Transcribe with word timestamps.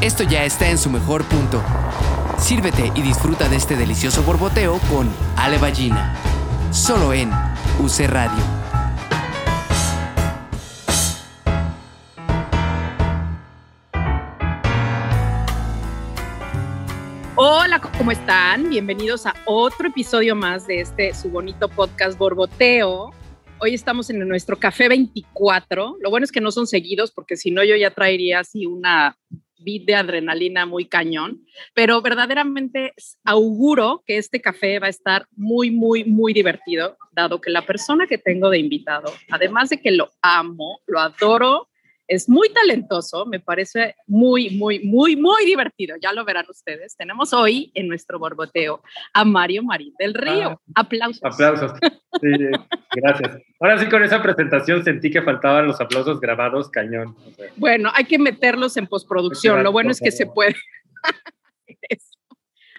esto 0.00 0.24
ya 0.24 0.46
está 0.46 0.70
en 0.70 0.78
su 0.78 0.88
mejor 0.88 1.24
punto. 1.24 1.62
Sírvete 2.38 2.90
y 2.94 3.02
disfruta 3.02 3.48
de 3.50 3.56
este 3.56 3.76
delicioso 3.76 4.22
borboteo 4.22 4.78
con 4.90 5.10
Ale 5.36 5.58
Ballina. 5.58 6.16
Solo 6.72 7.12
en 7.12 7.30
UC 7.78 8.08
Radio. 8.08 8.42
Hola, 17.36 17.80
¿cómo 17.80 18.10
están? 18.10 18.70
Bienvenidos 18.70 19.26
a 19.26 19.34
otro 19.44 19.88
episodio 19.88 20.34
más 20.34 20.66
de 20.66 20.80
este 20.80 21.12
su 21.14 21.28
bonito 21.28 21.68
podcast 21.68 22.16
Borboteo. 22.18 23.12
Hoy 23.58 23.74
estamos 23.74 24.08
en 24.08 24.26
nuestro 24.26 24.58
café 24.58 24.88
24. 24.88 25.96
Lo 26.00 26.08
bueno 26.08 26.24
es 26.24 26.32
que 26.32 26.40
no 26.40 26.50
son 26.50 26.66
seguidos 26.66 27.10
porque 27.10 27.36
si 27.36 27.50
no 27.50 27.62
yo 27.62 27.76
ya 27.76 27.90
traería 27.90 28.40
así 28.40 28.64
una 28.64 29.18
bit 29.62 29.86
de 29.86 29.94
adrenalina 29.94 30.66
muy 30.66 30.86
cañón, 30.86 31.44
pero 31.74 32.02
verdaderamente 32.02 32.92
auguro 33.24 34.02
que 34.06 34.18
este 34.18 34.40
café 34.40 34.78
va 34.78 34.86
a 34.86 34.90
estar 34.90 35.26
muy, 35.36 35.70
muy, 35.70 36.04
muy 36.04 36.32
divertido, 36.32 36.96
dado 37.12 37.40
que 37.40 37.50
la 37.50 37.64
persona 37.64 38.06
que 38.06 38.18
tengo 38.18 38.50
de 38.50 38.58
invitado, 38.58 39.12
además 39.30 39.70
de 39.70 39.80
que 39.80 39.90
lo 39.90 40.10
amo, 40.22 40.80
lo 40.86 41.00
adoro, 41.00 41.69
es 42.10 42.28
muy 42.28 42.48
talentoso, 42.52 43.24
me 43.24 43.38
parece 43.38 43.94
muy, 44.08 44.50
muy, 44.50 44.80
muy, 44.80 45.14
muy 45.14 45.44
divertido. 45.44 45.96
Ya 46.02 46.12
lo 46.12 46.24
verán 46.24 46.44
ustedes. 46.50 46.96
Tenemos 46.96 47.32
hoy 47.32 47.70
en 47.74 47.86
nuestro 47.86 48.18
borboteo 48.18 48.82
a 49.14 49.24
Mario 49.24 49.62
Marín 49.62 49.94
del 49.96 50.14
Río. 50.14 50.60
Ah, 50.74 50.80
aplausos. 50.80 51.22
Aplausos. 51.22 51.72
Sí, 52.20 52.28
gracias. 52.96 53.38
Ahora 53.60 53.78
sí, 53.78 53.88
con 53.88 54.02
esa 54.02 54.20
presentación 54.20 54.82
sentí 54.82 55.08
que 55.08 55.22
faltaban 55.22 55.68
los 55.68 55.80
aplausos 55.80 56.20
grabados 56.20 56.68
cañón. 56.68 57.14
Bueno, 57.54 57.92
hay 57.94 58.04
que 58.04 58.18
meterlos 58.18 58.76
en 58.76 58.88
postproducción. 58.88 59.62
Lo 59.62 59.70
bueno 59.70 59.92
es 59.92 60.00
que 60.00 60.10
se 60.10 60.26
puede. 60.26 60.56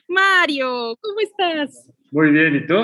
Mario, 0.10 0.98
¿cómo 1.00 1.20
estás? 1.22 1.90
Muy 2.12 2.32
bien, 2.32 2.54
¿y 2.54 2.68
tú? 2.68 2.76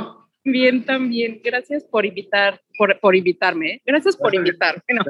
Bien, 0.49 0.85
también. 0.85 1.41
Gracias 1.43 1.83
por 1.83 2.05
invitar, 2.05 2.61
por, 2.77 2.97
por 3.01 3.17
invitarme. 3.17 3.69
¿eh? 3.73 3.81
Gracias 3.85 4.15
por 4.15 4.33
invitarme. 4.33 4.81
No. 4.93 5.03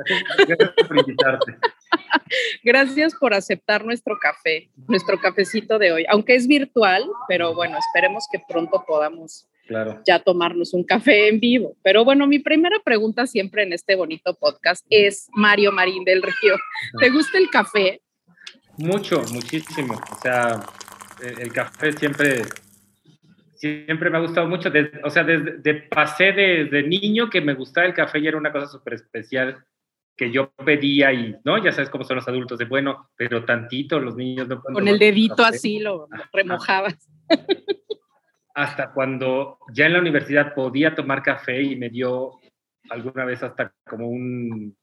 Gracias 0.47 0.71
por 0.87 0.97
invitarte. 0.97 1.55
Gracias 2.63 3.13
por 3.13 3.35
aceptar 3.35 3.85
nuestro 3.85 4.17
café, 4.19 4.71
nuestro 4.87 5.19
cafecito 5.19 5.77
de 5.77 5.91
hoy, 5.91 6.05
aunque 6.09 6.33
es 6.33 6.47
virtual, 6.47 7.05
pero 7.27 7.53
bueno, 7.53 7.77
esperemos 7.77 8.25
que 8.31 8.39
pronto 8.49 8.83
podamos 8.87 9.47
Claro. 9.67 10.01
ya 10.07 10.19
tomarnos 10.19 10.73
un 10.73 10.83
café 10.83 11.27
en 11.27 11.39
vivo. 11.39 11.75
Pero 11.83 12.03
bueno, 12.03 12.25
mi 12.25 12.39
primera 12.39 12.79
pregunta 12.83 13.27
siempre 13.27 13.61
en 13.63 13.73
este 13.73 13.93
bonito 13.95 14.33
podcast 14.33 14.83
es 14.89 15.27
Mario 15.33 15.71
Marín 15.71 16.03
del 16.03 16.23
Río. 16.23 16.55
¿Te 16.99 17.09
gusta 17.09 17.37
el 17.37 17.49
café? 17.51 18.01
Mucho, 18.77 19.21
muchísimo. 19.33 19.99
O 20.11 20.19
sea, 20.21 20.59
el, 21.21 21.41
el 21.41 21.53
café 21.53 21.91
siempre, 21.93 22.43
siempre 23.57 24.09
me 24.09 24.17
ha 24.17 24.21
gustado 24.21 24.47
mucho. 24.47 24.69
Desde- 24.69 25.01
o 25.03 25.09
sea, 25.09 25.23
desde 25.23 25.57
de, 25.57 25.73
pasé 25.75 26.31
desde 26.31 26.83
niño 26.83 27.29
que 27.29 27.41
me 27.41 27.53
gustaba 27.53 27.85
el 27.87 27.93
café 27.93 28.19
y 28.19 28.27
era 28.27 28.37
una 28.37 28.51
cosa 28.51 28.67
súper 28.67 28.93
especial 28.93 29.63
que 30.15 30.31
yo 30.31 30.51
pedía 30.65 31.13
y, 31.13 31.35
¿no? 31.43 31.63
Ya 31.63 31.71
sabes 31.71 31.89
cómo 31.91 32.03
son 32.03 32.15
los 32.17 32.27
adultos, 32.27 32.57
de 32.57 32.65
bueno, 32.65 33.09
pero 33.15 33.45
tantito, 33.45 33.99
los 33.99 34.15
niños 34.15 34.47
no 34.47 34.61
pueden 34.61 34.73
Con 34.73 34.87
el 34.87 34.97
dedito 34.97 35.35
café. 35.35 35.55
así 35.57 35.79
lo 35.79 36.07
remojabas. 36.33 36.97
hasta 38.55 38.91
cuando 38.93 39.59
ya 39.73 39.85
en 39.85 39.93
la 39.93 39.99
universidad 39.99 40.53
podía 40.55 40.95
tomar 40.95 41.21
café 41.21 41.61
y 41.61 41.75
me 41.75 41.89
dio 41.89 42.31
alguna 42.89 43.25
vez 43.25 43.43
hasta 43.43 43.73
como 43.87 44.07
un 44.07 44.75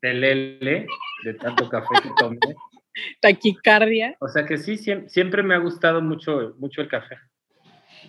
telele 0.00 0.86
de 1.24 1.34
tanto 1.34 1.68
café 1.68 1.94
que 2.02 2.10
tomé. 2.18 2.38
Taquicardia. 3.20 4.16
O 4.20 4.28
sea 4.28 4.44
que 4.44 4.58
sí, 4.58 4.72
siem- 4.76 5.06
siempre 5.08 5.42
me 5.42 5.54
ha 5.54 5.58
gustado 5.58 6.02
mucho, 6.02 6.54
mucho 6.58 6.80
el 6.82 6.88
café. 6.88 7.16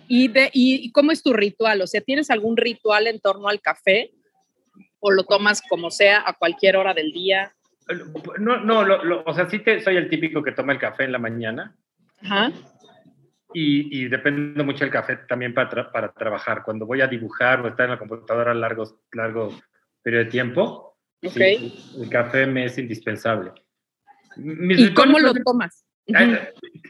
¿Y, 0.08 0.28
de, 0.28 0.50
y, 0.52 0.90
cómo 0.92 1.12
es 1.12 1.22
tu 1.22 1.32
ritual? 1.32 1.80
O 1.82 1.86
sea, 1.86 2.00
¿tienes 2.00 2.30
algún 2.30 2.56
ritual 2.56 3.06
en 3.06 3.20
torno 3.20 3.48
al 3.48 3.60
café? 3.60 4.12
¿O 5.00 5.10
lo 5.10 5.24
tomas 5.24 5.62
como 5.68 5.90
sea, 5.90 6.22
a 6.26 6.32
cualquier 6.34 6.76
hora 6.76 6.94
del 6.94 7.12
día? 7.12 7.54
No, 8.38 8.60
no, 8.60 8.84
lo- 8.84 9.04
lo- 9.04 9.22
o 9.24 9.34
sea, 9.34 9.48
sí 9.48 9.58
te, 9.58 9.80
soy 9.80 9.96
el 9.96 10.08
típico 10.08 10.42
que 10.42 10.52
toma 10.52 10.72
el 10.72 10.78
café 10.78 11.04
en 11.04 11.12
la 11.12 11.18
mañana 11.18 11.76
Ajá. 12.22 12.50
y, 13.52 14.00
y 14.04 14.08
depende 14.08 14.62
mucho 14.62 14.80
del 14.80 14.90
café 14.90 15.16
también 15.28 15.52
para, 15.52 15.70
tra- 15.70 15.92
para 15.92 16.12
trabajar. 16.12 16.62
Cuando 16.64 16.86
voy 16.86 17.02
a 17.02 17.06
dibujar 17.06 17.60
o 17.60 17.68
estar 17.68 17.84
en 17.84 17.90
la 17.92 17.98
computadora 17.98 18.54
largos, 18.54 18.94
largo 19.12 19.50
periodo 20.02 20.24
de 20.24 20.30
tiempo, 20.30 20.98
Ok. 21.22 21.32
sí, 21.32 21.94
el 22.00 22.08
café 22.08 22.46
me 22.46 22.64
es 22.64 22.78
indispensable. 22.78 23.52
Mis 24.36 24.80
¿Y 24.80 24.94
cómo 24.94 25.18
lo 25.18 25.32
tomas? 25.34 25.83
Ay, 26.12 26.32
Ujú. 26.32 26.36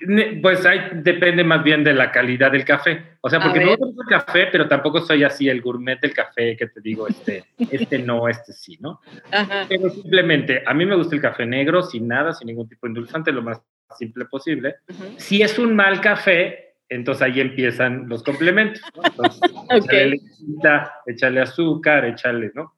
ne- 0.06 0.40
Pues 0.42 0.66
ahí 0.66 0.80
depende 0.94 1.44
más 1.44 1.62
bien 1.62 1.84
de 1.84 1.92
la 1.92 2.10
calidad 2.10 2.50
del 2.50 2.64
café. 2.64 3.16
O 3.20 3.30
sea, 3.30 3.40
porque 3.40 3.60
no 3.60 3.70
ver. 3.70 3.78
tomo 3.78 4.02
café, 4.08 4.48
pero 4.50 4.66
tampoco 4.66 5.00
soy 5.00 5.22
así 5.24 5.48
el 5.48 5.60
gourmet 5.60 6.00
del 6.00 6.12
café 6.12 6.56
que 6.56 6.66
te 6.66 6.80
digo, 6.80 7.06
este, 7.06 7.44
este 7.70 7.98
no, 8.00 8.28
este 8.28 8.52
sí, 8.52 8.76
¿no? 8.80 9.00
Ajá. 9.30 9.66
Pero 9.68 9.88
simplemente, 9.90 10.62
a 10.66 10.74
mí 10.74 10.84
me 10.84 10.96
gusta 10.96 11.14
el 11.14 11.22
café 11.22 11.46
negro, 11.46 11.82
sin 11.82 12.08
nada, 12.08 12.32
sin 12.32 12.46
ningún 12.48 12.68
tipo 12.68 12.86
de 12.86 12.90
endulzante, 12.90 13.30
lo 13.32 13.42
más 13.42 13.60
simple 13.96 14.24
posible. 14.24 14.76
Ujú. 14.88 15.04
Si 15.18 15.42
es 15.42 15.58
un 15.58 15.76
mal 15.76 16.00
café, 16.00 16.74
entonces 16.88 17.22
ahí 17.22 17.40
empiezan 17.40 18.08
los 18.08 18.22
complementos, 18.24 18.82
¿no? 18.96 19.02
Entonces, 19.04 19.40
échale 19.70 20.06
lechita, 20.10 20.92
échale 21.06 21.40
azúcar, 21.40 22.04
échale, 22.06 22.50
¿no? 22.54 22.74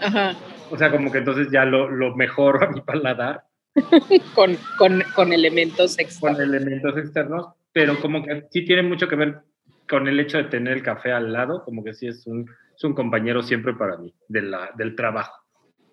Ajá. 0.00 0.34
O 0.70 0.76
sea, 0.76 0.90
como 0.90 1.10
que 1.10 1.18
entonces 1.18 1.48
ya 1.50 1.64
lo, 1.64 1.88
lo 1.88 2.14
mejoro 2.14 2.62
a 2.62 2.70
mi 2.70 2.82
paladar 2.82 3.42
Con, 4.34 4.56
con, 4.76 5.02
con 5.14 5.32
elementos 5.32 5.98
extra. 5.98 6.32
con 6.32 6.42
elementos 6.42 6.96
externos, 6.96 7.46
pero 7.72 8.00
como 8.00 8.24
que 8.24 8.44
sí 8.50 8.64
tiene 8.64 8.82
mucho 8.82 9.08
que 9.08 9.16
ver 9.16 9.40
con 9.88 10.06
el 10.08 10.18
hecho 10.20 10.38
de 10.38 10.44
tener 10.44 10.74
el 10.78 10.82
café 10.82 11.12
al 11.12 11.32
lado, 11.32 11.64
como 11.64 11.82
que 11.84 11.94
sí 11.94 12.06
es 12.06 12.26
un, 12.26 12.48
es 12.76 12.84
un 12.84 12.94
compañero 12.94 13.42
siempre 13.42 13.74
para 13.74 13.96
mí, 13.96 14.14
de 14.28 14.42
la, 14.42 14.70
del 14.76 14.94
trabajo. 14.94 15.32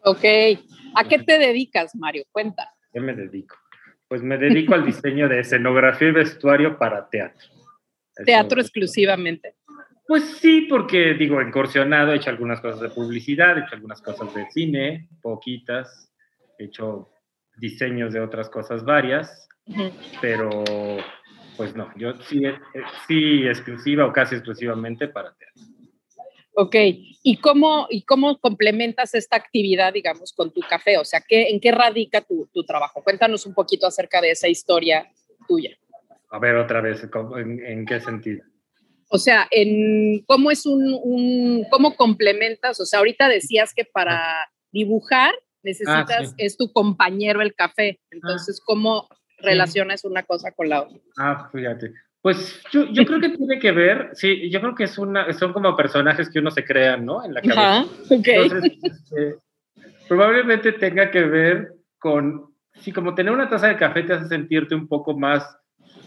Ok. 0.03 0.24
¿A 0.95 1.07
qué 1.07 1.19
te 1.19 1.38
dedicas, 1.40 1.95
Mario? 1.95 2.24
Cuenta. 2.31 2.74
¿Qué 2.94 3.00
me 3.00 3.13
dedico? 3.13 3.56
Pues 4.07 4.22
me 4.22 4.38
dedico 4.38 4.74
al 4.75 4.85
diseño 4.85 5.28
de 5.28 5.40
escenografía 5.40 6.09
y 6.09 6.12
vestuario 6.12 6.78
para 6.78 7.09
teatro. 7.09 7.47
Eso- 8.16 8.24
Teatro 8.25 8.62
exclusivamente. 8.62 9.56
Pues 10.07 10.24
sí, 10.38 10.68
porque 10.69 11.16
digo, 11.16 11.41
incursionado, 11.41 12.13
he 12.13 12.18
hecho 12.18 12.29
algunas 12.29 12.62
cosas 12.62 12.79
de 12.81 12.90
publicidad, 12.90 13.57
he 13.57 13.62
hecho 13.62 13.74
algunas 13.75 14.01
cosas 14.03 14.31
de 14.35 14.45
cine, 14.51 15.09
poquitas, 15.22 16.13
he 16.59 16.66
hecho 16.66 17.09
diseños 17.58 18.14
de 18.14 18.20
otras 18.22 18.50
cosas 18.50 18.84
varias, 18.84 19.48
pero 20.22 20.50
pues 21.58 21.76
no, 21.76 21.90
yo 21.98 22.14
sí, 22.28 22.46
eh, 22.46 22.56
sí 23.08 23.48
exclusiva 23.48 24.06
o 24.06 24.14
casi 24.14 24.36
exclusivamente 24.36 25.08
para 25.08 25.34
teatro. 25.36 25.64
Ok. 26.58 26.76
¿Y 27.24 27.38
cómo, 27.38 27.88
¿Y 27.90 28.04
cómo 28.04 28.38
complementas 28.40 29.14
esta 29.14 29.36
actividad, 29.36 29.92
digamos, 29.94 30.32
con 30.34 30.52
tu 30.54 30.62
café? 30.62 30.98
O 30.98 31.04
sea, 31.06 31.22
¿qué, 31.28 31.50
¿en 31.50 31.60
qué 31.60 31.72
radica 31.72 32.22
tu, 32.22 32.48
tu 32.54 32.64
trabajo? 32.64 33.04
Cuéntanos 33.04 33.46
un 33.46 33.54
poquito 33.54 33.88
acerca 33.88 34.22
de 34.22 34.32
esa 34.32 34.48
historia 34.48 35.12
tuya. 35.48 35.78
A 36.30 36.40
ver, 36.40 36.56
otra 36.56 36.82
vez, 36.82 37.06
¿cómo- 37.12 37.38
¿en, 37.38 37.64
en 37.66 37.86
qué 37.86 38.00
sentido? 38.00 38.44
O 39.10 39.18
sea, 39.18 39.48
en 39.52 40.24
cómo 40.26 40.50
es 40.50 40.66
un, 40.66 40.98
un- 41.04 41.66
cómo 41.70 41.96
complementas, 41.96 42.80
o 42.80 42.86
sea, 42.86 43.00
ahorita 43.00 43.28
decías 43.30 43.74
que 43.74 43.86
para 43.86 44.50
dibujar 44.72 45.34
necesitas, 45.66 46.20
Ah, 46.20 46.26
sí. 46.26 46.34
es 46.38 46.56
tu 46.56 46.72
compañero 46.72 47.42
el 47.42 47.53
café, 47.53 48.00
entonces, 48.12 48.62
¿cómo 48.64 49.09
relacionas 49.40 50.06
una 50.06 50.24
cosa 50.24 50.52
con 50.52 50.70
la 50.70 50.84
otra? 50.84 50.98
Ah, 51.18 51.50
fíjate. 51.52 51.92
Pues 52.22 52.64
yo, 52.72 52.86
yo 52.86 53.06
creo 53.06 53.20
que 53.20 53.30
tiene 53.30 53.59
que 53.59 53.72
ver, 53.72 54.09
sí, 54.14 54.50
yo 54.50 54.59
creo 54.62 54.74
que 54.74 54.86
es 54.86 54.98
una, 54.98 55.31
son 55.34 55.54
como 55.54 55.75
personajes 55.75 56.30
que 56.30 56.40
uno 56.40 56.50
se 56.50 56.64
crea, 56.64 56.98
¿no? 56.98 57.24
En 57.24 57.34
la 57.34 57.42
cabeza. 57.42 57.80
Ajá, 57.81 57.86
ok. 58.09 58.28
Entonces, 58.28 58.72
este, 58.81 59.36
probablemente 60.08 60.72
tenga 60.72 61.12
que 61.12 61.24
ver 61.24 61.74
con, 62.00 62.56
sí, 62.80 62.92
como 62.92 63.14
tener 63.14 63.31
una 63.31 63.50
taza 63.50 63.68
de 63.68 63.78
café 63.78 64.04
te 64.04 64.14
hace 64.14 64.28
sentirte 64.28 64.74
un 64.74 64.88
poco 64.88 65.16
más 65.18 65.57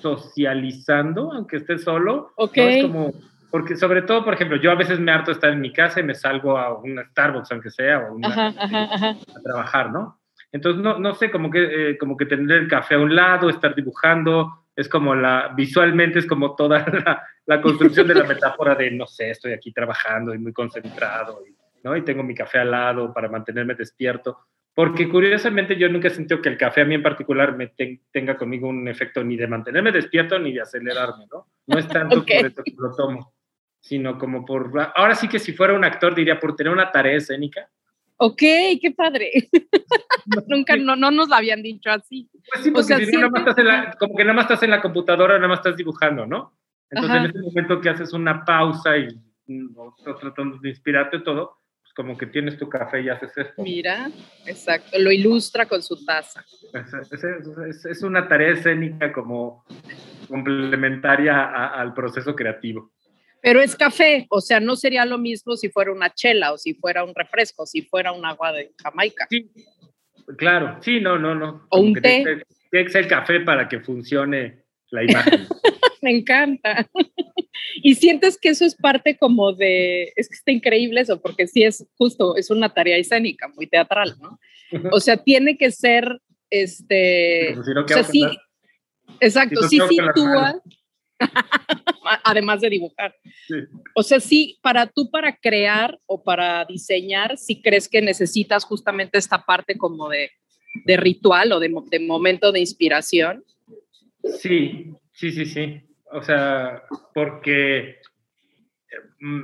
socializando, 0.01 1.33
aunque 1.33 1.59
estés 1.59 1.85
solo. 1.85 2.15
¿no? 2.15 2.33
Ok. 2.37 2.57
Es 2.57 2.83
como, 2.83 3.13
porque 3.51 3.77
sobre 3.77 4.03
todo, 4.03 4.25
por 4.25 4.35
ejemplo, 4.35 4.57
yo 4.57 4.71
a 4.71 4.75
veces 4.77 4.99
me 5.01 5.13
harto 5.13 5.31
de 5.31 5.35
estar 5.35 5.51
en 5.53 5.61
mi 5.61 5.73
casa 5.73 6.01
y 6.01 6.03
me 6.05 6.15
salgo 6.15 6.59
a 6.59 6.75
una 6.79 7.05
Starbucks, 7.05 7.53
aunque 7.53 7.71
sea, 7.71 8.01
o 8.01 8.15
una, 8.15 8.29
Ajá, 8.29 8.47
ajá, 8.59 8.95
ajá. 8.95 9.09
a 9.37 9.43
trabajar, 9.43 9.91
¿no? 9.91 10.21
Entonces, 10.53 10.83
no, 10.83 10.99
no 10.99 11.15
sé, 11.15 11.31
como 11.31 11.51
que, 11.51 11.91
eh, 11.91 11.99
como 11.99 12.17
que 12.17 12.27
tener 12.27 12.57
el 12.59 12.69
café 12.69 12.95
a 12.95 12.99
un 13.01 13.15
lado, 13.15 13.49
estar 13.51 13.75
dibujando, 13.75 14.65
es 14.75 14.89
como 14.89 15.15
la, 15.15 15.53
visualmente 15.57 16.19
es 16.21 16.27
como 16.27 16.55
toda 16.55 16.79
la, 17.07 17.23
la 17.47 17.61
construcción 17.61 18.07
de 18.07 18.15
la 18.15 18.25
metáfora 18.29 18.75
de, 18.75 18.91
no 18.91 19.07
sé, 19.07 19.31
estoy 19.31 19.53
aquí 19.53 19.73
trabajando 19.73 20.35
y 20.35 20.39
muy 20.39 20.53
concentrado, 20.53 21.43
y, 21.47 21.55
¿no? 21.85 21.97
Y 21.97 22.03
tengo 22.03 22.23
mi 22.23 22.35
café 22.35 22.59
al 22.59 22.71
lado 22.71 23.13
para 23.13 23.29
mantenerme 23.29 23.75
despierto. 23.75 24.39
Porque 24.75 25.09
curiosamente 25.09 25.75
yo 25.77 25.89
nunca 25.89 26.07
he 26.07 26.11
sentido 26.11 26.41
que 26.41 26.49
el 26.51 26.57
café 26.57 26.83
a 26.83 26.85
mí 26.85 26.95
en 26.95 27.03
particular 27.03 27.57
me 27.57 27.67
ten- 27.69 28.01
tenga 28.13 28.37
conmigo 28.37 28.69
un 28.69 28.87
efecto 28.87 29.25
ni 29.25 29.37
de 29.37 29.49
mantenerme 29.49 29.91
despierto 29.91 30.39
ni 30.39 30.53
de 30.53 30.61
acelerarme, 30.61 31.27
¿no? 31.33 31.49
No 31.67 31.79
es 31.79 31.89
tanto 31.89 32.21
Ok. 32.21 32.27
por 32.37 32.47
eso 32.47 32.63
que 32.63 32.75
lo 32.79 32.95
tomo, 32.95 33.35
sino 33.81 34.19
como 34.19 34.45
por... 34.45 34.71
Ahora 34.95 35.15
sí 35.15 35.29
que 35.29 35.39
si 35.39 35.53
fuera 35.53 35.75
un 35.75 35.85
actor 35.85 36.15
diría 36.15 36.39
por 36.39 36.55
tener 36.57 36.73
una 36.73 36.91
tarea 36.93 37.17
escénica, 37.17 37.69
Ok, 38.21 38.39
qué 38.83 38.93
padre. 38.97 39.31
Nunca, 40.49 40.77
no, 40.77 40.97
no 40.97 41.13
nos 41.13 41.29
lo 41.29 41.37
habían 41.37 41.63
dicho 41.63 41.89
así. 41.89 42.29
Pues 42.53 42.65
sí, 42.65 42.73
porque 42.73 42.95
O 42.95 42.99
sea, 42.99 42.99
no, 42.99 43.13
nada 43.13 43.31
más 43.31 43.41
estás 43.43 43.59
en 43.59 43.67
la- 43.69 43.93
como 43.97 44.17
que 44.17 44.25
nada 44.25 44.35
más 44.35 44.45
estás 44.47 44.63
en 44.65 44.71
la 44.71 44.83
computadora, 44.83 45.35
nada 45.37 45.47
más 45.47 45.61
estás 45.61 45.77
dibujando, 45.77 46.27
¿no? 46.27 46.53
Entonces, 46.91 47.15
Ajá. 47.17 47.25
en 47.25 47.31
ese 47.31 47.39
momento 47.41 47.81
que 47.81 47.89
haces 47.91 48.13
una 48.13 48.45
pausa 48.45 48.97
y 48.99 49.07
mm, 49.47 49.69
estás 49.99 50.19
tratando 50.19 50.59
de 50.59 50.69
inspirarte 50.69 51.21
todo, 51.21 51.59
pues 51.81 51.95
como 51.95 52.19
que 52.19 52.27
tienes 52.27 52.59
tu 52.59 52.69
café 52.69 53.03
y 53.03 53.09
haces 53.09 53.31
esto. 53.39 53.63
Mira, 53.63 54.11
exacto, 54.47 54.99
lo 54.99 55.13
ilustra 55.13 55.67
con 55.67 55.81
su 55.81 56.05
taza. 56.05 56.45
Es, 56.75 57.13
es- 57.13 57.23
es- 57.23 57.85
es 57.87 58.03
una 58.03 58.27
tarea 58.27 58.51
escénica 58.51 59.13
como 59.13 59.65
complementaria 60.29 61.35
a- 61.45 61.81
al 61.81 61.95
proceso 61.95 62.35
creativo. 62.35 62.91
Pero 63.43 63.61
es 63.63 63.77
café, 63.77 64.27
o 64.31 64.41
sea, 64.41 64.61
no 64.61 64.75
sería 64.77 65.05
lo 65.05 65.19
mismo 65.19 65.57
si 65.57 65.69
fuera 65.69 65.93
una 65.93 66.13
chela 66.13 66.53
o 66.53 66.59
si 66.59 66.75
fuera 66.75 67.05
un 67.05 67.15
refresco, 67.15 67.67
si 67.67 67.83
fuera 67.83 68.13
un 68.13 68.25
agua 68.27 68.53
de 68.53 68.73
Jamaica. 68.83 69.27
Sí, 69.31 69.49
claro, 70.37 70.79
sí, 70.83 71.01
no, 71.01 71.19
no, 71.19 71.35
no. 71.35 71.67
O 71.71 71.77
Como 71.79 71.85
un 71.89 71.95
té. 71.95 72.01
Tiene 72.01 72.25
que 72.25 72.45
ser- 72.71 72.91
ser 72.91 73.09
café 73.09 73.41
para 73.41 73.69
que 73.69 73.81
funcione 73.81 74.65
la 74.91 75.05
imagen. 75.05 75.47
Me 76.03 76.11
encanta. 76.13 76.89
Y 77.83 77.95
sientes 77.97 78.39
que 78.39 78.51
eso 78.51 78.65
es 78.65 78.75
parte 78.77 79.17
como 79.17 79.53
de, 79.53 80.13
es 80.17 80.29
que 80.29 80.35
está 80.37 80.53
increíble 80.53 81.01
eso, 81.01 81.21
porque 81.21 81.47
sí 81.49 81.65
es 81.65 81.87
justo, 81.97 82.37
es 82.37 82.51
una 82.51 82.73
tarea 82.73 82.97
escénica, 82.97 83.49
muy 83.49 83.67
teatral, 83.67 84.15
¿no? 84.21 84.39
O 84.93 85.01
sea, 85.01 85.17
tiene 85.17 85.57
que 85.57 85.71
ser, 85.73 86.21
este, 86.51 87.53
Pues 87.55 87.67
si 87.67 87.75
no, 87.75 87.81
o 87.83 87.87
¿qué 87.87 87.95
sea, 87.95 88.05
sí, 88.05 88.25
exacto, 89.21 89.63
si 89.63 89.69
sí 89.71 89.79
no, 89.79 89.89
¿qué 89.89 90.01
hago 90.01 90.13
con 90.13 90.25
las 90.33 90.53
sitúa, 90.55 90.63
además 92.25 92.61
de 92.61 92.71
dibujar. 92.71 93.15
Sí. 93.47 93.55
O 93.95 94.03
sea, 94.03 94.21
sí, 94.21 94.59
para 94.63 94.87
tú, 94.87 95.11
para 95.11 95.37
crear 95.37 95.99
o 96.07 96.23
para 96.23 96.65
diseñar, 96.65 97.37
sí 97.37 97.61
crees 97.61 97.89
que 97.89 98.01
necesitas 98.03 98.65
justamente 98.65 99.19
esta 99.19 99.45
parte 99.45 99.77
como 99.77 100.09
de, 100.09 100.31
de 100.85 100.97
ritual 100.97 101.53
o 101.53 101.61
de, 101.61 101.73
de 101.91 102.01
momento 102.01 102.53
de 102.53 102.61
inspiración. 102.61 103.45
Sí, 104.39 104.93
sí, 105.13 105.33
sí, 105.33 105.47
sí. 105.47 105.81
O 106.11 106.23
sea, 106.23 106.85
porque 107.15 107.99
mm, 109.21 109.43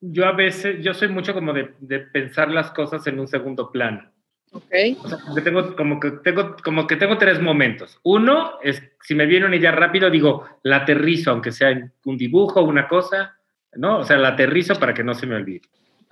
yo 0.00 0.26
a 0.26 0.32
veces, 0.32 0.82
yo 0.82 0.94
soy 0.94 1.08
mucho 1.08 1.34
como 1.34 1.52
de, 1.52 1.74
de 1.80 2.00
pensar 2.00 2.50
las 2.50 2.70
cosas 2.70 3.06
en 3.06 3.18
un 3.20 3.28
segundo 3.28 3.70
plano. 3.70 4.10
¿Ok? 4.52 4.72
O 5.02 5.08
sea, 5.08 5.18
como 5.18 5.34
que 5.34 5.42
tengo, 5.42 5.76
como 5.76 6.00
que 6.00 6.10
tengo, 6.10 6.56
como 6.64 6.86
que 6.86 6.96
tengo 6.96 7.18
tres 7.18 7.40
momentos. 7.40 7.98
Uno 8.02 8.58
es, 8.62 8.82
si 9.02 9.14
me 9.14 9.26
viene 9.26 9.46
una 9.46 9.56
idea 9.56 9.72
rápido, 9.72 10.10
digo, 10.10 10.46
la 10.62 10.76
aterrizo, 10.78 11.30
aunque 11.30 11.52
sea 11.52 11.90
un 12.04 12.16
dibujo, 12.16 12.62
una 12.62 12.88
cosa, 12.88 13.36
¿no? 13.74 13.98
O 13.98 14.04
sea, 14.04 14.16
la 14.16 14.28
aterrizo 14.28 14.74
para 14.78 14.94
que 14.94 15.04
no 15.04 15.14
se 15.14 15.26
me 15.26 15.36
olvide. 15.36 15.62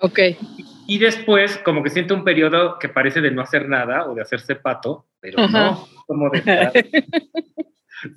Ok. 0.01 0.19
Y 0.87 0.99
después, 0.99 1.59
como 1.65 1.83
que 1.83 1.91
siento 1.91 2.15
un 2.15 2.25
periodo 2.25 2.79
que 2.79 2.91
parece 2.91 3.21
de 3.23 3.31
no 3.31 3.41
hacer 3.43 3.69
nada 3.69 4.07
o 4.07 4.15
de 4.15 4.23
hacerse 4.23 4.57
pato, 4.57 5.07
pero 5.21 5.41
Ajá. 5.41 5.71
no, 5.71 5.89
como 6.07 6.31
de 6.31 6.39
estar- 6.39 6.73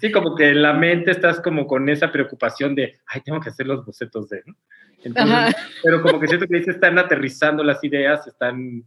Sí, 0.02 0.12
como 0.12 0.36
que 0.36 0.50
en 0.50 0.62
la 0.62 0.74
mente 0.74 1.12
estás 1.12 1.40
como 1.40 1.66
con 1.66 1.88
esa 1.88 2.12
preocupación 2.12 2.76
de, 2.76 3.00
ay, 3.08 3.22
tengo 3.22 3.40
que 3.40 3.48
hacer 3.50 3.66
los 3.66 3.86
bocetos 3.86 4.28
de, 4.28 4.44
¿no? 4.46 4.56
Entonces, 5.02 5.56
pero 5.82 6.02
como 6.02 6.20
que 6.20 6.28
siento 6.28 6.46
que 6.46 6.58
ahí 6.58 6.64
se 6.66 6.72
están 6.72 7.00
aterrizando 7.00 7.64
las 7.64 7.82
ideas, 7.86 8.28
están 8.28 8.84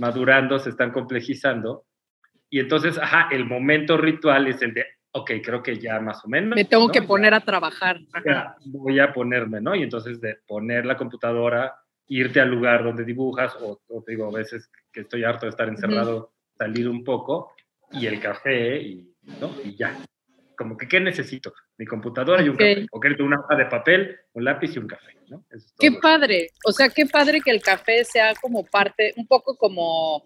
madurando, 0.00 0.58
se 0.58 0.70
están 0.70 0.90
complejizando. 0.90 1.84
Y 2.48 2.58
entonces, 2.58 2.98
ajá, 2.98 3.28
el 3.30 3.44
momento 3.44 3.96
ritual 3.96 4.48
es 4.48 4.60
el 4.62 4.74
de, 4.74 4.84
ok, 5.12 5.30
creo 5.44 5.62
que 5.62 5.78
ya 5.78 6.00
más 6.00 6.24
o 6.24 6.28
menos. 6.28 6.56
Me 6.56 6.64
tengo 6.64 6.86
¿no? 6.86 6.92
que 6.92 7.00
Ya- 7.00 7.06
poner 7.06 7.34
a 7.34 7.40
trabajar. 7.40 8.00
Ya 8.24 8.56
voy 8.64 8.98
a 8.98 9.12
ponerme, 9.12 9.60
¿no? 9.60 9.74
Y 9.74 9.82
entonces 9.82 10.20
de 10.20 10.38
poner 10.48 10.86
la 10.86 10.96
computadora, 10.96 11.74
irte 12.08 12.40
al 12.40 12.50
lugar 12.50 12.82
donde 12.82 13.04
dibujas, 13.04 13.54
o, 13.60 13.80
o 13.88 14.02
te 14.02 14.12
digo, 14.12 14.26
a 14.26 14.36
veces 14.36 14.68
que 14.92 15.02
estoy 15.02 15.22
harto 15.22 15.46
de 15.46 15.50
estar 15.50 15.68
encerrado, 15.68 16.32
salir 16.58 16.88
un 16.88 17.04
poco, 17.04 17.52
y 17.92 18.06
el 18.06 18.18
café, 18.20 18.80
y, 18.80 19.14
¿no? 19.40 19.50
y 19.62 19.76
ya. 19.76 19.96
Como 20.60 20.76
que, 20.76 20.86
¿qué 20.86 21.00
necesito? 21.00 21.54
Mi 21.78 21.86
computadora 21.86 22.42
y 22.42 22.50
un 22.50 22.56
café. 22.58 22.84
O 22.90 23.00
que 23.00 23.08
una 23.22 23.40
hoja 23.40 23.56
de 23.56 23.64
papel, 23.64 24.14
un 24.34 24.44
lápiz 24.44 24.76
y 24.76 24.78
un 24.78 24.88
café, 24.88 25.16
¿no? 25.30 25.42
Eso 25.48 25.68
es 25.68 25.74
Qué 25.78 25.92
padre. 25.92 26.50
O 26.66 26.72
sea, 26.72 26.90
qué 26.90 27.06
padre 27.06 27.40
que 27.40 27.50
el 27.50 27.62
café 27.62 28.04
sea 28.04 28.34
como 28.34 28.66
parte, 28.66 29.14
un 29.16 29.26
poco 29.26 29.56
como, 29.56 30.22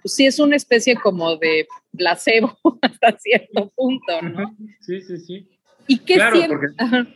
pues 0.00 0.14
sí 0.14 0.26
es 0.26 0.38
una 0.38 0.54
especie 0.54 0.94
como 0.94 1.36
de 1.38 1.66
placebo 1.90 2.56
hasta 2.82 3.18
cierto 3.18 3.72
punto, 3.74 4.22
¿no? 4.22 4.56
Sí, 4.78 5.00
sí, 5.00 5.18
sí. 5.18 5.48
¿Y 5.88 5.98
qué 6.04 6.14
Claro, 6.14 6.38
porque-. 6.46 7.12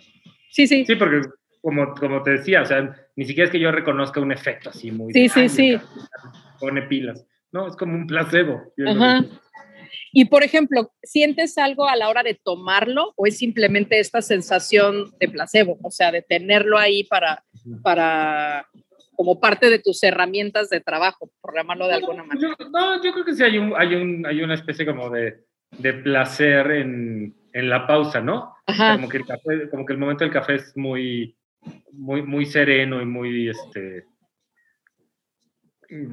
Sí, 0.50 0.66
sí. 0.66 0.84
Sí, 0.84 0.96
porque 0.96 1.28
como, 1.62 1.94
como 1.94 2.24
te 2.24 2.32
decía, 2.32 2.62
o 2.62 2.66
sea, 2.66 2.92
ni 3.14 3.24
siquiera 3.24 3.44
es 3.46 3.52
que 3.52 3.60
yo 3.60 3.70
reconozca 3.70 4.18
un 4.20 4.32
efecto 4.32 4.70
así 4.70 4.90
muy... 4.90 5.12
Sí, 5.12 5.22
de, 5.22 5.28
sí, 5.28 5.40
"Ay, 5.42 5.48
sí. 5.48 5.80
Pone 6.58 6.82
pilas. 6.82 7.24
No, 7.52 7.68
es 7.68 7.76
como 7.76 7.94
un 7.94 8.08
placebo. 8.08 8.72
Ajá. 8.84 9.24
Y 10.18 10.24
por 10.24 10.42
ejemplo, 10.42 10.90
¿sientes 11.00 11.58
algo 11.58 11.88
a 11.88 11.94
la 11.94 12.08
hora 12.08 12.24
de 12.24 12.34
tomarlo 12.34 13.12
o 13.14 13.26
es 13.28 13.38
simplemente 13.38 14.00
esta 14.00 14.20
sensación 14.20 15.12
de 15.20 15.28
placebo? 15.28 15.78
O 15.80 15.92
sea, 15.92 16.10
de 16.10 16.22
tenerlo 16.22 16.76
ahí 16.76 17.04
para, 17.04 17.44
para 17.84 18.66
como 19.14 19.38
parte 19.38 19.70
de 19.70 19.78
tus 19.78 20.02
herramientas 20.02 20.70
de 20.70 20.80
trabajo, 20.80 21.30
por 21.40 21.54
llamarlo 21.54 21.86
de 21.86 21.94
alguna 21.94 22.24
manera. 22.24 22.48
Yo- 22.58 22.68
no, 22.68 23.00
yo 23.00 23.12
creo 23.12 23.24
que 23.24 23.34
sí 23.36 23.44
hay, 23.44 23.58
un, 23.58 23.74
hay, 23.76 23.94
un, 23.94 24.26
hay 24.26 24.42
una 24.42 24.54
especie 24.54 24.84
como 24.84 25.08
de, 25.08 25.44
de 25.78 25.92
placer 25.94 26.68
en, 26.72 27.36
en 27.52 27.68
la 27.68 27.86
pausa, 27.86 28.20
¿no? 28.20 28.56
Ajá. 28.66 28.96
Como 28.96 29.08
que, 29.08 29.18
el 29.18 29.24
café, 29.24 29.70
como 29.70 29.86
que 29.86 29.92
el 29.92 30.00
momento 30.00 30.24
del 30.24 30.32
café 30.32 30.56
es 30.56 30.76
muy, 30.76 31.36
muy, 31.92 32.22
muy 32.22 32.44
sereno 32.44 33.00
y 33.00 33.06
muy, 33.06 33.50
este, 33.50 34.04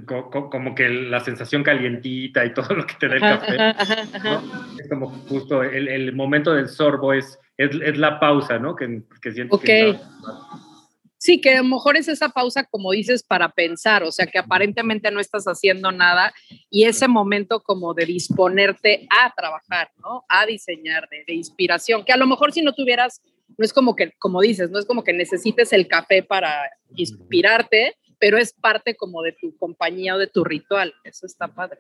como 0.06 0.74
que 0.74 0.88
la 0.88 1.20
sensación 1.20 1.64
calientita 1.64 2.46
y 2.46 2.54
todo 2.54 2.76
lo 2.76 2.88
que 2.88 2.96
te 2.96 3.08
da 3.10 3.16
el 3.16 3.22
café. 3.22 3.62
ajá, 3.62 3.76
ajá, 3.78 4.08
ajá. 4.14 4.42
¿no? 4.42 4.80
Es 4.80 4.88
como 4.90 5.10
justo 5.10 5.64
el, 5.64 5.88
el 5.88 6.14
momento 6.14 6.54
del 6.54 6.70
sorbo 6.70 7.14
es, 7.14 7.38
es, 7.58 7.72
es 7.84 7.98
la 7.98 8.20
pausa, 8.20 8.58
¿no? 8.58 8.76
Que, 8.76 9.02
que 9.22 9.32
sientes 9.32 9.60
que 9.60 9.90
Ok. 9.92 10.00
Sí, 11.18 11.42
que 11.42 11.56
a 11.56 11.64
lo 11.64 11.68
mejor 11.68 11.98
es 11.98 12.08
esa 12.08 12.30
pausa, 12.30 12.66
como 12.66 12.92
dices, 12.92 13.24
para 13.24 13.50
pensar, 13.50 14.04
o 14.04 14.12
sea, 14.12 14.28
que 14.28 14.38
aparentemente 14.38 15.10
no 15.10 15.20
estás 15.20 15.46
haciendo 15.46 15.92
nada 15.92 16.32
y 16.70 16.84
ese 16.84 17.08
momento 17.08 17.62
como 17.62 17.96
de 17.96 18.06
disponerte 18.06 19.08
a 19.10 19.34
trabajar, 19.36 19.90
¿no? 20.04 20.24
A 20.30 20.46
diseñar, 20.46 21.10
de, 21.10 21.24
de 21.26 21.34
inspiración, 21.34 22.06
que 22.06 22.14
a 22.14 22.18
lo 22.18 22.28
mejor 22.28 22.54
si 22.54 22.62
no 22.62 22.74
tuvieras, 22.74 23.24
no 23.58 23.66
es 23.66 23.74
como 23.74 23.96
que, 23.96 24.12
como 24.20 24.40
dices, 24.40 24.70
no 24.70 24.78
es 24.78 24.86
como 24.86 25.04
que 25.04 25.14
necesites 25.14 25.74
el 25.74 25.88
café 25.88 26.22
para 26.22 26.70
inspirarte, 26.96 27.96
pero 28.20 28.38
es 28.38 28.54
parte 28.54 28.96
como 28.96 29.22
de 29.22 29.34
tu 29.34 29.56
compañía 29.58 30.16
o 30.16 30.18
de 30.18 30.28
tu 30.28 30.44
ritual. 30.44 30.94
Eso 31.04 31.26
está 31.26 31.48
padre. 31.48 31.80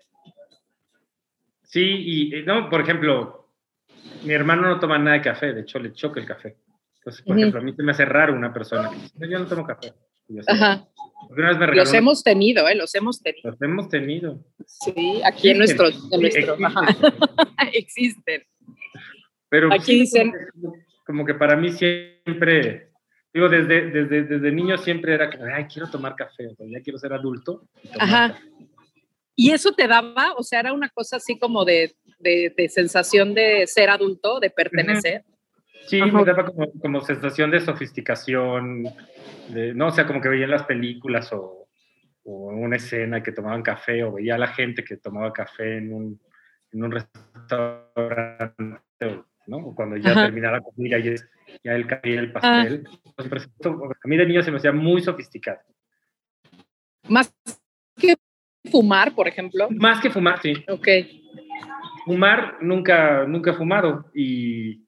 Sí, 1.63 1.81
y 1.83 2.35
eh, 2.35 2.43
no, 2.43 2.69
por 2.69 2.81
ejemplo, 2.81 3.49
mi 4.23 4.33
hermano 4.33 4.63
no 4.63 4.79
toma 4.79 4.97
nada 4.97 5.17
de 5.17 5.23
café, 5.23 5.53
de 5.53 5.61
hecho 5.61 5.79
le 5.79 5.93
choca 5.93 6.19
el 6.19 6.25
café. 6.25 6.57
Entonces, 6.97 7.21
por 7.23 7.31
Ujú. 7.33 7.39
ejemplo, 7.41 7.61
a 7.61 7.63
mí 7.63 7.73
se 7.73 7.83
me 7.83 7.91
hace 7.91 8.05
raro 8.05 8.33
una 8.33 8.53
persona 8.53 8.89
que 8.89 8.95
dice, 8.97 9.13
"No, 9.19 9.27
yo 9.27 9.39
no 9.39 9.45
tomo 9.47 9.65
café. 9.65 9.93
Yo 10.27 10.41
Ajá. 10.47 10.87
Los 11.29 11.89
una- 11.89 11.97
hemos 11.97 12.23
tenido, 12.23 12.67
¿eh? 12.67 12.75
Los 12.75 12.93
hemos 12.95 13.21
tenido. 13.21 13.51
los 13.51 13.61
hemos 13.61 13.89
tenido. 13.89 14.39
Sí, 14.65 15.21
aquí 15.23 15.49
en 15.49 15.57
nuestro, 15.59 15.87
en 15.87 16.21
nuestro 16.21 16.53
Existen. 16.55 16.65
ajá. 16.65 16.81
existen. 17.73 18.43
Pero 19.49 19.71
Aquí 19.71 19.83
sí, 19.85 19.99
dicen- 20.01 20.31
Como 20.53 20.73
que, 20.73 20.79
como 21.05 21.25
que 21.25 21.33
para 21.35 21.55
mí 21.55 21.71
siempre, 21.71 22.89
digo, 23.35 23.49
desde, 23.49 23.91
desde, 23.91 24.23
desde 24.23 24.51
niño 24.51 24.77
siempre 24.77 25.13
era 25.13 25.29
que, 25.29 25.37
ay, 25.53 25.65
quiero 25.65 25.89
tomar 25.89 26.15
café, 26.15 26.47
o 26.47 26.65
ya 26.65 26.81
quiero 26.81 26.97
ser 26.97 27.11
adulto. 27.11 27.67
y 27.83 27.89
Ajá. 27.99 28.29
café". 28.29 28.45
¿Y 29.35 29.51
eso 29.51 29.73
te 29.73 29.87
daba? 29.87 30.33
O 30.37 30.43
sea, 30.43 30.61
era 30.61 30.71
una 30.71 30.87
cosa 30.87 31.17
así 31.17 31.37
como 31.37 31.65
de, 31.65 31.93
de, 32.19 32.53
de 32.55 32.69
sensación 32.69 33.33
de 33.33 33.67
ser 33.67 33.89
adulto, 33.89 34.39
de 34.39 34.49
pertenecer. 34.49 35.25
Sí, 35.85 35.99
Ajá. 35.99 36.17
me 36.17 36.23
daba 36.23 36.45
como, 36.45 36.71
como 36.79 37.01
sensación 37.01 37.51
de 37.51 37.59
sofisticación, 37.59 38.85
de, 39.49 39.73
no, 39.73 39.87
o 39.87 39.91
sea, 39.91 40.07
como 40.07 40.21
que 40.21 40.29
veía 40.29 40.45
en 40.45 40.51
las 40.51 40.63
películas 40.63 41.33
o, 41.33 41.67
o 42.23 42.51
en 42.53 42.63
una 42.63 42.77
escena 42.77 43.21
que 43.21 43.33
tomaban 43.33 43.61
café 43.61 44.01
o 44.05 44.13
veía 44.13 44.35
a 44.35 44.39
la 44.39 44.47
gente 44.47 44.85
que 44.85 44.95
tomaba 44.95 45.33
café 45.33 45.77
en 45.77 45.93
un, 45.93 46.21
en 46.71 46.83
un 46.85 46.91
restaurante, 46.91 48.55
¿no? 49.47 49.73
Cuando 49.75 49.97
ya 49.97 50.11
Ajá. 50.11 50.21
terminaba 50.23 50.57
la 50.57 50.63
comida 50.63 50.97
y 50.99 51.09
es 51.09 51.27
ya 51.63 51.73
el 51.73 51.87
café 51.87 52.09
y 52.09 52.13
el 52.17 52.31
pastel. 52.31 52.87
Entonces, 53.17 53.49
a 54.03 54.07
mí 54.07 54.17
de 54.17 54.25
niño 54.25 54.43
se 54.43 54.51
me 54.51 54.57
hacía 54.57 54.71
muy 54.71 55.01
sofisticado. 55.01 55.59
Más 57.07 57.33
que 57.97 58.15
fumar, 58.71 59.13
por 59.13 59.27
ejemplo. 59.27 59.67
Más 59.71 60.01
que 60.01 60.09
fumar, 60.09 60.41
sí. 60.41 60.53
Ok. 60.67 60.87
Fumar, 62.05 62.57
nunca, 62.61 63.25
nunca 63.25 63.51
he 63.51 63.53
fumado 63.53 64.11
y... 64.13 64.83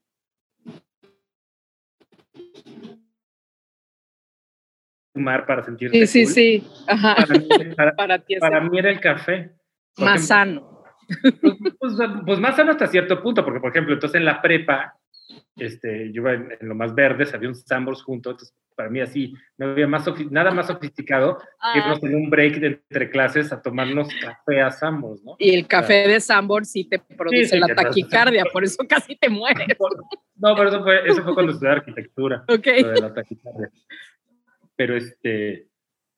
Fumar 5.14 5.46
para 5.48 5.64
sentirte 5.64 6.06
Sí, 6.06 6.08
sí, 6.08 6.24
cool. 6.26 6.34
sí. 6.34 6.68
Ajá. 6.88 7.16
Para 7.16 7.36
mí, 7.40 7.48
para- 7.76 7.96
Para 7.96 8.20
ti 8.20 8.34
es 8.36 8.40
para 8.40 8.62
mí 8.62 8.78
era 8.78 8.90
el 8.92 9.00
café. 9.00 9.52
Por 9.96 10.06
más 10.06 10.16
ejemplo, 10.16 10.28
sano. 10.28 10.77
Pues, 11.80 11.94
pues 12.26 12.40
más 12.40 12.56
sano 12.56 12.72
hasta 12.72 12.88
cierto 12.88 13.22
punto, 13.22 13.44
porque 13.46 13.60
por 13.60 13.72
ejemplo, 13.72 13.94
entonces 13.94 14.18
en 14.20 14.26
la 14.26 14.42
prepa, 14.42 14.96
este, 15.56 16.12
yo 16.12 16.22
iba 16.22 16.34
en, 16.34 16.52
en 16.60 16.68
lo 16.68 16.76
más 16.76 16.94
verdes, 16.94 17.34
había 17.34 17.50
un 17.50 17.56
Sambors 17.56 18.02
junto, 18.04 18.32
entonces 18.32 18.56
para 18.76 18.90
mí 18.90 19.00
así, 19.02 19.34
no 19.58 19.72
había 19.72 19.88
más 19.88 20.06
nada 20.30 20.52
más 20.52 20.68
sofisticado 20.68 21.40
que 21.40 21.46
Ah, 21.60 21.78
irnos 21.80 22.04
en 22.04 22.14
un 22.16 22.30
break 22.30 22.60
de 22.60 22.68
entre 22.68 23.10
clases 23.10 23.52
a 23.52 23.60
tomarnos 23.62 24.08
café 24.22 24.62
a 24.62 24.70
Sambors, 24.70 25.24
¿no? 25.24 25.36
y 25.40 25.56
el 25.56 25.66
café 25.66 26.08
de 26.08 26.20
Sambor 26.20 26.64
sí 26.66 26.84
te 26.86 27.00
produce 27.00 27.48
sí, 27.48 27.60
la 27.60 27.68
que 27.68 27.74
no- 27.76 27.82
taquicardia, 27.82 28.46
por 28.54 28.64
eso 28.64 28.84
casi 28.88 29.16
te 29.16 29.30
mueres. 29.30 29.68
No, 30.40 30.56
pero 30.56 30.70
eso 30.70 30.84
fue, 30.84 31.10
eso 31.10 31.24
fue 31.24 31.34
cuando 31.34 31.52
estudié 31.54 31.72
arquitectura, 31.72 32.44
Ok. 32.48 32.68
lo 32.82 32.90
de 32.90 33.02
la 33.02 33.12
taquicardia. 33.12 33.72
Pero 34.76 34.96
este, 34.96 35.68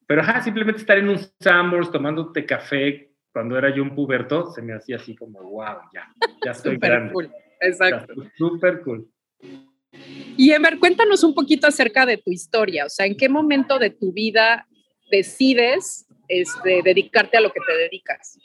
pero 0.06 0.20
ajá, 0.22 0.42
simplemente 0.42 0.82
estar 0.82 0.98
en 0.98 1.08
un 1.08 1.20
Sambors 1.40 1.90
tomándote 1.90 2.46
café 2.46 3.09
cuando 3.32 3.58
era 3.58 3.74
yo 3.74 3.84
un 3.84 3.96
puberto, 3.96 4.52
se 4.52 4.62
me 4.62 4.74
hacía 4.74 4.98
así 4.98 5.16
como, 5.16 5.42
wow, 5.42 5.78
ya, 5.94 6.08
ya 6.44 6.52
estoy 6.52 6.76
Súper 6.76 6.90
grande. 6.90 7.14
cool. 7.14 7.32
Exacto. 7.62 8.14
Súper 8.38 8.82
cool. 8.82 9.08
Y 10.38 10.52
Ever, 10.52 10.80
cuéntanos 10.80 11.24
un 11.24 11.34
poquito 11.34 11.68
acerca 11.68 12.06
de 12.06 12.18
tu 12.18 12.32
historia, 12.32 12.86
o 12.86 12.90
sea, 12.90 13.06
¿en 13.06 13.18
qué 13.18 13.28
momento 13.28 13.80
de 13.80 13.90
tu 13.90 14.14
vida 14.14 14.68
decides 15.12 16.08
este, 16.28 16.82
dedicarte 16.84 17.38
a 17.38 17.42
lo 17.42 17.52
que 17.52 17.60
te 17.66 17.76
dedicas? 17.76 18.38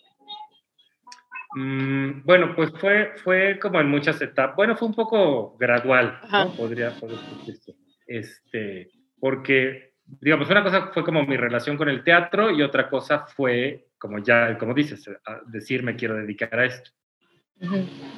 Mm, 1.55 2.25
bueno, 2.25 2.55
pues 2.57 2.71
fue, 2.81 3.13
fue 3.23 3.59
como 3.61 3.81
en 3.81 3.89
muchas 3.89 4.21
etapas. 4.21 4.57
Bueno, 4.57 4.77
fue 4.77 4.89
un 4.89 4.95
poco 4.95 5.57
gradual. 5.57 6.19
¿no? 6.31 6.53
Podría, 6.57 6.91
podría 6.99 7.21
decirse. 7.39 7.77
Este, 8.07 8.91
porque, 9.21 9.94
digamos, 10.07 10.49
una 10.51 10.63
cosa 10.63 10.91
fue 10.93 11.05
como 11.05 11.25
mi 11.25 11.37
relación 11.37 11.77
con 11.77 11.89
el 11.89 12.03
teatro 12.05 12.51
y 12.51 12.63
otra 12.63 12.89
cosa 12.89 13.27
fue, 13.27 13.87
como 13.99 14.19
ya, 14.19 14.57
como 14.59 14.75
dices, 14.75 15.09
decir 15.47 15.83
me 15.83 15.97
quiero 15.97 16.15
dedicar 16.17 16.59
a 16.59 16.67
esto. 16.67 16.91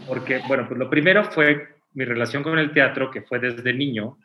Porque, 0.06 0.40
bueno, 0.48 0.66
pues 0.66 0.78
lo 0.78 0.88
primero 0.90 1.24
fue 1.24 1.76
mi 1.94 2.04
relación 2.04 2.42
con 2.42 2.58
el 2.58 2.72
teatro, 2.72 3.10
que 3.10 3.22
fue 3.22 3.38
desde 3.38 3.72
niño, 3.72 4.18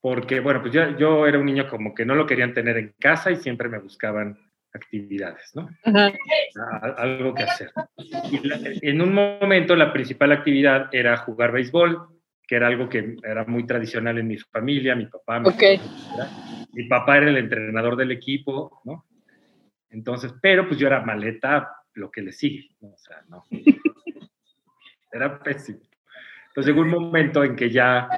porque, 0.00 0.40
bueno, 0.40 0.60
pues 0.60 0.72
yo, 0.72 0.96
yo 0.98 1.26
era 1.26 1.38
un 1.38 1.46
niño 1.46 1.66
como 1.68 1.94
que 1.94 2.04
no 2.04 2.14
lo 2.14 2.26
querían 2.26 2.52
tener 2.52 2.76
en 2.76 2.94
casa 3.00 3.30
y 3.30 3.36
siempre 3.36 3.68
me 3.70 3.78
buscaban 3.78 4.38
actividades, 4.72 5.52
¿no? 5.54 5.68
Algo 6.98 7.34
que 7.34 7.44
hacer. 7.44 7.70
Y 8.30 8.46
la- 8.46 8.58
en 8.62 9.00
un 9.00 9.14
momento 9.14 9.74
la 9.76 9.92
principal 9.92 10.32
actividad 10.32 10.88
era 10.92 11.16
jugar 11.16 11.52
béisbol, 11.52 12.06
que 12.46 12.56
era 12.56 12.66
algo 12.66 12.88
que 12.88 13.16
era 13.22 13.44
muy 13.44 13.66
tradicional 13.66 14.18
en 14.18 14.28
mi 14.28 14.36
familia, 14.38 14.94
mi 14.94 15.06
papá, 15.06 15.40
mi, 15.40 15.48
etcétera. 15.48 16.30
mi 16.72 16.84
papá 16.88 17.16
era 17.18 17.30
el 17.30 17.36
entrenador 17.38 17.96
del 17.96 18.10
equipo, 18.12 18.80
¿no? 18.84 19.04
Entonces, 19.90 20.34
pero 20.42 20.66
pues 20.66 20.78
yo 20.78 20.86
era 20.86 21.02
maleta 21.04 21.70
lo 21.94 22.10
que 22.10 22.22
le 22.22 22.32
sigue, 22.32 22.68
¿no? 22.80 22.88
o 22.88 22.98
sea, 22.98 23.22
no. 23.28 23.44
Era 25.12 25.38
pésimo. 25.40 25.78
Entonces 26.48 26.72
llegó 26.72 26.80
un 26.82 26.90
momento 26.90 27.44
en 27.44 27.54
que 27.54 27.70
ya 27.70 28.08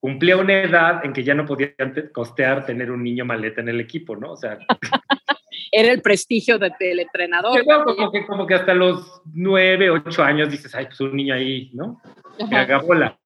cumplía 0.00 0.38
una 0.38 0.62
edad 0.62 1.04
en 1.04 1.12
que 1.12 1.22
ya 1.22 1.34
no 1.34 1.44
podía 1.44 1.74
te- 1.76 2.10
costear 2.10 2.64
tener 2.64 2.90
un 2.90 3.02
niño 3.02 3.26
maleta 3.26 3.60
en 3.60 3.68
el 3.68 3.80
equipo, 3.80 4.16
¿no? 4.16 4.32
O 4.32 4.36
sea, 4.36 4.58
Era 5.72 5.92
el 5.92 6.00
prestigio 6.00 6.58
de- 6.58 6.72
del 6.80 7.00
entrenador. 7.00 7.62
No, 7.66 7.84
como, 7.84 8.10
que, 8.10 8.26
como 8.26 8.46
que 8.46 8.54
hasta 8.54 8.72
los 8.72 9.20
nueve, 9.34 9.90
ocho 9.90 10.22
años 10.22 10.50
dices, 10.50 10.74
ay, 10.74 10.86
pues 10.86 11.00
un 11.00 11.14
niño 11.14 11.34
ahí, 11.34 11.70
¿no? 11.74 12.00
Que 12.48 12.56
haga 12.56 12.78
bola. 12.78 13.18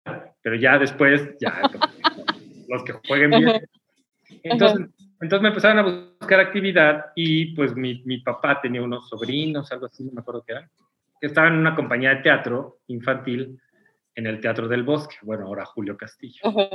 Pero 0.43 0.57
ya 0.57 0.79
después, 0.79 1.37
ya, 1.41 1.63
los 2.69 2.85
que 2.85 2.93
jueguen 3.07 3.31
bien. 3.31 3.69
Entonces, 4.43 4.87
entonces 5.21 5.43
me 5.43 5.49
empezaron 5.49 5.79
a 5.79 5.83
buscar 6.19 6.41
actividad 6.41 7.07
y 7.17 7.55
pues 7.55 7.75
mi, 7.75 8.03
mi 8.05 8.19
papá 8.19 8.61
tenía 8.61 8.83
unos 8.83 9.09
sobrinos, 9.09 9.71
algo 9.73 9.87
así, 9.87 10.05
no 10.05 10.13
me 10.13 10.21
acuerdo 10.21 10.45
qué 10.47 10.53
era, 10.53 10.71
que 11.21 11.27
estaban 11.27 11.55
en 11.55 11.61
una 11.61 11.75
compañía 11.75 12.11
de 12.11 12.23
teatro 12.23 12.79
infantil 12.87 13.61
en 14.15 14.27
el 14.27 14.41
Teatro 14.41 14.67
del 14.67 14.83
Bosque, 14.83 15.15
bueno, 15.23 15.47
ahora 15.47 15.65
Julio 15.65 15.97
Castillo. 15.97 16.41
Ajá. 16.43 16.69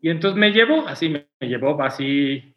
Y 0.00 0.08
entonces 0.08 0.38
me 0.38 0.50
llevó, 0.50 0.88
así 0.88 1.10
me, 1.10 1.26
me 1.38 1.46
llevó, 1.46 1.80
así 1.82 2.54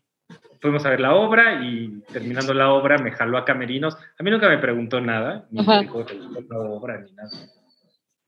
fuimos 0.62 0.86
a 0.86 0.92
ver 0.92 1.02
la 1.02 1.14
obra 1.14 1.62
y 1.62 2.02
terminando 2.14 2.54
la 2.54 2.72
obra 2.72 2.98
me 2.98 3.12
jaló 3.12 3.38
a 3.38 3.44
camerinos. 3.44 3.98
A 4.18 4.24
mí 4.24 4.32
nunca 4.32 4.48
me 4.48 4.60
preguntó 4.60 5.02
nada, 5.02 5.46
ni 5.52 5.60
Ajá. 5.60 5.76
me 5.76 5.82
dijo 5.82 6.06
que 6.06 6.16
la 6.16 6.58
obra 6.58 7.02
ni 7.02 7.12
nada. 7.12 7.30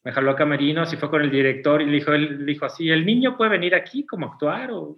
Me 0.06 0.12
jaló 0.12 0.32
a 0.32 0.36
camerinos 0.36 0.94
y 0.94 0.98
fue 0.98 1.10
con 1.10 1.24
el 1.24 1.32
director 1.32 1.82
y 1.82 1.86
le 1.88 1.94
dijo, 1.94 2.14
él 2.14 2.46
le 2.46 2.46
dijo 2.46 2.66
así, 2.66 2.90
¿el 2.90 3.06
niño 3.06 3.36
puede 3.36 3.52
venir 3.52 3.74
aquí 3.74 4.06
como 4.06 4.28
actuar? 4.28 4.72
O... 4.72 4.96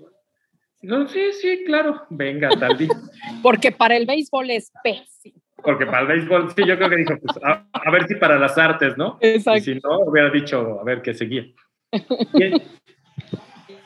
Y 0.82 0.90
yo, 0.90 1.08
sí, 1.08 1.32
sí, 1.32 1.64
claro, 1.66 2.06
venga, 2.10 2.50
tal 2.50 2.78
día. 2.78 2.90
Porque 3.42 3.72
para 3.72 3.96
el 3.96 4.06
béisbol 4.06 4.52
es 4.52 4.72
pésimo. 4.84 5.42
Porque 5.64 5.86
para 5.86 6.02
el 6.02 6.08
béisbol, 6.08 6.52
sí, 6.52 6.64
yo 6.68 6.78
creo 6.78 6.90
que 6.90 6.98
dijo, 6.98 7.14
pues, 7.20 7.40
a, 7.44 7.66
a 7.72 7.92
ver 7.92 8.06
si 8.08 8.16
para 8.16 8.38
las 8.38 8.58
artes, 8.58 8.98
¿no? 8.98 9.18
Y 9.22 9.28
Exacto. 9.28 9.62
si 9.62 9.76
no, 9.76 10.00
hubiera 10.02 10.30
dicho, 10.30 10.80
a 10.80 10.84
ver 10.84 11.02
qué 11.02 11.14
seguía. 11.14 11.46
Y, 11.92 12.62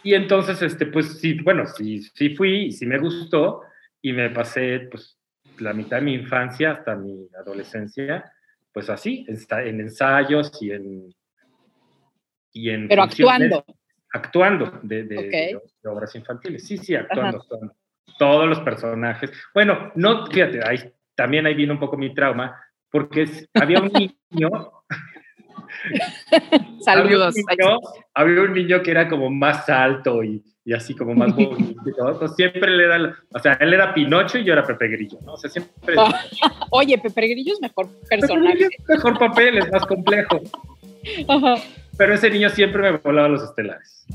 y 0.03 0.13
entonces, 0.15 0.61
este, 0.61 0.87
pues 0.87 1.19
sí, 1.19 1.35
bueno, 1.41 1.65
sí, 1.67 2.01
sí 2.01 2.35
fui 2.35 2.65
y 2.65 2.71
sí 2.71 2.85
me 2.85 2.97
gustó 2.97 3.61
y 4.01 4.11
me 4.11 4.31
pasé, 4.31 4.87
pues, 4.91 5.17
la 5.59 5.73
mitad 5.73 5.97
de 5.97 6.03
mi 6.03 6.13
infancia 6.15 6.71
hasta 6.71 6.95
mi 6.95 7.27
adolescencia, 7.39 8.31
pues 8.73 8.89
así, 8.89 9.25
en, 9.27 9.37
en 9.67 9.81
ensayos 9.81 10.51
y 10.61 10.71
en... 10.71 11.13
Y 12.53 12.69
en 12.69 12.87
Pero 12.87 13.03
actuando. 13.03 13.65
Actuando 14.13 14.79
de, 14.83 15.57
obras 15.85 16.13
infantiles. 16.15 16.67
Sí, 16.67 16.77
sí, 16.77 16.95
actuando, 16.95 17.37
actuando. 17.37 17.73
Todos 18.17 18.47
los 18.47 18.59
personajes. 18.59 19.31
Bueno, 19.53 19.91
no, 19.95 20.27
fíjate, 20.27 20.59
ahí, 20.67 20.77
también 21.15 21.45
ahí 21.45 21.53
vino 21.53 21.73
un 21.73 21.79
poco 21.79 21.95
mi 21.97 22.13
trauma, 22.13 22.61
porque 22.89 23.25
había 23.53 23.79
un 23.79 23.91
niño 24.31 24.49
Saludos. 26.83 27.35
había 27.49 27.65
un, 27.67 27.71
niño, 27.73 27.79
había 28.13 28.41
un 28.41 28.53
niño 28.53 28.81
que 28.83 28.91
era 28.91 29.07
como 29.09 29.29
más 29.29 29.69
alto 29.69 30.23
y, 30.23 30.43
y 30.65 30.73
así 30.73 30.95
como 30.95 31.13
más 31.13 31.35
bonito. 31.35 31.81
Entonces 31.85 32.35
siempre 32.35 32.71
le 32.71 32.85
era, 32.85 33.15
o 33.33 33.39
sea, 33.39 33.53
él 33.53 33.73
era 33.73 33.93
Pinocho 33.93 34.37
y 34.37 34.43
yo 34.43 34.53
era 34.53 34.65
Pepe 34.65 34.87
Grillo, 34.89 35.17
¿no? 35.25 35.33
O 35.33 35.37
sea, 35.37 35.49
siempre... 35.49 35.95
Oye, 36.71 36.97
Pepe 36.97 37.27
Grillo 37.27 37.53
es 37.53 37.61
mejor 37.61 37.87
personaje. 38.09 38.65
Es 38.65 38.89
mejor 38.89 39.17
papel, 39.17 39.57
es 39.57 39.71
más 39.71 39.85
complejo. 39.85 40.41
Ajá. 41.27 41.55
Pero 41.97 42.13
ese 42.13 42.29
niño 42.29 42.49
siempre 42.49 42.81
me 42.91 42.97
volaba 42.97 43.27
los 43.27 43.43
estelares, 43.43 44.05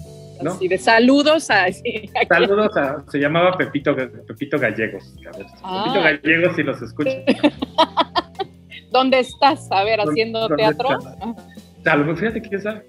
¿no? 0.43 0.53
Así 0.53 0.67
de 0.67 0.79
saludos 0.79 1.51
a. 1.51 1.71
sí. 1.71 2.11
Saludos 2.29 2.77
a... 2.77 3.05
Se 3.09 3.19
llamaba 3.19 3.57
Pepito, 3.57 3.95
Pepito 3.95 4.59
Gallegos. 4.59 5.15
A 5.33 5.37
ver, 5.37 5.47
Ah. 5.63 5.85
Pepito 5.85 6.03
Gallegos, 6.03 6.57
si 6.57 6.63
los 6.63 6.83
escuchan. 6.83 7.23
¿Dónde 8.97 9.19
estás? 9.21 9.69
A 9.71 9.85
ver, 9.85 9.99
¿Dónde- 9.99 10.12
haciendo 10.12 10.49
teatro. 10.57 10.88
mejor, 11.85 12.17
fíjate 12.17 12.41
quién 12.41 12.62
sabe. 12.62 12.87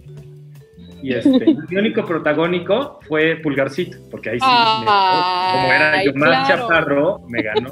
Y 1.04 1.14
este, 1.14 1.30
mi 1.70 1.76
único 1.78 2.06
protagónico 2.06 3.00
fue 3.10 3.36
Pulgarcito, 3.44 3.98
porque 4.10 4.30
ahí 4.32 4.40
sí, 4.40 4.46
me- 4.46 4.86
como 4.86 5.74
era 5.74 6.04
yo 6.06 6.14
más 6.14 6.30
claro. 6.48 6.48
chaparro, 6.62 7.20
me 7.28 7.42
ganó. 7.42 7.70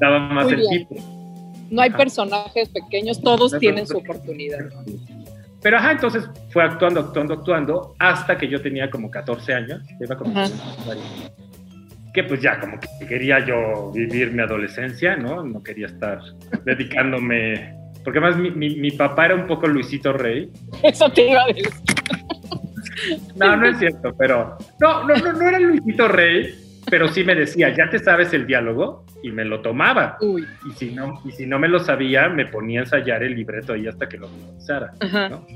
Daba 0.00 0.18
más 0.34 0.44
Muy 0.44 0.54
el 0.54 0.60
bien. 0.60 0.88
tipo. 0.88 0.96
No 1.70 1.82
hay 1.82 1.88
Ajá. 1.90 1.98
personajes 1.98 2.68
pequeños, 2.70 3.22
todos 3.22 3.52
No 3.52 3.58
tienen 3.60 3.86
su 3.86 3.98
oportunidad. 3.98 4.58
Pero 5.62 5.76
ajá, 5.76 5.92
entonces 5.92 6.28
fue 6.50 6.64
actuando, 6.64 6.98
actuando, 7.00 7.34
actuando, 7.34 7.94
hasta 8.00 8.36
que 8.36 8.48
yo 8.48 8.60
tenía 8.60 8.90
como 8.90 9.08
14 9.08 9.54
años, 9.54 9.80
iba 10.00 10.16
como. 10.16 10.32
Que 12.12 12.24
pues 12.24 12.40
ya 12.40 12.58
como 12.58 12.78
que 12.80 13.06
quería 13.06 13.44
yo 13.44 13.90
vivir 13.92 14.32
mi 14.32 14.42
adolescencia, 14.42 15.16
¿no? 15.16 15.42
No 15.44 15.62
quería 15.62 15.86
estar 15.86 16.20
dedicándome, 16.64 17.74
porque 18.04 18.18
además 18.18 18.38
mi, 18.38 18.50
mi, 18.50 18.76
mi 18.76 18.90
papá 18.90 19.26
era 19.26 19.34
un 19.34 19.46
poco 19.46 19.66
Luisito 19.66 20.12
Rey, 20.12 20.50
Eso 20.82 21.10
te 21.10 21.30
iba 21.30 21.42
a 21.42 21.46
decir. 21.46 21.68
No, 23.36 23.56
no 23.56 23.66
es 23.66 23.78
cierto, 23.78 24.14
pero. 24.18 24.58
No, 24.80 25.04
no, 25.04 25.16
no, 25.16 25.32
no 25.32 25.48
era 25.48 25.58
Luisito 25.58 26.08
Rey, 26.08 26.54
pero 26.90 27.08
sí 27.08 27.24
me 27.24 27.34
decía, 27.34 27.74
ya 27.74 27.88
te 27.88 27.98
sabes 27.98 28.32
el 28.34 28.46
diálogo, 28.46 29.06
y 29.22 29.30
me 29.30 29.44
lo 29.44 29.60
tomaba. 29.60 30.18
Uy. 30.20 30.46
Y 30.68 30.72
si 30.72 30.92
no, 30.92 31.20
y 31.24 31.32
si 31.32 31.46
no 31.46 31.58
me 31.58 31.68
lo 31.68 31.78
sabía, 31.78 32.28
me 32.28 32.46
ponía 32.46 32.80
a 32.80 32.82
ensayar 32.84 33.22
el 33.22 33.34
libreto 33.34 33.72
ahí 33.72 33.86
hasta 33.86 34.08
que 34.08 34.18
lo. 34.18 34.28
Ajá. 35.00 35.28
¿no? 35.28 35.46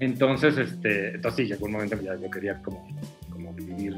Entonces, 0.00 0.56
este, 0.58 1.14
entonces 1.14 1.46
sí, 1.46 1.52
llegó 1.52 1.66
un 1.66 1.72
momento 1.72 1.98
que 1.98 2.04
ya 2.04 2.14
yo 2.16 2.30
quería 2.30 2.60
como, 2.62 2.86
como 3.30 3.52
vivir 3.52 3.94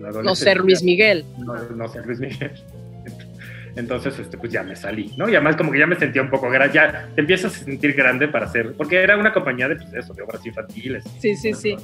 No 0.00 0.34
ser 0.34 0.58
Luis 0.58 0.82
Miguel. 0.82 1.24
no, 1.38 1.54
no 1.70 1.88
ser 1.88 2.06
Luis 2.06 2.18
Miguel. 2.20 2.52
Entonces, 3.76 4.18
este, 4.18 4.36
pues 4.36 4.50
ya 4.52 4.62
me 4.64 4.74
salí, 4.74 5.12
¿no? 5.16 5.28
Y 5.28 5.34
además 5.36 5.54
como 5.56 5.70
que 5.70 5.78
ya 5.78 5.86
me 5.86 5.94
sentía 5.96 6.20
un 6.22 6.28
poco 6.30 6.50
grande, 6.50 6.74
ya 6.74 7.08
te 7.14 7.20
empiezas 7.20 7.54
a 7.54 7.64
sentir 7.64 7.92
grande 7.94 8.26
para 8.26 8.46
hacer, 8.46 8.72
porque 8.76 8.96
era 9.00 9.16
una 9.16 9.32
compañía 9.32 9.68
de, 9.68 9.76
pues, 9.76 9.92
eso, 9.94 10.12
de 10.12 10.22
obras 10.22 10.44
infantiles. 10.44 11.04
Sí, 11.20 11.36
sí, 11.36 11.54
sí. 11.54 11.76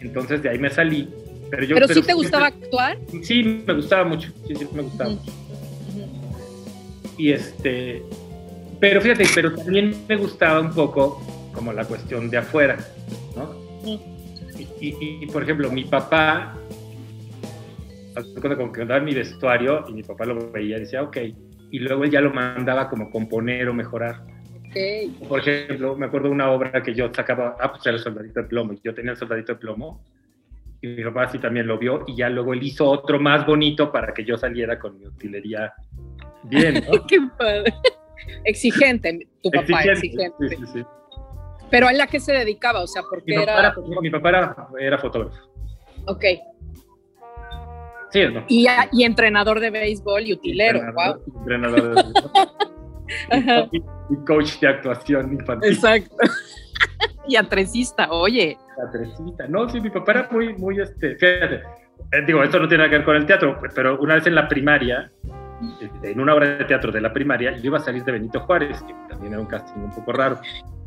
Entonces 0.00 0.42
de 0.42 0.50
ahí 0.50 0.58
me 0.58 0.70
salí. 0.70 1.08
Pero, 1.50 1.64
yo, 1.64 1.74
Pero 1.76 1.86
sí 1.88 1.94
te 1.94 2.02
siempre- 2.02 2.14
gustaba 2.14 2.46
actuar. 2.48 2.98
Sí, 3.22 3.62
me 3.66 3.72
gustaba 3.72 4.04
mucho. 4.04 4.30
Sí, 4.46 4.54
sí, 4.56 4.68
me 4.74 4.82
gustaba. 4.82 5.10
Ujú. 5.10 5.20
Y 7.18 7.32
este, 7.32 8.02
pero 8.80 9.00
fíjate, 9.00 9.24
pero 9.34 9.54
también 9.54 9.94
me 10.08 10.16
gustaba 10.16 10.60
un 10.60 10.72
poco 10.74 11.22
como 11.54 11.72
la 11.72 11.84
cuestión 11.86 12.28
de 12.28 12.36
afuera, 12.36 12.76
¿no? 13.34 13.54
Y- 14.80 15.24
y, 15.24 15.26
por 15.26 15.42
ejemplo, 15.42 15.70
mi 15.70 15.84
papá, 15.84 16.58
como 18.42 18.72
que 18.72 18.82
andaba 18.82 18.98
en 18.98 19.04
mi 19.04 19.14
vestuario 19.14 19.84
y 19.88 19.92
mi 19.92 20.02
papá 20.02 20.24
lo 20.24 20.50
veía 20.50 20.76
y 20.76 20.80
decía, 20.80 21.02
ok, 21.02 21.16
y 21.70 21.78
luego 21.80 22.04
él 22.04 22.10
ya 22.10 22.20
lo 22.20 22.32
mandaba 22.32 22.88
como 22.88 23.10
componer 23.10 23.68
o 23.68 23.74
mejorar. 23.74 24.22
Por 25.28 25.40
ejemplo, 25.40 25.96
me 25.96 26.06
acuerdo 26.06 26.28
de 26.28 26.34
una 26.34 26.50
obra 26.50 26.82
que 26.82 26.94
yo 26.94 27.10
sacaba, 27.12 27.56
ah, 27.60 27.70
pues 27.72 27.84
era 27.86 27.96
el 27.96 28.02
soldadito 28.02 28.42
de 28.42 28.48
plomo, 28.48 28.74
yo 28.82 28.94
tenía 28.94 29.12
el 29.12 29.16
soldadito 29.16 29.52
de 29.54 29.58
plomo, 29.58 30.04
y 30.80 30.88
mi 30.88 31.04
papá 31.04 31.28
sí 31.28 31.38
también 31.38 31.66
lo 31.66 31.78
vio, 31.78 32.04
y 32.06 32.16
ya 32.16 32.28
luego 32.28 32.52
él 32.52 32.62
hizo 32.62 32.86
otro 32.88 33.18
más 33.18 33.46
bonito 33.46 33.90
para 33.90 34.12
que 34.12 34.24
yo 34.24 34.36
saliera 34.36 34.78
con 34.78 34.98
mi 34.98 35.06
utilería 35.06 35.72
bien, 36.44 36.74
¿no? 36.74 37.04
Qué 37.08 37.18
padre. 37.36 37.72
Exigente, 38.44 39.28
tu 39.42 39.50
papá, 39.50 39.84
exigente. 39.84 40.36
Sí, 40.48 40.56
sí, 40.56 40.66
sí. 40.72 40.84
Pero 41.70 41.88
a 41.88 41.92
la 41.92 42.06
que 42.06 42.20
se 42.20 42.32
dedicaba, 42.32 42.80
o 42.80 42.86
sea, 42.86 43.02
porque 43.08 43.36
mi 43.36 43.42
era... 43.42 43.74
Mi 44.00 44.10
papá 44.10 44.28
era, 44.28 44.56
era 44.78 44.98
fotógrafo. 44.98 45.36
Ok. 46.06 46.24
Sí, 48.10 48.26
¿no? 48.32 48.44
Y, 48.48 48.66
y 48.92 49.04
entrenador 49.04 49.60
de 49.60 49.70
béisbol 49.70 50.22
y 50.22 50.32
utilero, 50.32 50.78
entrenador, 50.78 51.22
wow. 51.24 51.38
Entrenador 51.40 51.82
de 51.82 52.02
béisbol. 52.02 53.68
y, 53.72 53.76
y, 53.78 54.24
coach 54.24 54.58
de 54.60 54.68
actuación 54.68 55.32
infantil. 55.32 55.72
Exacto. 55.72 56.16
y 57.28 57.36
atresista, 57.36 58.10
oye. 58.10 58.56
Atresista. 58.86 59.46
No, 59.48 59.68
sí, 59.68 59.80
mi 59.80 59.90
papá 59.90 60.12
era 60.12 60.28
muy, 60.30 60.54
muy, 60.54 60.80
este, 60.80 61.16
fíjate, 61.16 61.62
eh, 62.12 62.22
digo, 62.26 62.42
esto 62.42 62.60
no 62.60 62.68
tiene 62.68 62.84
nada 62.84 62.90
que 62.90 62.96
ver 62.98 63.04
con 63.04 63.16
el 63.16 63.26
teatro, 63.26 63.58
pero 63.74 63.98
una 64.00 64.14
vez 64.14 64.26
en 64.26 64.34
la 64.34 64.48
primaria, 64.48 65.10
este, 65.80 66.12
en 66.12 66.20
una 66.20 66.34
obra 66.34 66.56
de 66.56 66.64
teatro 66.64 66.92
de 66.92 67.00
la 67.00 67.12
primaria, 67.12 67.56
yo 67.56 67.64
iba 67.64 67.78
a 67.78 67.80
salir 67.80 68.04
de 68.04 68.12
Benito 68.12 68.40
Juárez, 68.40 68.82
que 68.82 68.94
también 69.08 69.32
era 69.32 69.40
un 69.40 69.48
casting 69.48 69.80
un 69.80 69.94
poco 69.94 70.12
raro. 70.12 70.38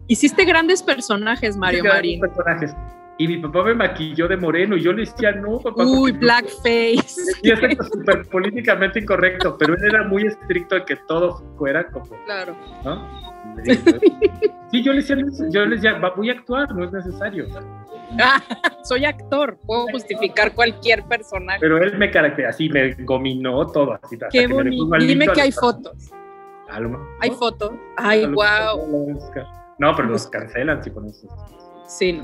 Hiciste 0.10 0.44
grandes 0.44 0.82
personajes, 0.82 1.56
Mario 1.56 1.84
Marín. 1.84 2.20
personajes. 2.20 2.76
Y 3.20 3.28
mi 3.28 3.38
papá 3.38 3.64
me 3.64 3.76
maquilló 3.76 4.28
de 4.28 4.38
moreno 4.38 4.76
y 4.76 4.82
yo 4.82 4.92
le 4.92 5.02
decía, 5.02 5.34
no, 5.34 5.60
papá. 5.60 5.84
Uy, 5.86 6.12
blackface. 6.14 7.22
Y 7.44 7.52
es 7.52 7.60
súper 7.92 8.28
políticamente 8.28 9.00
incorrecto, 9.00 9.56
pero 9.58 9.76
él 9.76 9.84
era 9.84 10.08
muy 10.08 10.26
estricto 10.26 10.76
de 10.76 10.86
que 10.86 10.96
todo 11.08 11.38
fuera 11.58 11.86
como. 11.92 12.08
Claro. 12.26 12.56
¿no? 12.84 13.08
Sí, 14.72 14.82
yo 14.82 14.94
le 14.94 15.02
decía, 15.02 15.18
yo 15.52 15.66
le 15.66 15.76
decía, 15.76 16.00
voy 16.16 16.30
a 16.30 16.34
actuar, 16.34 16.74
no 16.74 16.86
es 16.86 16.92
necesario. 16.92 17.46
Ah, 18.20 18.42
soy 18.84 19.06
actor, 19.06 19.60
puedo 19.68 19.86
justificar 19.92 20.56
cualquier 20.56 21.04
personaje. 21.04 21.60
Pero 21.60 21.78
él 21.78 21.98
me 22.00 22.10
caracterizó, 22.10 22.50
así 22.50 22.70
me 22.70 22.94
gominó 23.04 23.68
todo. 23.68 24.00
Así, 24.02 24.18
Qué 24.32 24.48
bonito. 24.48 24.90
Dime 24.98 25.28
que 25.28 25.42
hay 25.42 25.52
fotos. 25.52 26.12
Hay 27.20 27.32
fotos. 27.32 27.74
Ay, 27.96 28.26
wow. 28.26 29.20
No, 29.80 29.96
pero 29.96 30.10
los 30.10 30.28
cancelan 30.28 30.84
si 30.84 30.90
pones. 30.90 31.26
Sí. 31.88 32.22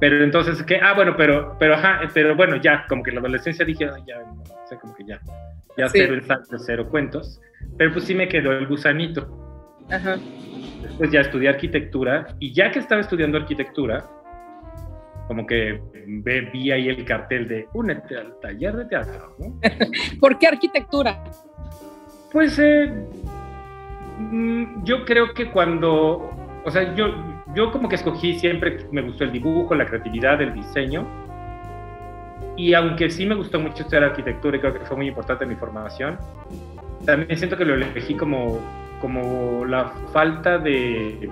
Pero 0.00 0.22
entonces, 0.22 0.62
¿qué? 0.62 0.78
Ah, 0.82 0.94
bueno, 0.94 1.14
pero, 1.16 1.56
pero, 1.58 1.74
ajá, 1.74 2.00
pero 2.12 2.36
bueno, 2.36 2.56
ya, 2.56 2.86
como 2.88 3.02
que 3.02 3.10
en 3.10 3.16
la 3.16 3.20
adolescencia 3.20 3.64
dije, 3.64 3.88
ya, 4.06 4.18
no 4.20 4.42
sé, 4.68 4.76
como 4.78 4.94
que 4.94 5.04
ya, 5.04 5.20
ya 5.76 5.88
sí. 5.88 5.98
cero 5.98 6.14
el 6.14 6.60
cero 6.60 6.88
cuentos. 6.90 7.40
Pero 7.78 7.92
pues 7.92 8.04
sí 8.04 8.14
me 8.14 8.28
quedó 8.28 8.52
el 8.52 8.66
gusanito. 8.66 9.26
Ajá. 9.90 10.16
Después 10.82 11.10
ya 11.10 11.20
estudié 11.20 11.48
arquitectura 11.48 12.34
y 12.38 12.52
ya 12.52 12.70
que 12.70 12.80
estaba 12.80 13.00
estudiando 13.00 13.38
arquitectura, 13.38 14.04
como 15.28 15.46
que 15.46 15.80
vi 16.52 16.70
ahí 16.70 16.88
el 16.88 17.04
cartel 17.04 17.48
de 17.48 17.68
únete 17.72 18.16
al 18.16 18.38
taller 18.40 18.76
de 18.76 18.84
teatro. 18.86 19.36
¿no? 19.38 19.60
¿Por 20.20 20.38
qué 20.38 20.48
arquitectura? 20.48 21.22
Pues 22.32 22.58
eh, 22.58 22.92
mm, 24.18 24.84
yo 24.84 25.04
creo 25.04 25.32
que 25.32 25.50
cuando, 25.50 26.30
o 26.64 26.70
sea, 26.70 26.94
yo, 26.94 27.06
yo 27.54 27.70
como 27.72 27.88
que 27.88 27.96
escogí 27.96 28.38
siempre, 28.38 28.86
me 28.90 29.02
gustó 29.02 29.24
el 29.24 29.32
dibujo, 29.32 29.74
la 29.74 29.86
creatividad, 29.86 30.40
el 30.40 30.54
diseño. 30.54 31.06
Y 32.56 32.74
aunque 32.74 33.10
sí 33.10 33.26
me 33.26 33.34
gustó 33.34 33.58
mucho 33.58 33.82
estudiar 33.82 34.04
arquitectura 34.04 34.56
y 34.56 34.60
creo 34.60 34.74
que 34.74 34.80
fue 34.80 34.96
muy 34.96 35.08
importante 35.08 35.44
en 35.44 35.50
mi 35.50 35.56
formación, 35.56 36.18
también 37.04 37.36
siento 37.36 37.56
que 37.56 37.64
lo 37.64 37.74
elegí 37.74 38.14
como, 38.14 38.60
como 39.00 39.64
la 39.64 39.90
falta 40.12 40.58
de 40.58 41.28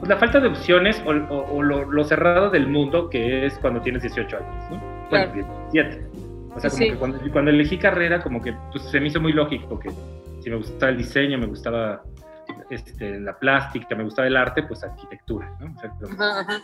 pues 0.00 0.08
la 0.08 0.16
falta 0.16 0.40
de 0.40 0.48
opciones 0.48 1.02
o, 1.06 1.10
o, 1.10 1.56
o 1.56 1.62
lo, 1.62 1.90
lo, 1.90 2.04
cerrado 2.04 2.50
del 2.50 2.66
mundo 2.66 3.08
que 3.08 3.46
es 3.46 3.56
cuando 3.58 3.80
tienes 3.80 4.02
18 4.02 4.36
años, 4.36 4.70
¿no? 4.70 4.78
Bueno, 5.08 5.32
claro. 5.32 5.32
17. 5.72 6.24
O 6.56 6.60
sea, 6.60 6.70
como 6.70 6.82
sí. 6.82 6.90
que 6.90 6.96
cuando, 6.96 7.32
cuando, 7.32 7.50
elegí 7.50 7.78
carrera, 7.78 8.22
como 8.22 8.42
que 8.42 8.54
pues, 8.72 8.84
se 8.84 9.00
me 9.00 9.08
hizo 9.08 9.20
muy 9.20 9.32
lógico 9.32 9.78
que 9.78 9.90
si 10.40 10.50
me 10.50 10.56
gustaba 10.56 10.90
el 10.90 10.98
diseño, 10.98 11.38
me 11.38 11.46
gustaba 11.46 12.02
este, 12.70 13.20
la 13.20 13.38
plástica, 13.38 13.94
me 13.94 14.04
gustaba 14.04 14.28
el 14.28 14.36
arte, 14.36 14.62
pues 14.62 14.82
arquitectura, 14.84 15.50
¿no? 15.60 15.74
O 15.74 15.80
sea, 15.80 15.92
ajá, 16.12 16.40
ajá. 16.40 16.62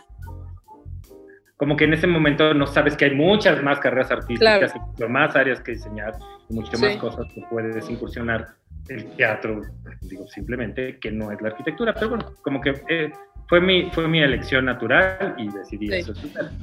Como 1.57 1.77
que 1.77 1.83
en 1.83 1.93
ese 1.93 2.07
momento 2.07 2.55
no 2.55 2.65
sabes 2.65 2.97
que 2.97 3.05
hay 3.05 3.15
muchas 3.15 3.61
más 3.61 3.79
carreras 3.79 4.09
artísticas, 4.09 4.71
claro. 4.71 4.87
muchas 4.87 5.09
más 5.09 5.35
áreas 5.35 5.61
que 5.61 5.73
diseñar, 5.73 6.15
muchas 6.49 6.79
sí. 6.79 6.85
más 6.85 6.97
cosas 6.97 7.31
que 7.33 7.43
puedes 7.49 7.87
incursionar 7.87 8.55
el 8.89 9.05
teatro, 9.15 9.61
digo 10.01 10.27
simplemente 10.27 10.97
que 10.99 11.11
no 11.11 11.31
es 11.31 11.39
la 11.39 11.49
arquitectura, 11.49 11.93
pero 11.93 12.09
bueno, 12.09 12.33
como 12.41 12.59
que 12.61 12.73
eh, 12.89 13.11
fue, 13.47 13.61
mi, 13.61 13.91
fue 13.91 14.07
mi 14.07 14.21
elección 14.21 14.65
natural 14.65 15.35
y 15.37 15.49
decidí 15.49 15.87
sí, 15.87 15.93
eso. 15.93 16.13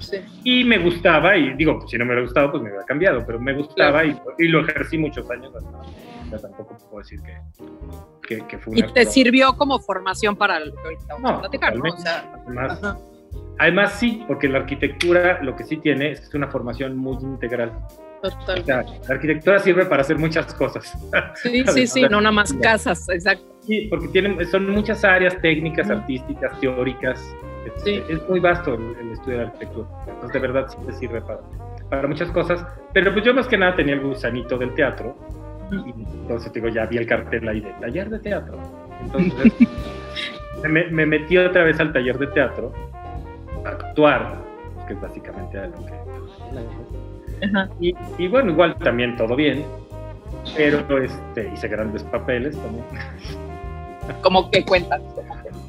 Sí. 0.00 0.16
Y 0.42 0.64
me 0.64 0.78
gustaba, 0.78 1.36
y 1.36 1.54
digo, 1.54 1.86
si 1.86 1.96
no 1.96 2.04
me 2.04 2.12
hubiera 2.12 2.22
gustado, 2.22 2.50
pues 2.50 2.62
me 2.62 2.70
hubiera 2.70 2.84
cambiado, 2.84 3.24
pero 3.24 3.38
me 3.38 3.54
gustaba 3.54 4.02
claro. 4.02 4.34
y, 4.38 4.46
y, 4.46 4.48
lo 4.48 4.66
ejercí 4.66 4.98
muchos 4.98 5.30
años, 5.30 5.52
ya 6.30 6.38
tampoco 6.38 6.76
puedo 6.90 6.98
decir 6.98 7.20
que, 7.22 7.40
que, 8.26 8.46
que 8.46 8.58
fue 8.58 8.74
una... 8.74 8.86
Y 8.86 8.92
te 8.92 9.06
sirvió 9.06 9.56
como 9.56 9.78
formación 9.78 10.36
para 10.36 10.60
lo 10.60 10.74
que 10.74 10.80
ahorita 10.80 11.04
vamos 11.14 11.22
no, 11.22 11.36
a 11.36 11.40
platicar, 11.40 11.76
¿no? 11.76 11.84
O 11.92 11.96
sea, 11.96 12.32
además, 12.46 12.96
además, 13.58 13.92
sí, 13.98 14.24
porque 14.26 14.48
la 14.48 14.58
arquitectura 14.58 15.42
lo 15.42 15.56
que 15.56 15.64
sí 15.64 15.76
tiene 15.78 16.12
es 16.12 16.20
que 16.20 16.26
es 16.26 16.34
una 16.34 16.48
formación 16.48 16.96
muy 16.96 17.16
integral. 17.22 17.72
Total. 18.22 18.60
O 18.60 18.64
sea, 18.64 18.82
la 18.82 19.14
arquitectura 19.14 19.58
sirve 19.60 19.86
para 19.86 20.02
hacer 20.02 20.18
muchas 20.18 20.52
cosas. 20.54 20.92
Sí, 21.36 21.64
sí, 21.72 21.86
sí, 21.86 22.02
no 22.02 22.20
nada 22.20 22.32
más 22.32 22.52
casas, 22.54 23.08
exacto. 23.08 23.46
Sí, 23.60 23.86
porque 23.90 24.08
tienen, 24.08 24.44
son 24.46 24.70
muchas 24.70 25.04
áreas 25.04 25.40
técnicas, 25.40 25.90
artísticas, 25.90 26.58
teóricas. 26.60 27.20
Sí. 27.84 28.02
Es, 28.08 28.10
es, 28.10 28.28
muy 28.28 28.40
vasto 28.40 28.74
el, 28.74 28.96
el, 28.98 29.12
estudio 29.12 29.38
de 29.38 29.44
la 29.44 29.50
arquitectura. 29.50 29.88
Entonces, 30.06 30.32
de 30.32 30.38
verdad, 30.38 30.66
sí 30.68 30.78
te 30.86 30.92
sirve 30.94 31.20
para, 31.20 31.40
para 31.90 32.08
muchas 32.08 32.30
cosas. 32.30 32.64
Pero 32.92 33.12
pues 33.12 33.24
yo 33.24 33.34
más 33.34 33.46
que 33.46 33.58
nada 33.58 33.76
tenía 33.76 33.94
el 33.94 34.00
gusanito 34.00 34.56
del 34.56 34.74
teatro. 34.74 35.16
Entonces, 35.70 36.52
digo, 36.52 36.68
ya 36.68 36.86
vi 36.86 36.98
el 36.98 37.06
cartel 37.06 37.48
ahí 37.48 37.60
de 37.60 37.72
taller 37.80 38.10
de 38.10 38.18
teatro. 38.18 38.58
Entonces, 39.02 39.52
me, 40.68 40.84
me 40.90 41.06
metí 41.06 41.36
otra 41.38 41.64
vez 41.64 41.78
al 41.80 41.92
taller 41.92 42.18
de 42.18 42.26
teatro 42.28 42.72
a 43.64 43.68
actuar, 43.70 44.38
que 44.86 44.94
es 44.94 45.00
básicamente 45.00 45.58
lo 45.68 45.86
que 45.86 45.92
y, 47.80 47.94
y, 48.18 48.28
bueno, 48.28 48.50
igual 48.50 48.76
también 48.78 49.16
todo 49.16 49.36
bien, 49.36 49.64
pero 50.56 50.80
este, 50.98 51.52
hice 51.52 51.68
grandes 51.68 52.02
papeles 52.04 52.56
también. 52.60 52.84
¿Cómo 54.22 54.50
que 54.50 54.64
cuentas? 54.64 55.00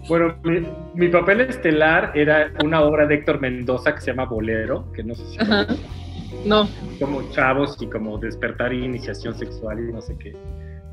Bueno, 0.07 0.35
mi, 0.43 0.65
mi, 0.95 1.09
papel 1.09 1.41
estelar 1.41 2.11
era 2.15 2.51
una 2.63 2.81
obra 2.81 3.05
de 3.05 3.15
Héctor 3.15 3.39
Mendoza 3.39 3.93
que 3.93 4.01
se 4.01 4.07
llama 4.07 4.25
Bolero, 4.25 4.91
que 4.93 5.03
no 5.03 5.13
sé 5.13 5.23
si... 5.25 5.37
No. 6.45 6.69
Como 6.99 7.29
chavos 7.31 7.77
y 7.81 7.87
como 7.87 8.17
despertar 8.17 8.73
y 8.73 8.85
iniciación 8.85 9.37
sexual 9.37 9.79
y 9.79 9.93
no 9.93 10.01
sé 10.01 10.15
qué. 10.17 10.35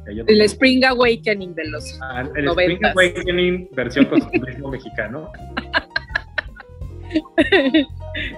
El 0.06 0.40
Spring 0.42 0.84
Awakening 0.84 1.54
de 1.54 1.68
los 1.68 1.98
ah, 2.00 2.22
El 2.36 2.46
90s. 2.46 2.60
Spring 2.60 2.84
Awakening 2.84 3.68
versión 3.72 4.04
costumbrismo 4.10 4.70
mexicano. 4.70 5.32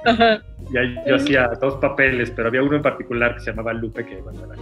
Ajá. 0.04 0.42
Y 0.72 0.76
ahí 0.76 0.96
yo 1.06 1.16
hacía 1.16 1.48
dos 1.60 1.76
papeles, 1.76 2.30
pero 2.30 2.48
había 2.48 2.62
uno 2.62 2.76
en 2.76 2.82
particular 2.82 3.34
que 3.34 3.40
se 3.40 3.50
llamaba 3.50 3.72
Lupe, 3.72 4.04
que 4.04 4.16
bueno, 4.16 4.44
era, 4.44 4.54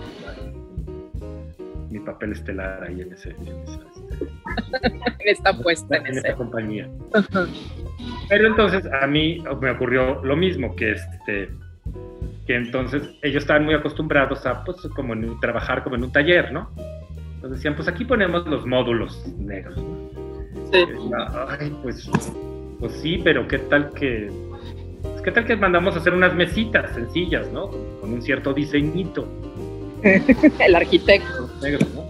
mi 1.91 1.99
papel 2.01 2.33
estelar 2.33 2.85
ahí 2.85 3.01
en 3.01 3.13
ese. 3.13 3.31
En, 3.31 3.49
esa, 3.63 3.81
en 5.19 5.29
esta 5.29 5.53
puesta, 5.57 5.97
en, 5.97 6.07
en 6.07 6.19
esa 6.19 6.35
compañía. 6.35 6.89
Pero 8.29 8.47
entonces 8.47 8.85
a 9.01 9.07
mí 9.07 9.43
me 9.61 9.71
ocurrió 9.71 10.23
lo 10.23 10.37
mismo, 10.37 10.77
que 10.77 10.93
este 10.93 11.51
que 12.47 12.57
entonces 12.57 13.03
ellos 13.23 13.43
estaban 13.43 13.65
muy 13.65 13.75
acostumbrados 13.75 14.47
a 14.47 14.65
pues 14.65 14.79
como 14.95 15.15
en, 15.15 15.39
trabajar 15.41 15.83
como 15.83 15.97
en 15.97 16.05
un 16.05 16.13
taller, 16.13 16.53
¿no? 16.53 16.71
Entonces 17.35 17.59
decían, 17.59 17.75
pues 17.75 17.89
aquí 17.89 18.05
ponemos 18.05 18.47
los 18.47 18.65
módulos 18.67 19.27
negros. 19.39 19.79
Sí. 20.73 20.85
Ay, 21.49 21.73
pues, 21.83 22.09
pues 22.81 22.93
sí, 22.95 23.21
pero 23.23 23.47
qué 23.47 23.59
tal 23.59 23.91
que 23.91 24.31
¿qué 25.25 25.33
tal 25.33 25.45
que 25.45 25.57
mandamos 25.57 25.97
a 25.97 25.99
hacer 25.99 26.15
unas 26.15 26.35
mesitas 26.35 26.93
sencillas, 26.95 27.51
¿no? 27.51 27.69
Con, 27.69 28.01
con 28.01 28.13
un 28.13 28.23
cierto 28.23 28.55
diseñito. 28.55 29.27
el 30.03 30.75
arquitecto. 30.75 31.51
Negros, 31.61 31.95
¿no? 31.95 32.07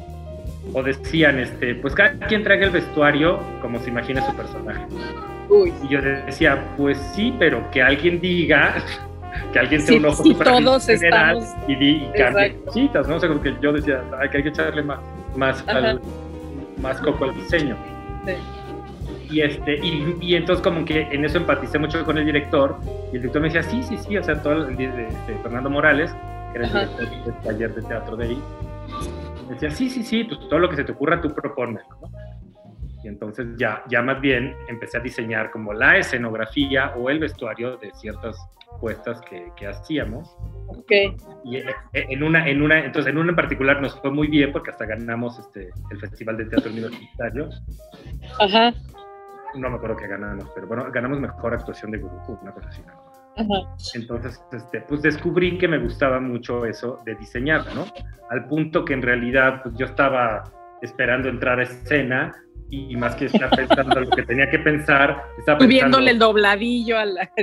O 0.74 0.82
decían, 0.82 1.38
este, 1.38 1.76
pues 1.76 1.94
cada 1.94 2.18
quien 2.26 2.42
traiga 2.42 2.66
el 2.66 2.72
vestuario 2.72 3.40
como 3.62 3.78
se 3.80 3.88
imagina 3.88 4.26
su 4.26 4.36
personaje. 4.36 4.84
Uy. 5.48 5.72
Y 5.84 5.88
yo 5.88 6.02
decía, 6.02 6.74
pues 6.76 6.98
sí, 7.14 7.32
pero 7.38 7.70
que 7.70 7.80
alguien 7.80 8.20
diga, 8.20 8.74
que 9.53 9.59
alguien 9.59 9.81
sea 9.81 9.92
sí, 9.92 9.99
un 9.99 10.07
ojo 10.07 10.22
sí, 10.22 10.35
todos 10.35 10.87
general 10.87 11.38
estamos... 11.38 11.68
y, 11.68 11.75
di, 11.77 11.90
y 12.05 12.12
cambie 12.16 12.57
cositas, 12.64 13.09
¿no? 13.09 13.16
O 13.16 13.20
sea, 13.20 13.29
como 13.29 13.42
que 13.42 13.55
yo 13.61 13.72
decía, 13.72 14.03
Ay, 14.18 14.29
que 14.31 14.37
hay 14.38 14.42
que 14.42 14.49
echarle 14.51 14.83
más, 14.83 15.01
más, 15.37 15.64
al, 15.68 16.01
más 16.81 17.01
coco 17.01 17.25
al 17.25 17.35
diseño. 17.35 17.77
Sí 18.27 18.33
y 19.31 19.40
este 19.40 19.79
y, 19.85 20.16
y, 20.20 20.35
entonces 20.37 20.62
como 20.62 20.85
que 20.85 21.03
en 21.03 21.25
eso 21.25 21.38
empaticé 21.38 21.79
mucho 21.79 22.05
con 22.05 22.18
el 22.18 22.25
director 22.25 22.77
y 23.12 23.16
el 23.16 23.22
director 23.22 23.42
me 23.42 23.49
decía 23.49 23.62
sí 23.62 23.83
sí 23.83 23.96
sí 23.99 24.16
o 24.16 24.22
sea 24.22 24.40
todo 24.40 24.68
el 24.68 24.77
de, 24.77 24.88
de, 24.88 25.05
de 25.27 25.38
Fernando 25.42 25.70
Morales 25.70 26.14
que 26.53 26.59
era 26.59 26.68
el 26.68 26.77
Ajá. 26.77 26.87
director 26.87 27.25
del 27.25 27.42
taller 27.42 27.75
de 27.75 27.83
teatro 27.83 28.16
de 28.16 28.25
ahí 28.25 28.42
me 29.49 29.55
decía 29.55 29.70
sí 29.70 29.90
sí 29.90 30.05
sí 30.05 30.25
pues 30.25 30.40
todo 30.49 30.59
lo 30.61 30.68
que 30.68 30.77
se 30.77 30.85
te 30.85 30.92
ocurra 30.92 31.20
tú 31.20 31.35
proponme 31.35 31.81
¿no? 32.01 32.09
Y 33.06 33.08
entonces 33.08 33.46
ya, 33.56 33.84
ya 33.88 34.02
más 34.02 34.20
bien 34.20 34.56
empecé 34.66 34.98
a 34.98 35.00
diseñar 35.00 35.52
como 35.52 35.72
la 35.72 35.96
escenografía 35.96 36.92
o 36.96 37.08
el 37.08 37.20
vestuario 37.20 37.76
de 37.76 37.92
ciertas 37.92 38.36
puestas 38.80 39.20
que, 39.20 39.52
que 39.56 39.68
hacíamos. 39.68 40.36
Ok. 40.66 40.90
Y 41.44 41.58
eh, 41.58 41.66
en 41.92 42.24
una, 42.24 42.48
en 42.48 42.62
una, 42.62 42.84
entonces 42.84 43.12
en 43.12 43.18
una 43.18 43.30
en 43.30 43.36
particular 43.36 43.80
nos 43.80 43.94
fue 44.00 44.10
muy 44.10 44.26
bien 44.26 44.50
porque 44.50 44.70
hasta 44.70 44.86
ganamos 44.86 45.38
este, 45.38 45.70
el 45.92 46.00
Festival 46.00 46.36
de 46.36 46.46
Teatro 46.46 46.72
Universitario. 46.72 47.48
Ajá. 48.40 48.74
No 49.54 49.70
me 49.70 49.76
acuerdo 49.76 49.98
qué 49.98 50.08
ganamos, 50.08 50.50
pero 50.52 50.66
bueno, 50.66 50.90
ganamos 50.92 51.20
mejor 51.20 51.54
actuación 51.54 51.92
de 51.92 51.98
grupo, 51.98 52.40
una 52.42 52.50
cosa 52.50 52.68
así. 52.70 52.82
Ajá. 53.36 53.76
Entonces, 53.94 54.42
este, 54.50 54.80
pues 54.80 55.02
descubrí 55.02 55.58
que 55.58 55.68
me 55.68 55.78
gustaba 55.78 56.18
mucho 56.18 56.66
eso 56.66 57.00
de 57.04 57.14
diseñar, 57.14 57.72
¿no? 57.72 57.86
Al 58.30 58.48
punto 58.48 58.84
que 58.84 58.94
en 58.94 59.02
realidad 59.02 59.62
pues, 59.62 59.76
yo 59.76 59.86
estaba 59.86 60.42
esperando 60.82 61.28
entrar 61.28 61.60
a 61.60 61.62
escena 61.62 62.34
y 62.70 62.96
más 62.96 63.14
que 63.16 63.26
estar 63.26 63.48
pensando 63.50 64.00
lo 64.00 64.11
que 64.11 64.22
tenía 64.22 64.50
que 64.50 64.59
pensar, 64.59 65.22
estaba 65.38 65.59
pensando... 65.59 65.66
viéndole 65.68 66.11
el 66.12 66.18
dobladillo 66.18 66.98
a 66.98 67.05
la. 67.05 67.31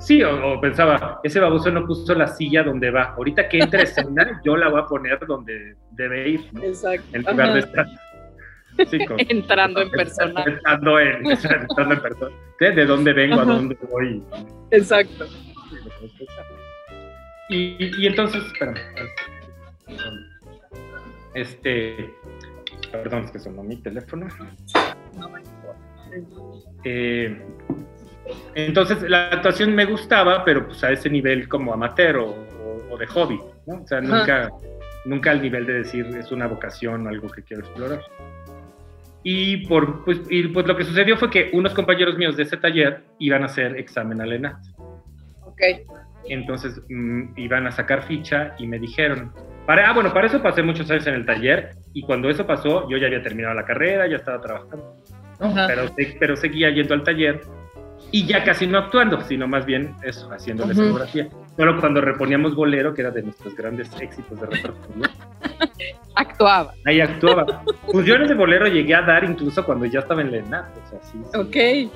Sí, 0.00 0.22
o, 0.22 0.52
o 0.52 0.60
pensaba, 0.60 1.18
ese 1.24 1.40
baboso 1.40 1.72
no 1.72 1.84
puso 1.84 2.14
la 2.14 2.28
silla 2.28 2.62
donde 2.62 2.88
va. 2.88 3.14
Ahorita 3.16 3.48
que 3.48 3.58
entre 3.58 3.82
escena, 3.82 4.40
yo 4.44 4.56
la 4.56 4.68
voy 4.68 4.80
a 4.80 4.84
poner 4.86 5.18
donde 5.26 5.74
debe 5.90 6.28
ir, 6.28 6.48
¿no? 6.52 6.62
Exacto. 6.62 7.04
En 7.14 7.22
lugar 7.22 7.52
de 7.54 7.58
estar... 7.58 7.86
Sí, 8.88 9.04
con- 9.04 9.16
Entrando 9.28 9.82
en. 9.82 9.90
Pensando 9.90 11.00
en, 11.00 11.16
en 11.26 12.00
persona. 12.00 12.36
¿Qué? 12.60 12.70
¿De 12.70 12.86
dónde 12.86 13.12
vengo? 13.12 13.40
Ajá. 13.40 13.50
¿A 13.50 13.54
dónde 13.56 13.76
voy? 13.90 14.22
Exacto. 14.70 15.26
Y, 17.48 17.90
y 18.00 18.06
entonces, 18.06 18.44
espérame. 18.44 18.76
Este, 21.34 22.14
perdón, 22.92 23.24
es 23.24 23.30
que 23.30 23.38
sonó 23.38 23.62
mi 23.62 23.76
teléfono. 23.76 24.26
Eh, 26.84 27.40
entonces, 28.54 29.02
la 29.08 29.28
actuación 29.28 29.74
me 29.74 29.84
gustaba, 29.84 30.44
pero 30.44 30.66
pues 30.66 30.82
a 30.84 30.90
ese 30.92 31.08
nivel 31.10 31.48
como 31.48 31.72
amateur 31.72 32.16
o, 32.16 32.26
o- 32.30 32.82
o 32.90 32.98
de 32.98 33.06
hobby, 33.06 33.38
¿no? 33.66 33.82
O 33.82 33.86
sea, 33.86 34.00
nunca, 34.00 34.50
nunca 35.04 35.30
al 35.30 35.40
nivel 35.42 35.66
de 35.66 35.72
decir 35.74 36.06
es 36.06 36.30
una 36.32 36.46
vocación 36.46 37.06
o 37.06 37.08
algo 37.10 37.28
que 37.28 37.42
quiero 37.42 37.62
explorar. 37.62 38.00
Y, 39.22 39.66
por, 39.66 40.04
pues, 40.04 40.20
y 40.30 40.46
pues 40.48 40.66
lo 40.66 40.76
que 40.76 40.84
sucedió 40.84 41.16
fue 41.16 41.30
que 41.30 41.50
unos 41.52 41.74
compañeros 41.74 42.16
míos 42.16 42.36
de 42.36 42.44
ese 42.44 42.56
taller 42.56 43.02
iban 43.18 43.42
a 43.42 43.46
hacer 43.46 43.76
examen 43.76 44.20
al 44.20 44.32
ENAT. 44.32 44.56
Ok. 45.42 45.60
Entonces 46.28 46.80
mm, 46.88 47.30
iban 47.36 47.66
a 47.66 47.72
sacar 47.72 48.02
ficha 48.04 48.54
y 48.58 48.66
me 48.66 48.78
dijeron, 48.78 49.32
para, 49.68 49.90
ah, 49.90 49.92
bueno, 49.92 50.14
para 50.14 50.28
eso 50.28 50.42
pasé 50.42 50.62
muchos 50.62 50.90
años 50.90 51.06
en 51.08 51.12
el 51.14 51.26
taller 51.26 51.72
y 51.92 52.00
cuando 52.00 52.30
eso 52.30 52.46
pasó 52.46 52.88
yo 52.88 52.96
ya 52.96 53.06
había 53.06 53.22
terminado 53.22 53.54
la 53.54 53.66
carrera, 53.66 54.06
ya 54.06 54.16
estaba 54.16 54.40
trabajando, 54.40 54.96
Ajá. 55.38 55.66
pero, 55.66 55.82
pero 56.18 56.36
seguía 56.36 56.70
yendo 56.70 56.94
al 56.94 57.02
taller 57.02 57.42
y 58.10 58.24
ya 58.24 58.42
casi 58.44 58.66
no 58.66 58.78
actuando, 58.78 59.20
sino 59.20 59.46
más 59.46 59.66
bien 59.66 59.94
eso, 60.02 60.32
haciendo 60.32 60.64
la 60.64 60.72
escenografía. 60.72 61.28
Solo 61.54 61.78
cuando 61.80 62.00
reponíamos 62.00 62.54
Bolero, 62.54 62.94
que 62.94 63.02
era 63.02 63.10
de 63.10 63.20
nuestros 63.22 63.54
grandes 63.54 63.90
éxitos 64.00 64.40
de 64.40 64.46
repertorio, 64.46 65.02
Actuaba. 66.14 66.72
ahí 66.86 67.02
actuaba. 67.02 67.62
Funciones 67.92 68.30
de 68.30 68.34
Bolero 68.36 68.68
llegué 68.68 68.94
a 68.94 69.02
dar 69.02 69.22
incluso 69.24 69.66
cuando 69.66 69.84
ya 69.84 69.98
estaba 69.98 70.22
en 70.22 70.30
la 70.30 70.38
ENAT, 70.38 70.66
o 70.78 70.88
sea, 70.88 70.98
sí, 71.02 71.18
sí, 71.30 71.38
Ok. 71.38 71.92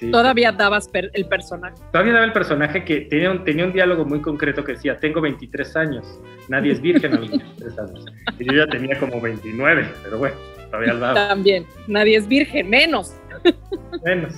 Sí. 0.00 0.10
Todavía 0.10 0.50
dabas 0.52 0.88
per- 0.88 1.10
el 1.14 1.26
personaje. 1.26 1.76
Todavía 1.92 2.14
daba 2.14 2.24
el 2.24 2.32
personaje 2.32 2.84
que 2.84 3.02
tenía 3.02 3.30
un, 3.30 3.44
tenía 3.44 3.64
un 3.66 3.72
diálogo 3.72 4.04
muy 4.04 4.20
concreto 4.20 4.64
que 4.64 4.72
decía, 4.72 4.96
tengo 4.98 5.20
23 5.20 5.76
años, 5.76 6.20
nadie 6.48 6.72
es 6.72 6.80
virgen 6.80 7.12
a 7.14 7.20
los 7.20 7.30
23 7.30 7.78
años. 7.78 8.04
Y 8.38 8.44
yo 8.44 8.52
ya 8.54 8.66
tenía 8.66 8.98
como 8.98 9.20
29, 9.20 9.86
pero 10.02 10.18
bueno, 10.18 10.34
todavía 10.70 10.94
lado, 10.94 11.14
También. 11.14 11.66
Nadie 11.86 12.16
es 12.16 12.26
virgen, 12.26 12.68
menos. 12.68 13.14
menos. 14.04 14.34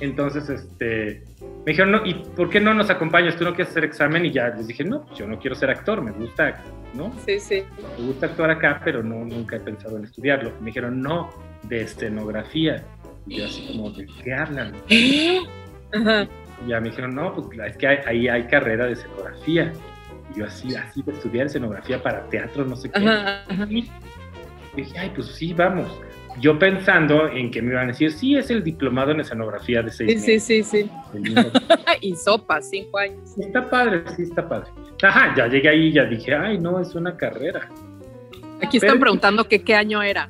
Entonces, 0.00 0.48
este, 0.48 1.22
me 1.64 1.72
dijeron, 1.72 1.92
no, 1.92 2.04
¿y 2.04 2.14
por 2.14 2.50
qué 2.50 2.60
no 2.60 2.74
nos 2.74 2.90
acompañas? 2.90 3.36
¿Tú 3.36 3.44
no 3.44 3.54
quieres 3.54 3.70
hacer 3.70 3.84
examen? 3.84 4.24
Y 4.26 4.32
ya 4.32 4.48
les 4.48 4.66
dije, 4.66 4.82
no, 4.84 5.04
pues 5.06 5.18
yo 5.18 5.26
no 5.28 5.38
quiero 5.38 5.54
ser 5.54 5.70
actor, 5.70 6.02
me 6.02 6.10
gusta, 6.10 6.60
¿no? 6.94 7.12
Sí, 7.24 7.38
sí. 7.38 7.62
Me 7.98 8.06
gusta 8.06 8.26
actuar 8.26 8.50
acá, 8.50 8.80
pero 8.84 9.02
no, 9.02 9.24
nunca 9.24 9.56
he 9.56 9.60
pensado 9.60 9.96
en 9.96 10.04
estudiarlo. 10.04 10.50
Me 10.60 10.66
dijeron, 10.66 11.00
no, 11.00 11.30
de 11.62 11.82
escenografía. 11.82 12.82
Y 13.26 13.36
yo 13.38 13.44
así 13.46 13.66
como, 13.66 13.90
¿de 13.90 14.06
qué 14.22 14.34
hablan? 14.34 14.74
Ajá. 15.92 16.28
Y 16.64 16.70
ya 16.70 16.80
me 16.80 16.90
dijeron, 16.90 17.14
no, 17.14 17.34
pues 17.34 17.46
es 17.68 17.76
que 17.76 17.86
ahí 17.86 18.28
hay 18.28 18.44
carrera 18.44 18.86
de 18.86 18.92
escenografía. 18.92 19.72
Y 20.34 20.38
yo 20.38 20.46
así, 20.46 20.74
así 20.74 21.02
de 21.02 21.12
estudiar 21.12 21.46
escenografía 21.46 22.02
para 22.02 22.28
teatro, 22.28 22.64
no 22.64 22.76
sé 22.76 22.90
qué. 22.90 22.98
Ajá. 22.98 23.44
ajá. 23.48 23.66
Y 23.70 23.88
dije, 24.76 24.98
ay, 24.98 25.12
pues 25.14 25.28
sí, 25.28 25.52
vamos. 25.52 25.86
Yo 26.40 26.58
pensando 26.58 27.28
en 27.28 27.50
que 27.50 27.60
me 27.60 27.72
iban 27.72 27.84
a 27.84 27.86
decir, 27.88 28.10
sí, 28.10 28.36
es 28.36 28.50
el 28.50 28.64
diplomado 28.64 29.10
en 29.10 29.20
escenografía 29.20 29.82
de 29.82 29.90
seis 29.90 30.24
Sí, 30.24 30.40
sí, 30.40 30.62
sí, 30.62 30.90
Y 32.00 32.16
sopa, 32.16 32.62
cinco 32.62 32.98
años. 32.98 33.36
Está 33.38 33.68
padre, 33.68 34.02
sí, 34.16 34.22
está 34.22 34.48
padre. 34.48 34.70
Ajá, 35.02 35.34
ya 35.36 35.46
llegué 35.46 35.68
ahí 35.68 35.86
y 35.88 35.92
ya 35.92 36.04
dije, 36.04 36.34
ay, 36.34 36.58
no, 36.58 36.80
es 36.80 36.94
una 36.94 37.16
carrera. 37.16 37.68
Aquí 38.62 38.78
están 38.78 38.92
Pero- 38.92 39.00
preguntando 39.00 39.44
que 39.46 39.62
qué 39.62 39.74
año 39.74 40.02
era. 40.02 40.28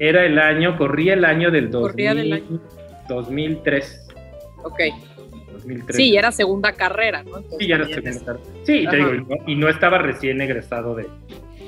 Era 0.00 0.24
el 0.24 0.38
año, 0.38 0.76
corría 0.78 1.12
el 1.14 1.24
año 1.24 1.50
del 1.50 1.70
2000, 1.70 1.90
Corría 1.90 2.14
del 2.14 2.32
año. 2.32 2.60
2003. 3.08 4.08
Ok. 4.64 4.80
2003. 5.52 5.96
Sí, 5.96 6.16
era 6.16 6.32
segunda 6.32 6.72
carrera, 6.72 7.22
¿no? 7.22 7.36
Entonces, 7.38 7.58
Sí, 7.60 7.66
ya 7.68 7.78
también 7.78 7.98
estoy 7.98 8.10
es- 8.10 8.16
esta- 8.16 8.38
Sí, 8.64 8.86
te 8.90 8.96
digo, 8.96 9.14
y 9.14 9.18
no, 9.20 9.36
y 9.46 9.54
no 9.56 9.68
estaba 9.68 9.98
recién 9.98 10.40
egresado 10.40 10.94
de, 10.94 11.06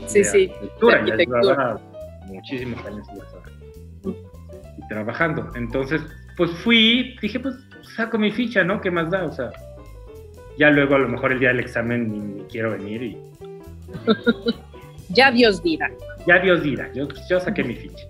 Sí, 0.06 0.18
de 0.20 0.24
sí. 0.24 0.50
arquitectura, 0.50 0.98
de 0.98 1.06
ya 1.08 1.12
arquitectura. 1.14 1.42
llevaba 1.42 1.80
muchísimos 2.26 2.86
años 2.86 3.06
y 4.78 4.88
trabajando. 4.88 5.48
Entonces, 5.54 6.00
pues 6.36 6.50
fui, 6.64 7.16
dije, 7.20 7.38
pues 7.38 7.54
saco 7.96 8.16
mi 8.18 8.30
ficha, 8.30 8.64
¿no? 8.64 8.80
¿Qué 8.80 8.90
más 8.90 9.10
da? 9.10 9.24
O 9.24 9.32
sea, 9.32 9.50
ya 10.58 10.70
luego 10.70 10.94
a 10.94 10.98
lo 11.00 11.08
mejor 11.08 11.32
el 11.32 11.38
día 11.40 11.48
del 11.48 11.60
examen 11.60 12.10
ni, 12.10 12.18
ni 12.18 12.42
quiero 12.44 12.70
venir 12.72 13.02
y 13.02 13.18
Ya 15.10 15.30
Dios 15.30 15.62
dirá. 15.62 15.90
ya 16.26 16.38
Dios 16.38 16.62
dirá, 16.62 16.90
yo, 16.94 17.06
yo 17.28 17.38
saqué 17.40 17.62
mi 17.62 17.74
ficha. 17.74 18.06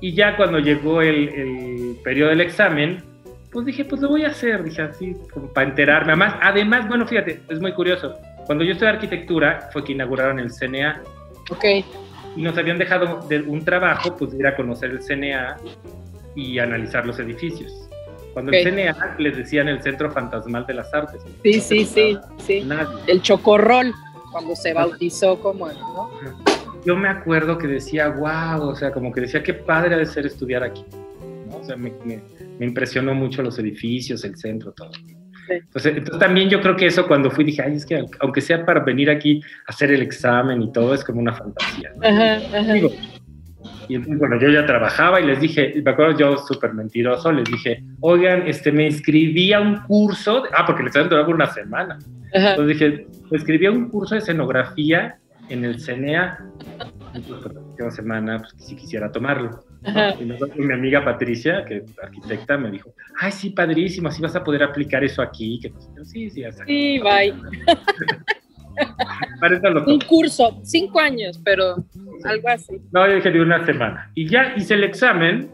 Y 0.00 0.14
ya 0.14 0.36
cuando 0.36 0.58
llegó 0.58 1.02
el, 1.02 1.28
el 1.28 1.96
periodo 2.04 2.30
del 2.30 2.40
examen, 2.40 3.02
pues 3.50 3.66
dije, 3.66 3.84
pues 3.84 4.00
lo 4.00 4.08
voy 4.10 4.24
a 4.24 4.28
hacer, 4.28 4.62
dije 4.62 4.82
así, 4.82 5.16
como 5.32 5.48
para 5.52 5.68
enterarme. 5.68 6.12
Además, 6.12 6.34
además, 6.42 6.88
bueno, 6.88 7.06
fíjate, 7.06 7.40
es 7.48 7.60
muy 7.60 7.72
curioso. 7.72 8.14
Cuando 8.46 8.64
yo 8.64 8.72
estudié 8.72 8.90
arquitectura, 8.92 9.68
fue 9.72 9.84
que 9.84 9.92
inauguraron 9.92 10.38
el 10.38 10.50
CNA 10.52 11.02
Ok. 11.50 11.64
y 12.36 12.42
nos 12.42 12.56
habían 12.56 12.78
dejado 12.78 13.26
de 13.28 13.40
un 13.40 13.64
trabajo, 13.64 14.16
pues 14.16 14.32
ir 14.34 14.46
a 14.46 14.54
conocer 14.54 14.90
el 14.90 15.00
CNA 15.02 15.56
y 16.34 16.58
analizar 16.58 17.04
los 17.06 17.18
edificios. 17.18 17.72
Cuando 18.34 18.52
el 18.52 18.66
Ok. 18.66 18.72
CNA 18.72 19.16
les 19.18 19.36
decían 19.36 19.68
el 19.68 19.82
Centro 19.82 20.10
Fantasmal 20.12 20.64
de 20.66 20.74
las 20.74 20.92
Artes. 20.94 21.20
Sí, 21.42 21.56
No 21.56 21.62
sí, 21.62 21.84
sí, 21.84 22.18
sí. 22.38 22.60
Nadie. 22.64 22.96
El 23.06 23.20
chocorrol, 23.22 23.92
cuando 24.30 24.54
se 24.54 24.72
bautizó 24.74 25.40
como, 25.40 25.66
¿no? 25.68 26.10
Yo 26.88 26.96
me 26.96 27.08
acuerdo 27.10 27.58
que 27.58 27.66
decía, 27.66 28.08
wow, 28.08 28.62
o 28.70 28.74
sea, 28.74 28.90
como 28.92 29.12
que 29.12 29.20
decía, 29.20 29.42
qué 29.42 29.52
padre 29.52 29.94
ha 29.94 29.98
de 29.98 30.06
ser 30.06 30.24
estudiar 30.24 30.62
aquí. 30.62 30.82
¿no? 31.50 31.56
O 31.58 31.62
sea, 31.62 31.76
me, 31.76 31.92
me- 32.06 32.22
me 32.58 32.64
impresionó 32.64 33.12
mucho 33.14 33.42
los 33.42 33.58
edificios, 33.58 34.24
el 34.24 34.34
centro, 34.36 34.72
todo. 34.72 34.90
Entonces, 35.50 35.98
entonces 35.98 36.18
también 36.18 36.48
yo 36.48 36.62
creo 36.62 36.76
que 36.76 36.86
eso 36.86 37.06
cuando 37.06 37.30
fui 37.30 37.44
dije, 37.44 37.60
ay, 37.60 37.74
es 37.74 37.84
que 37.84 38.02
aunque 38.20 38.40
sea 38.40 38.64
para 38.64 38.80
venir 38.80 39.10
aquí 39.10 39.42
a 39.66 39.70
hacer 39.70 39.90
el 39.92 40.00
examen 40.00 40.62
y 40.62 40.72
todo, 40.72 40.94
es 40.94 41.04
como 41.04 41.20
una 41.20 41.34
fantasía. 41.34 41.90
¿no? 41.94 42.08
Ajá, 42.08 42.36
ajá. 42.58 42.72
Digo, 42.72 42.88
y 43.86 43.98
bueno, 43.98 44.40
yo 44.40 44.48
ya 44.48 44.64
trabajaba 44.64 45.20
y 45.20 45.26
les 45.26 45.42
dije, 45.42 45.74
me 45.84 45.90
acuerdo 45.90 46.16
yo 46.18 46.38
súper 46.38 46.72
mentiroso, 46.72 47.30
les 47.32 47.44
dije, 47.44 47.82
oigan, 48.00 48.46
este, 48.48 48.72
me 48.72 48.86
inscribí 48.86 49.52
a 49.52 49.60
un 49.60 49.76
curso, 49.82 50.40
de- 50.40 50.48
ah, 50.56 50.64
porque 50.64 50.80
el 50.80 50.88
examen 50.88 51.10
duraba 51.10 51.28
una 51.28 51.52
semana. 51.52 51.98
Ajá. 52.34 52.50
Entonces 52.52 52.78
dije, 52.78 53.06
me 53.30 53.36
inscribí 53.36 53.66
a 53.66 53.72
un 53.72 53.90
curso 53.90 54.14
de 54.14 54.20
escenografía 54.20 55.18
en 55.48 55.64
el 55.64 55.80
CNA. 55.80 56.52
Pues, 57.12 57.28
la 57.30 57.38
próxima 57.40 57.90
semana, 57.90 58.38
pues, 58.38 58.54
si 58.58 58.76
quisiera 58.76 59.10
tomarlo. 59.10 59.64
Y 60.20 60.24
luego 60.24 60.46
mi 60.56 60.72
amiga 60.72 61.04
Patricia, 61.04 61.64
que 61.64 61.78
es 61.78 61.98
arquitecta, 62.02 62.58
me 62.58 62.70
dijo, 62.70 62.92
ay, 63.20 63.32
sí, 63.32 63.50
padrísimo, 63.50 64.08
así 64.08 64.20
vas 64.20 64.36
a 64.36 64.44
poder 64.44 64.62
aplicar 64.62 65.04
eso 65.04 65.22
aquí. 65.22 65.60
Que, 65.60 65.70
qué. 65.70 66.04
sí, 66.04 66.30
sí, 66.30 66.40
ya 66.40 66.48
está. 66.48 66.64
Sí, 66.64 67.00
bye. 67.00 67.34
Un 69.86 70.00
curso, 70.00 70.60
cinco 70.62 71.00
años, 71.00 71.40
pero 71.44 71.84
algo 72.24 72.48
así. 72.48 72.80
No, 72.92 73.06
yo 73.06 73.16
dije 73.16 73.30
de 73.30 73.40
una 73.40 73.64
semana. 73.64 74.10
Y 74.14 74.28
ya 74.28 74.54
hice 74.56 74.74
el 74.74 74.84
examen. 74.84 75.50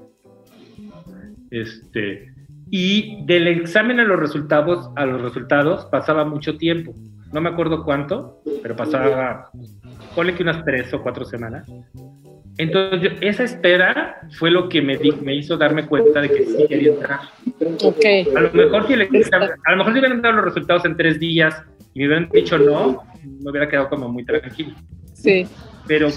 Este. 1.51 2.33
Y 2.71 3.25
del 3.25 3.47
examen 3.49 4.01
a 4.01 4.05
los 4.05 4.19
resultados, 4.19 4.91
a 4.97 5.07
los 5.07 5.23
resultados 5.23 5.87
pasaba 5.87 6.25
mucho 6.25 6.57
tiempo. 6.57 6.95
No 7.33 7.41
me 7.41 7.51
acuerdo 7.51 7.85
cuánto, 7.85 8.43
pero 8.63 8.77
pasaba, 8.77 9.51
ponle 10.15 10.35
que 10.35 10.43
unas 10.43 10.65
tres 10.65 10.93
o 10.95 11.03
cuatro 11.03 11.25
semanas. 11.25 11.69
Entonces, 12.57 13.01
yo- 13.03 13.19
esa 13.21 13.43
espera 13.45 14.21
fue 14.39 14.51
lo 14.51 14.69
que 14.69 14.81
me, 14.81 14.97
di- 14.97 15.11
me 15.23 15.35
hizo 15.35 15.57
darme 15.57 15.87
cuenta 15.87 16.21
de 16.21 16.29
que 16.31 16.45
sí 16.47 16.67
quería 16.69 16.93
entrar. 16.93 17.21
Ok. 17.83 18.05
A 18.37 18.41
lo 18.41 18.53
mejor 18.53 18.87
si 18.87 18.93
examen- 18.95 19.51
a 19.65 19.71
lo 19.73 19.77
mejor 19.79 19.93
si 19.93 19.99
hubieran 19.99 20.23
dado 20.23 20.37
los 20.37 20.45
resultados 20.45 20.85
en 20.85 20.97
tres 20.97 21.19
días 21.19 21.61
y 21.95 22.01
me 22.01 22.07
hubieran 22.07 22.29
dicho 22.33 22.57
no, 22.59 23.03
me 23.43 23.51
hubiera 23.51 23.69
quedado 23.69 23.89
como 23.89 24.09
muy 24.09 24.25
tranquilo. 24.25 24.75
Sí. 25.15 25.47
pero, 25.87 26.09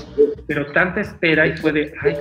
pero 0.47 0.65
tanta 0.71 1.01
espera 1.01 1.45
y 1.47 1.55
fue 1.57 1.71
de, 1.73 1.93
ay, 2.01 2.15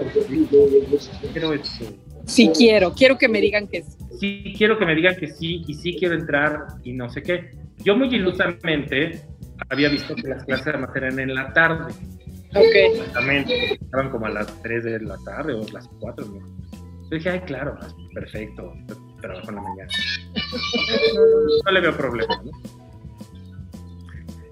quiero 1.33 1.53
esto. 1.53 1.85
Sí 2.25 2.51
quiero, 2.57 2.93
quiero 2.93 3.17
que 3.19 3.29
me 3.29 3.41
digan 3.41 3.69
que 3.69 3.83
sí. 3.83 3.97
Sí, 4.19 4.55
quiero 4.57 4.79
que 4.79 4.87
me 4.87 4.95
digan 4.95 5.15
que 5.17 5.29
sí, 5.29 5.63
y 5.67 5.75
sí 5.75 5.95
quiero 5.99 6.15
entrar, 6.15 6.59
y 6.83 6.93
no 6.93 7.09
sé 7.09 7.23
qué. 7.23 7.51
Yo 7.85 7.97
muy 7.97 8.09
ilusamente 8.15 9.21
había 9.69 9.89
visto 9.89 10.15
que 10.15 10.29
las 10.29 10.45
clases 10.45 10.67
además 10.69 10.91
eran 10.95 11.19
en 11.19 11.35
la 11.35 11.53
tarde. 11.53 11.93
Ok. 12.55 12.75
Exactamente, 12.75 13.75
estaban 13.75 14.11
como 14.11 14.27
a 14.27 14.31
las 14.31 14.63
3 14.63 14.85
de 14.85 15.01
la 15.01 15.17
tarde 15.25 15.55
o 15.55 15.67
las 15.73 15.89
4, 16.01 16.27
¿no? 16.27 16.39
Yo 17.11 17.17
dije, 17.17 17.31
ay, 17.31 17.41
claro, 17.41 17.79
perfecto, 18.15 18.73
trabajo 19.21 19.51
en 19.51 19.57
la 19.57 19.63
mañana. 19.63 19.89
No 21.65 21.73
le 21.73 21.81
veo 21.81 21.97
problema, 21.97 22.43
¿no? 22.45 22.51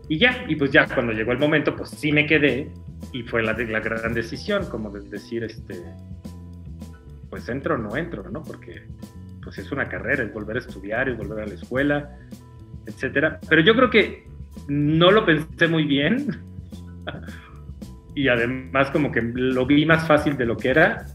Y 0.09 0.19
ya, 0.19 0.45
y 0.49 0.57
pues 0.57 0.71
ya 0.71 0.87
cuando 0.87 1.13
llegó 1.13 1.33
el 1.33 1.39
momento, 1.39 1.75
pues 1.75 1.91
sí 1.91 2.13
me 2.13 2.27
quedé 2.27 2.71
y 3.13 3.23
fue 3.23 3.43
la, 3.43 3.55
la 3.55 3.81
gran 3.81 4.13
decisión, 4.13 4.67
como 4.67 4.91
de 4.91 5.01
decir, 5.09 5.45
este, 5.45 5.83
pues 7.31 7.49
entro 7.49 7.77
o 7.77 7.79
no 7.79 7.97
entro, 7.97 8.29
¿no? 8.31 8.43
Porque 8.43 8.87
pues 9.43 9.59
es 9.59 9.73
una 9.73 9.89
carrera, 9.89 10.23
es 10.23 10.33
volver 10.33 10.57
a 10.57 10.61
estudiar, 10.61 11.09
es 11.09 11.17
volver 11.17 11.45
a 11.45 11.47
la 11.47 11.55
escuela, 11.55 12.19
etcétera. 12.87 13.41
Pero 13.49 13.63
yo 13.63 13.75
creo 13.75 13.91
que 13.91 14.27
no 14.69 15.11
lo 15.11 15.25
pensé 15.25 15.69
muy 15.69 15.85
bien 15.85 16.43
y 18.15 18.29
además 18.29 18.91
como 18.91 19.11
que 19.11 19.21
lo 19.23 19.67
vi 19.67 19.85
más 19.85 20.07
fácil 20.07 20.37
de 20.37 20.47
lo 20.47 20.57
que 20.57 20.71
era 20.71 21.07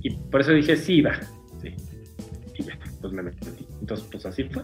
y 0.00 0.10
por 0.10 0.40
eso 0.40 0.52
dije, 0.52 0.76
sí, 0.76 1.00
va, 1.00 1.14
sí. 1.60 1.74
Y 2.56 2.62
ya, 2.62 2.78
pues 3.00 3.12
me 3.12 3.22
metí. 3.22 3.48
Entonces, 3.80 4.06
pues 4.10 4.26
así 4.26 4.44
fue. 4.44 4.62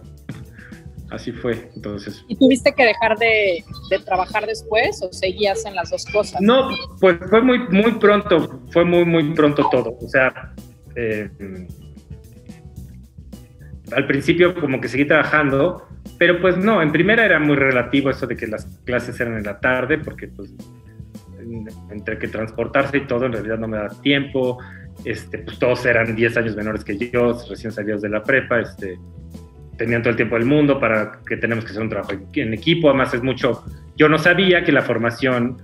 Así 1.11 1.33
fue, 1.33 1.71
entonces. 1.75 2.25
¿Y 2.29 2.37
tuviste 2.37 2.73
que 2.73 2.85
dejar 2.85 3.19
de, 3.19 3.63
de, 3.91 3.99
trabajar 4.01 4.47
después 4.47 5.01
o 5.03 5.13
seguías 5.13 5.65
en 5.65 5.75
las 5.75 5.91
dos 5.91 6.05
cosas? 6.07 6.41
No, 6.41 6.71
pues 7.01 7.19
fue 7.29 7.43
muy, 7.43 7.59
muy 7.69 7.93
pronto, 7.93 8.63
fue 8.71 8.85
muy, 8.85 9.05
muy 9.05 9.35
pronto 9.35 9.69
todo. 9.71 9.97
O 10.01 10.09
sea, 10.09 10.55
eh, 10.97 11.31
al 13.93 14.07
principio 14.07 14.55
como 14.55 14.81
que 14.81 14.89
seguí 14.89 15.05
trabajando, 15.05 15.87
pero 16.27 16.41
pues 16.41 16.57
no, 16.57 16.81
en 16.81 16.91
primera 16.91 17.23
era 17.23 17.39
muy 17.39 17.55
relativo 17.55 18.09
eso 18.09 18.27
de 18.27 18.35
que 18.35 18.47
las 18.47 18.65
clases 18.87 19.21
eran 19.21 19.37
en 19.37 19.43
la 19.43 19.61
tarde, 19.61 19.99
porque 19.99 20.29
pues 20.29 20.55
entre 21.91 22.19
que 22.19 22.29
transportarse 22.29 22.97
y 22.97 23.07
todo 23.07 23.27
en 23.27 23.33
realidad 23.33 23.59
no 23.59 23.69
me 23.69 23.77
da 23.77 23.91
tiempo, 24.01 24.59
este, 25.05 25.41
pues 25.41 25.59
todos 25.59 25.85
eran 25.85 26.17
10 26.17 26.39
años 26.39 26.57
menores 26.57 26.83
que 26.83 26.97
yo, 26.97 27.39
recién 27.47 27.73
salidos 27.73 28.01
de 28.01 28.09
la 28.09 28.23
prepa, 28.23 28.61
este, 28.61 28.99
tenían 29.77 30.01
todo 30.01 30.13
el 30.13 30.17
tiempo 30.17 30.37
del 30.37 30.47
mundo 30.47 30.81
para 30.81 31.21
que 31.27 31.37
tenemos 31.37 31.63
que 31.63 31.73
hacer 31.73 31.83
un 31.83 31.91
trabajo 31.91 32.13
en 32.33 32.55
equipo, 32.55 32.89
además 32.89 33.13
es 33.13 33.23
mucho, 33.23 33.63
yo 33.95 34.09
no 34.09 34.17
sabía 34.17 34.65
que 34.65 34.73
la 34.73 34.81
formación 34.81 35.59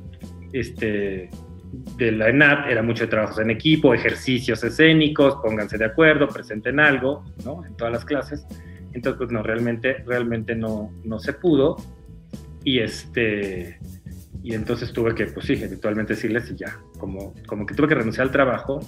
este, 0.53 1.31
de 1.97 2.13
la 2.13 2.29
ENAT 2.29 2.69
era 2.69 2.83
mucho 2.83 3.05
de 3.05 3.09
trabajos 3.09 3.39
en 3.39 3.49
equipo, 3.49 3.95
ejercicios 3.95 4.63
escénicos, 4.63 5.37
pónganse 5.43 5.79
de 5.79 5.87
acuerdo, 5.87 6.29
presenten 6.29 6.81
algo, 6.81 7.25
¿no? 7.47 7.65
En 7.65 7.75
todas 7.79 7.95
las 7.95 8.05
clases. 8.05 8.45
Entonces, 8.93 9.19
pues 9.19 9.31
no, 9.31 9.43
realmente, 9.43 10.03
realmente 10.07 10.55
no, 10.55 10.93
no 11.05 11.19
se 11.19 11.33
pudo. 11.33 11.77
Y 12.65 12.81
este, 12.81 13.79
y 14.43 14.55
entonces 14.55 14.93
tuve 14.93 15.15
que, 15.15 15.27
pues 15.27 15.47
sí, 15.47 15.55
eventualmente 15.55 16.15
decirles 16.15 16.51
y 16.51 16.57
ya, 16.57 16.79
como, 16.99 17.35
como 17.47 17.67
que 17.67 17.75
tuve 17.75 17.89
que 17.89 17.95
renunciar 17.95 18.27
al 18.27 18.33
trabajo 18.33 18.81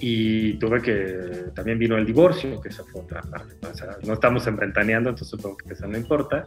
y 0.00 0.54
tuve 0.54 0.80
que, 0.80 1.50
también 1.54 1.78
vino 1.78 1.96
el 1.96 2.06
divorcio, 2.06 2.60
que 2.60 2.68
esa 2.68 2.84
fue 2.84 3.02
otra 3.02 3.20
parte. 3.22 3.54
O 3.66 3.74
sea, 3.74 3.96
no 4.04 4.14
estamos 4.14 4.46
embrentaneando, 4.46 5.10
entonces 5.10 5.28
supongo 5.28 5.56
que 5.56 5.74
eso 5.74 5.86
no 5.86 5.98
importa. 5.98 6.44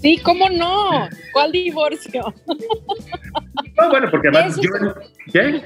Sí, 0.00 0.18
¿cómo 0.22 0.48
no? 0.50 1.08
¿Cuál 1.32 1.52
divorcio? 1.52 2.22
No, 3.78 3.90
bueno, 3.90 4.08
porque 4.10 4.28
además 4.28 4.56
yo... 4.60 4.70
¿Qué? 5.32 5.62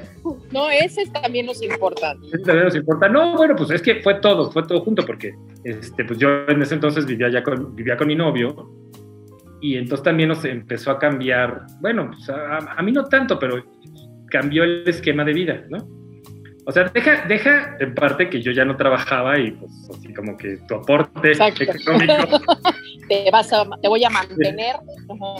No, 0.52 0.70
ese 0.70 1.06
también 1.10 1.46
nos 1.46 1.62
importa. 1.62 2.14
Ese 2.26 2.38
también 2.38 2.64
nos 2.64 2.74
importa. 2.74 3.08
No, 3.08 3.36
bueno, 3.36 3.54
pues 3.56 3.70
es 3.70 3.82
que 3.82 3.96
fue 4.02 4.14
todo, 4.14 4.50
fue 4.50 4.62
todo 4.66 4.80
junto, 4.80 5.04
porque 5.04 5.34
este, 5.64 6.04
pues 6.04 6.18
yo 6.18 6.28
en 6.48 6.62
ese 6.62 6.74
entonces 6.74 7.06
vivía 7.06 7.28
ya 7.28 7.42
con, 7.42 7.74
vivía 7.74 7.96
con 7.96 8.06
mi 8.06 8.14
novio 8.14 8.70
y 9.60 9.76
entonces 9.76 10.04
también 10.04 10.28
nos 10.28 10.44
empezó 10.44 10.90
a 10.92 10.98
cambiar, 10.98 11.66
bueno, 11.80 12.10
pues 12.10 12.28
a, 12.30 12.58
a 12.76 12.82
mí 12.82 12.92
no 12.92 13.04
tanto, 13.04 13.38
pero 13.38 13.62
cambió 14.30 14.64
el 14.64 14.88
esquema 14.88 15.24
de 15.24 15.32
vida, 15.32 15.64
¿no? 15.68 16.00
O 16.66 16.72
sea, 16.72 16.84
deja, 16.84 17.24
deja 17.26 17.76
en 17.80 17.94
parte 17.94 18.30
que 18.30 18.40
yo 18.40 18.52
ya 18.52 18.64
no 18.64 18.76
trabajaba 18.76 19.38
y 19.38 19.50
pues 19.50 19.72
así 19.90 20.14
como 20.14 20.36
que 20.36 20.58
tu 20.68 20.76
aporte 20.76 21.32
económico. 21.32 22.40
Te, 23.10 23.28
vas 23.30 23.52
a, 23.52 23.68
te 23.82 23.88
voy 23.88 24.04
a 24.04 24.10
mantener. 24.10 24.76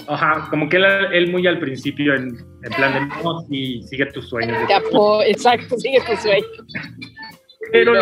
Ajá, 0.09 0.49
como 0.51 0.69
que 0.69 0.77
él, 0.77 0.85
él 1.13 1.31
muy 1.31 1.47
al 1.47 1.61
principio 1.61 2.15
en, 2.15 2.37
en 2.65 2.73
plan 2.77 2.93
de 2.95 3.23
no, 3.23 3.41
sí, 3.49 3.83
sigue 3.85 4.07
tus 4.07 4.29
sueños. 4.29 4.59
exacto, 5.27 5.79
sigue 5.79 6.01
tus 6.01 6.21
sueños. 6.21 6.51
Pero, 7.73 7.93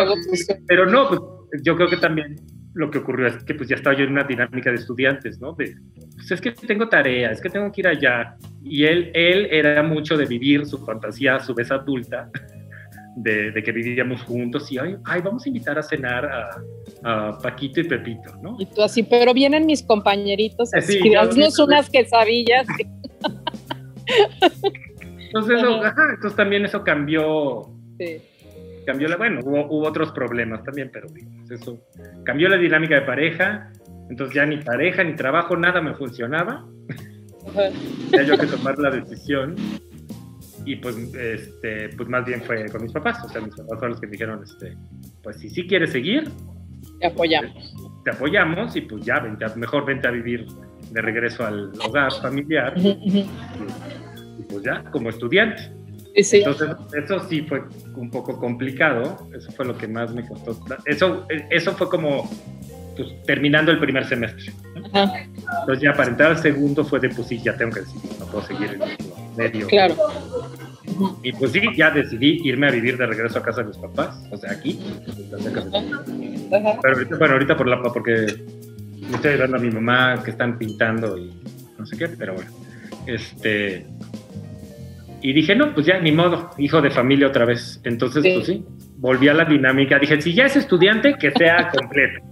pero 0.67 0.85
no, 0.87 1.07
pues 1.07 1.21
yo 1.63 1.75
creo 1.75 1.87
que 1.87 1.97
también 1.97 2.35
lo 2.73 2.89
que 2.89 2.97
ocurrió 2.97 3.27
es 3.27 3.43
que 3.43 3.53
pues 3.53 3.69
ya 3.69 3.75
estaba 3.75 3.95
yo 3.95 4.05
en 4.05 4.11
una 4.11 4.23
dinámica 4.23 4.71
de 4.71 4.77
estudiantes, 4.77 5.39
¿no? 5.39 5.53
De, 5.53 5.75
pues 6.15 6.31
es 6.31 6.41
que 6.41 6.51
tengo 6.51 6.89
tarea, 6.89 7.31
es 7.31 7.39
que 7.39 7.49
tengo 7.49 7.71
que 7.71 7.81
ir 7.81 7.87
allá. 7.87 8.35
Y 8.63 8.85
él, 8.85 9.11
él 9.13 9.47
era 9.51 9.83
mucho 9.83 10.17
de 10.17 10.25
vivir 10.25 10.65
su 10.65 10.83
fantasía 10.83 11.35
a 11.35 11.39
su 11.39 11.53
vez 11.53 11.69
adulta 11.71 12.31
de, 13.23 13.61
que 13.63 13.71
vivíamos 13.71 14.21
juntos 14.23 14.71
y, 14.71 14.77
ay, 14.77 14.95
ay, 15.05 15.21
vamos 15.21 15.45
a 15.45 15.49
invitar 15.49 15.77
a 15.77 15.83
cenar 15.83 16.25
a, 16.25 17.37
Paquito 17.41 17.79
y 17.79 17.85
Pepito, 17.85 18.35
¿no? 18.41 18.57
Y 18.59 18.65
tú 18.65 18.81
así, 18.81 19.03
pero 19.03 19.33
vienen 19.33 19.65
mis 19.65 19.83
compañeritos, 19.83 20.73
así, 20.73 20.99
unas 21.63 21.89
quesadillas. 21.89 22.67
Entonces, 25.31 25.59
eso, 25.59 25.81
entonces 25.85 26.35
también 26.35 26.65
eso 26.65 26.83
cambió. 26.83 27.61
Sí. 27.99 28.19
Cambió 28.83 29.07
la, 29.07 29.17
bueno, 29.17 29.41
hubo, 29.43 29.87
otros 29.87 30.11
problemas 30.11 30.63
también, 30.63 30.89
pero 30.91 31.07
eso 31.51 31.79
cambió 32.23 32.49
la 32.49 32.57
dinámica 32.57 32.95
de 32.95 33.01
pareja. 33.01 33.71
Entonces 34.09 34.35
ya 34.35 34.47
ni 34.47 34.57
pareja, 34.57 35.03
ni 35.03 35.15
trabajo, 35.15 35.55
nada 35.55 35.81
me 35.81 35.93
funcionaba. 35.93 36.65
ya 38.11 38.23
yo 38.23 38.39
que 38.39 38.47
tomar 38.47 38.79
la 38.79 38.89
decisión 38.89 39.55
y 40.69 40.75
pues, 40.75 40.95
este, 41.15 41.89
pues 41.97 42.07
más 42.09 42.23
bien 42.25 42.43
fue 42.43 42.63
con 42.69 42.83
mis 42.83 42.91
papás, 42.91 43.25
o 43.25 43.29
sea, 43.29 43.41
mis 43.41 43.55
papás 43.55 43.79
fueron 43.79 43.89
los 43.89 43.99
que 43.99 44.05
me 44.05 44.11
dijeron, 44.11 44.43
este, 44.43 44.77
pues 45.23 45.39
si 45.39 45.49
sí 45.49 45.65
quieres 45.65 45.91
seguir, 45.91 46.29
te 46.99 47.07
apoyamos. 47.07 47.75
Te 48.05 48.11
apoyamos 48.11 48.75
y 48.75 48.81
pues 48.81 49.03
ya, 49.03 49.19
vente 49.19 49.47
mejor 49.55 49.85
vente 49.85 50.07
a 50.07 50.11
vivir 50.11 50.45
de 50.91 51.01
regreso 51.01 51.43
al 51.43 51.71
hogar 51.83 52.11
familiar 52.21 52.75
y, 52.77 53.27
pues 54.47 54.63
ya, 54.63 54.83
como 54.91 55.09
estudiante. 55.09 55.71
Entonces, 56.13 56.69
eso 56.93 57.19
sí 57.27 57.41
fue 57.41 57.63
un 57.95 58.11
poco 58.11 58.37
complicado, 58.37 59.27
eso 59.35 59.51
fue 59.53 59.65
lo 59.65 59.75
que 59.75 59.87
más 59.87 60.13
me 60.13 60.27
costó. 60.27 60.55
Eso, 60.85 61.25
eso 61.49 61.71
fue 61.73 61.89
como 61.89 62.29
pues, 62.95 63.23
terminando 63.23 63.71
el 63.71 63.79
primer 63.79 64.05
semestre. 64.05 64.53
Entonces 64.75 65.81
ya 65.81 65.93
para 65.93 66.11
entrar 66.11 66.31
al 66.31 66.37
segundo 66.37 66.85
fue 66.85 66.99
de, 66.99 67.09
pues 67.09 67.27
sí, 67.27 67.41
ya 67.41 67.57
tengo 67.57 67.71
que 67.71 67.79
decidir, 67.79 68.11
no 68.19 68.25
puedo 68.27 68.45
seguir 68.45 68.73
en 68.73 69.08
medio. 69.39 69.67
Claro. 69.67 69.95
Y 71.23 71.31
pues 71.33 71.51
sí, 71.51 71.61
ya 71.75 71.91
decidí 71.91 72.41
irme 72.43 72.67
a 72.67 72.71
vivir 72.71 72.97
de 72.97 73.05
regreso 73.05 73.39
a 73.39 73.43
casa 73.43 73.61
de 73.61 73.67
mis 73.67 73.77
papás, 73.77 74.21
o 74.31 74.37
sea, 74.37 74.51
aquí. 74.51 74.79
Pero 76.49 76.93
ahorita, 76.95 77.17
bueno, 77.17 77.33
ahorita 77.33 77.57
por 77.57 77.67
la, 77.67 77.81
porque 77.81 78.27
me 79.09 79.15
estoy 79.15 79.31
ayudando 79.31 79.57
a 79.57 79.59
mi 79.59 79.71
mamá 79.71 80.21
que 80.23 80.31
están 80.31 80.57
pintando 80.57 81.17
y 81.17 81.31
no 81.77 81.85
sé 81.85 81.97
qué, 81.97 82.07
pero 82.09 82.33
bueno. 82.33 82.51
Este. 83.05 83.85
Y 85.21 85.33
dije, 85.33 85.55
no, 85.55 85.73
pues 85.73 85.85
ya, 85.85 85.99
ni 85.99 86.11
modo, 86.11 86.51
hijo 86.57 86.81
de 86.81 86.91
familia 86.91 87.27
otra 87.27 87.45
vez. 87.45 87.81
Entonces, 87.83 88.23
pues 88.33 88.45
sí, 88.45 88.65
volví 88.97 89.27
a 89.27 89.33
la 89.33 89.45
dinámica. 89.45 89.99
Dije, 89.99 90.21
si 90.21 90.33
ya 90.33 90.45
es 90.45 90.55
estudiante, 90.55 91.15
que 91.19 91.31
sea 91.31 91.69
completo. 91.75 92.25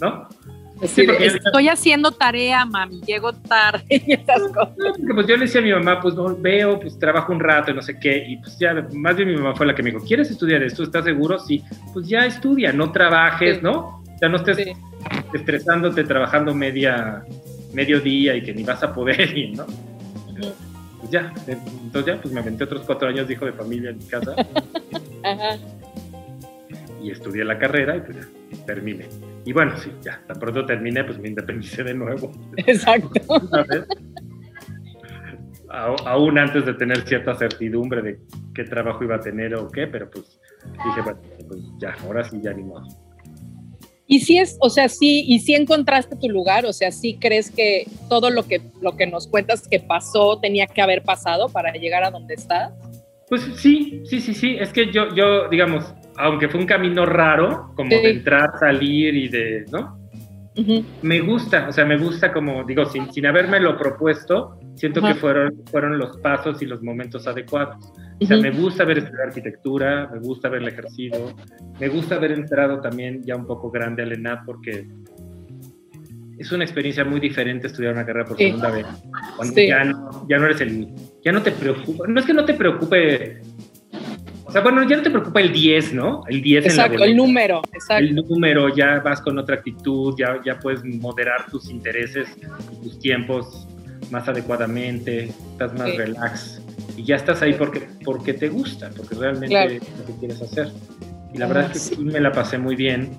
¿No? 0.00 0.28
Estoy 0.80 1.68
haciendo 1.68 2.10
tarea, 2.10 2.64
mami, 2.64 3.00
llego 3.02 3.32
tarde 3.32 3.84
y 3.88 4.12
esas 4.12 4.42
cosas. 4.48 4.74
pues 5.14 5.26
yo 5.26 5.36
le 5.36 5.44
decía 5.44 5.60
a 5.60 5.64
mi 5.64 5.72
mamá, 5.72 6.00
pues 6.00 6.14
no, 6.14 6.34
veo, 6.36 6.80
pues 6.80 6.98
trabajo 6.98 7.32
un 7.32 7.40
rato 7.40 7.70
y 7.70 7.74
no 7.74 7.82
sé 7.82 7.98
qué, 7.98 8.24
y 8.26 8.36
pues 8.38 8.58
ya, 8.58 8.86
más 8.92 9.16
bien 9.16 9.28
mi 9.28 9.36
mamá 9.36 9.54
fue 9.54 9.66
la 9.66 9.74
que 9.74 9.82
me 9.82 9.90
dijo, 9.90 10.04
¿quieres 10.04 10.30
estudiar 10.30 10.62
esto? 10.62 10.82
¿Estás 10.82 11.04
seguro? 11.04 11.38
Sí, 11.38 11.62
pues 11.92 12.08
ya 12.08 12.20
estudia, 12.20 12.72
no 12.72 12.92
trabajes, 12.92 13.62
¿no? 13.62 14.02
Ya 14.20 14.28
no 14.28 14.36
estés 14.36 14.68
estresándote 15.32 16.04
trabajando 16.04 16.54
media, 16.54 17.24
medio 17.72 18.00
día 18.00 18.36
y 18.36 18.42
que 18.42 18.52
ni 18.52 18.62
vas 18.62 18.82
a 18.82 18.92
poder 18.92 19.20
ir, 19.36 19.56
¿no? 19.56 19.66
Pues 21.00 21.10
ya, 21.10 21.32
entonces 21.46 22.14
ya, 22.14 22.20
pues 22.20 22.32
me 22.32 22.40
aventé 22.40 22.64
otros 22.64 22.82
cuatro 22.84 23.08
años 23.08 23.26
de 23.26 23.34
hijo 23.34 23.46
de 23.46 23.52
familia 23.52 23.90
en 23.90 23.98
mi 23.98 24.04
casa. 24.04 24.34
Ajá. 25.24 25.56
Y 27.02 27.10
estudié 27.10 27.44
la 27.44 27.58
carrera 27.58 27.96
y 27.96 28.00
pues 28.00 28.16
ya, 28.18 28.66
terminé. 28.66 29.06
Y 29.44 29.52
bueno, 29.52 29.76
sí, 29.78 29.90
ya, 30.02 30.22
tan 30.26 30.38
pronto 30.38 30.66
terminé, 30.66 31.04
pues 31.04 31.18
me 31.18 31.28
independicé 31.28 31.82
de 31.82 31.94
nuevo. 31.94 32.30
Exacto. 32.56 33.20
aún 35.68 36.38
antes 36.38 36.66
de 36.66 36.74
tener 36.74 37.06
cierta 37.06 37.34
certidumbre 37.34 38.02
de 38.02 38.20
qué 38.54 38.64
trabajo 38.64 39.04
iba 39.04 39.16
a 39.16 39.20
tener 39.20 39.54
o 39.54 39.68
qué, 39.68 39.86
pero 39.86 40.10
pues 40.10 40.40
dije, 40.64 41.00
bueno, 41.02 41.20
pues 41.48 41.60
ya, 41.78 41.94
ahora 42.04 42.24
sí, 42.24 42.40
ya 42.42 42.52
ni 42.52 42.64
modo. 42.64 42.86
Y 44.12 44.18
si 44.18 44.38
es, 44.38 44.56
o 44.60 44.68
sea, 44.70 44.88
sí, 44.88 45.24
y 45.28 45.38
si 45.38 45.54
encontraste 45.54 46.16
tu 46.16 46.28
lugar, 46.28 46.66
o 46.66 46.72
sea, 46.72 46.90
sí 46.90 47.16
crees 47.20 47.48
que 47.48 47.86
todo 48.08 48.30
lo 48.30 48.42
que, 48.42 48.60
lo 48.80 48.96
que 48.96 49.06
nos 49.06 49.28
cuentas 49.28 49.68
que 49.68 49.78
pasó 49.78 50.40
tenía 50.40 50.66
que 50.66 50.82
haber 50.82 51.04
pasado 51.04 51.48
para 51.48 51.72
llegar 51.74 52.02
a 52.02 52.10
donde 52.10 52.34
estás. 52.34 52.72
Pues 53.30 53.42
sí, 53.54 54.02
sí, 54.04 54.20
sí, 54.20 54.34
sí. 54.34 54.56
Es 54.58 54.72
que 54.72 54.90
yo, 54.90 55.14
yo, 55.14 55.48
digamos, 55.48 55.94
aunque 56.16 56.48
fue 56.48 56.60
un 56.60 56.66
camino 56.66 57.06
raro, 57.06 57.72
como 57.76 57.88
de 57.88 58.10
entrar, 58.10 58.50
salir 58.58 59.14
y 59.14 59.28
de, 59.28 59.64
¿no? 59.70 59.98
Me 61.02 61.20
gusta, 61.20 61.68
o 61.68 61.72
sea, 61.72 61.86
me 61.86 61.96
gusta 61.96 62.32
como, 62.32 62.64
digo, 62.64 62.84
sin, 62.84 63.10
sin 63.12 63.24
haberme 63.26 63.60
lo 63.60 63.78
propuesto, 63.78 64.58
siento 64.74 65.00
que 65.00 65.14
fueron, 65.14 65.62
fueron 65.70 65.96
los 65.96 66.16
pasos 66.18 66.60
y 66.60 66.66
los 66.66 66.82
momentos 66.82 67.26
adecuados. 67.28 67.76
O 68.20 68.26
sea, 68.26 68.36
me 68.36 68.50
gusta 68.50 68.82
haber 68.82 68.98
estudiado 68.98 69.28
arquitectura, 69.28 70.10
me 70.12 70.18
gusta 70.18 70.48
haberla 70.48 70.70
ejercido, 70.70 71.34
me 71.78 71.88
gusta 71.88 72.16
haber 72.16 72.32
entrado 72.32 72.80
también 72.80 73.22
ya 73.22 73.36
un 73.36 73.46
poco 73.46 73.70
grande 73.70 74.02
al 74.02 74.12
ENAD 74.12 74.40
porque 74.44 74.86
es 76.36 76.50
una 76.52 76.64
experiencia 76.64 77.04
muy 77.04 77.20
diferente 77.20 77.68
estudiar 77.68 77.94
una 77.94 78.04
carrera 78.04 78.26
por 78.26 78.36
segunda 78.36 78.70
vez. 78.70 78.86
Cuando 79.36 79.62
ya, 79.62 79.84
no, 79.84 80.26
ya 80.28 80.38
no 80.38 80.46
eres 80.46 80.60
el... 80.62 80.88
Ya 81.22 81.32
no 81.32 81.42
te 81.42 81.52
preocupa, 81.52 82.06
no 82.08 82.20
es 82.20 82.26
que 82.26 82.34
no 82.34 82.44
te 82.44 82.54
preocupe 82.54 83.42
o 84.50 84.52
sea, 84.52 84.62
bueno, 84.62 84.82
ya 84.82 84.96
no 84.96 85.04
te 85.04 85.10
preocupa 85.10 85.40
el 85.40 85.52
10, 85.52 85.92
¿no? 85.92 86.24
El 86.26 86.42
10 86.42 86.66
exacto, 86.66 86.94
en 86.94 86.98
la 86.98 87.06
el 87.06 87.16
número, 87.16 87.62
exacto. 87.72 88.04
El 88.04 88.16
número, 88.16 88.74
ya 88.74 88.98
vas 88.98 89.20
con 89.20 89.38
otra 89.38 89.54
actitud, 89.54 90.12
ya, 90.18 90.40
ya 90.44 90.58
puedes 90.58 90.84
moderar 90.84 91.48
tus 91.48 91.70
intereses, 91.70 92.26
tus 92.82 92.98
tiempos 92.98 93.68
más 94.10 94.26
adecuadamente, 94.26 95.26
estás 95.52 95.72
más 95.74 95.96
relax 95.96 96.60
y 96.96 97.04
ya 97.04 97.14
estás 97.14 97.42
ahí 97.42 97.52
porque, 97.52 97.86
porque 98.04 98.34
te 98.34 98.48
gusta, 98.48 98.90
porque 98.96 99.14
realmente 99.14 99.76
es 99.76 99.82
lo 99.96 100.06
que 100.06 100.18
quieres 100.18 100.42
hacer. 100.42 100.72
Y 101.32 101.38
la 101.38 101.46
verdad 101.46 101.66
es 101.66 101.88
que 101.88 101.94
sí 101.94 102.02
me 102.02 102.18
la 102.18 102.32
pasé 102.32 102.58
muy 102.58 102.74
bien. 102.74 103.10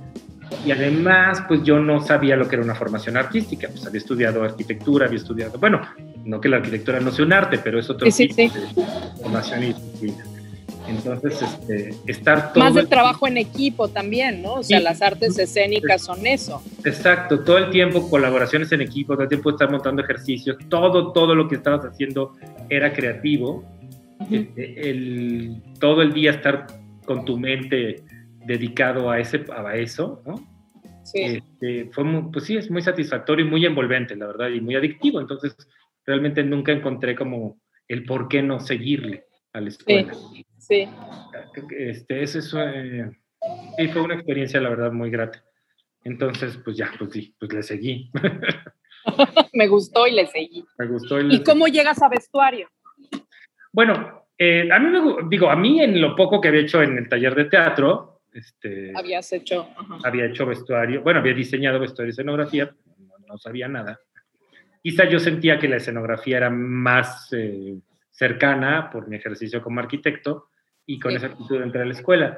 Y 0.65 0.71
además, 0.71 1.43
pues 1.47 1.63
yo 1.63 1.79
no 1.79 2.01
sabía 2.05 2.35
lo 2.35 2.47
que 2.47 2.55
era 2.55 2.63
una 2.63 2.75
formación 2.75 3.17
artística, 3.17 3.67
pues 3.69 3.85
había 3.85 3.99
estudiado 3.99 4.43
arquitectura, 4.43 5.07
había 5.07 5.17
estudiado, 5.17 5.57
bueno, 5.57 5.81
no 6.25 6.39
que 6.39 6.49
la 6.49 6.57
arquitectura 6.57 6.99
no 6.99 7.11
sea 7.11 7.25
un 7.25 7.33
arte, 7.33 7.57
pero 7.57 7.79
es 7.79 7.89
otro 7.89 8.07
tipo 8.09 8.35
de 8.35 8.49
formación 9.21 9.63
y 9.63 9.67
disciplina. 9.67 10.23
Entonces, 10.87 11.41
este, 11.41 11.95
estar 12.05 12.53
todo... 12.53 12.63
Más 12.63 12.73
de 12.73 12.85
trabajo 12.85 13.27
en 13.27 13.37
equipo 13.37 13.87
también, 13.87 14.41
¿no? 14.41 14.55
O 14.55 14.63
sea, 14.63 14.79
las 14.79 15.01
artes 15.01 15.37
escénicas 15.37 16.03
son 16.03 16.25
eso. 16.27 16.61
Exacto, 16.83 17.39
todo 17.41 17.57
el 17.57 17.69
tiempo 17.69 18.09
colaboraciones 18.09 18.71
en 18.71 18.81
equipo, 18.81 19.13
todo 19.13 19.23
el 19.23 19.29
tiempo 19.29 19.51
estar 19.51 19.71
montando 19.71 20.01
ejercicios, 20.03 20.57
todo, 20.69 21.11
todo 21.11 21.33
lo 21.35 21.47
que 21.47 21.55
estabas 21.55 21.85
haciendo 21.85 22.33
era 22.69 22.93
creativo. 22.93 23.63
Este, 24.29 24.89
el, 24.89 25.61
todo 25.79 26.01
el 26.01 26.13
día 26.13 26.31
estar 26.31 26.67
con 27.05 27.25
tu 27.25 27.37
mente 27.39 28.03
dedicado 28.45 29.09
a, 29.09 29.19
ese, 29.19 29.45
a 29.55 29.75
eso, 29.75 30.21
¿no? 30.25 30.35
Sí. 31.03 31.21
Este, 31.21 31.89
fue 31.91 32.03
pues 32.31 32.45
sí, 32.45 32.57
es 32.57 32.69
muy 32.69 32.81
satisfactorio 32.81 33.45
y 33.45 33.49
muy 33.49 33.65
envolvente, 33.65 34.15
la 34.15 34.27
verdad, 34.27 34.49
y 34.49 34.61
muy 34.61 34.75
adictivo. 34.75 35.19
Entonces, 35.19 35.55
realmente 36.05 36.43
nunca 36.43 36.71
encontré 36.71 37.15
como 37.15 37.59
el 37.87 38.05
por 38.05 38.27
qué 38.27 38.41
no 38.41 38.59
seguirle 38.59 39.25
a 39.53 39.61
la 39.61 39.69
escuela. 39.69 40.13
Sí. 40.13 40.45
Sí. 40.61 40.87
Este, 41.75 42.21
ese 42.21 42.39
es, 42.39 42.53
eh, 42.55 43.11
fue 43.91 44.01
una 44.01 44.13
experiencia, 44.13 44.61
la 44.61 44.69
verdad, 44.69 44.91
muy 44.91 45.09
grata. 45.09 45.43
Entonces, 46.03 46.57
pues 46.63 46.77
ya, 46.77 46.91
pues 46.97 47.11
sí, 47.11 47.35
pues 47.39 47.51
le 47.51 47.63
seguí. 47.63 48.11
me 49.53 49.67
gustó 49.67 50.07
y 50.07 50.11
le 50.11 50.27
seguí. 50.27 50.63
Me 50.77 50.87
gustó 50.87 51.19
y 51.19 51.23
le 51.23 51.35
¿Y 51.35 51.43
cómo 51.43 51.67
llegas 51.67 52.01
a 52.01 52.09
vestuario? 52.09 52.69
Bueno, 53.73 54.27
eh, 54.37 54.69
a 54.71 54.79
mí 54.79 54.89
me 54.89 55.27
digo, 55.29 55.49
a 55.49 55.55
mí 55.55 55.81
en 55.81 55.99
lo 55.99 56.15
poco 56.15 56.39
que 56.39 56.49
había 56.49 56.61
hecho 56.61 56.81
en 56.83 56.97
el 56.97 57.09
taller 57.09 57.33
de 57.33 57.45
teatro, 57.45 58.20
este, 58.33 58.93
habías 58.95 59.31
hecho, 59.33 59.69
había 60.03 60.25
hecho 60.25 60.45
vestuario, 60.45 61.01
bueno, 61.01 61.19
había 61.19 61.33
diseñado 61.33 61.79
vestuario 61.79 62.09
y 62.09 62.11
escenografía, 62.11 62.73
no, 63.27 63.37
sabía 63.37 63.67
nada. 63.67 63.99
Quizá 64.81 65.07
yo 65.07 65.19
sentía 65.19 65.59
que 65.59 65.67
la 65.67 65.77
escenografía 65.77 66.37
era 66.37 66.49
más 66.49 67.31
eh, 67.33 67.77
cercana 68.09 68.89
por 68.89 69.07
mi 69.07 69.15
ejercicio 69.15 69.61
como 69.61 69.79
arquitecto 69.79 70.49
y 70.85 70.99
con 70.99 71.15
esa 71.15 71.27
actitud 71.27 71.61
entré 71.61 71.81
a 71.81 71.85
la 71.85 71.93
escuela. 71.93 72.37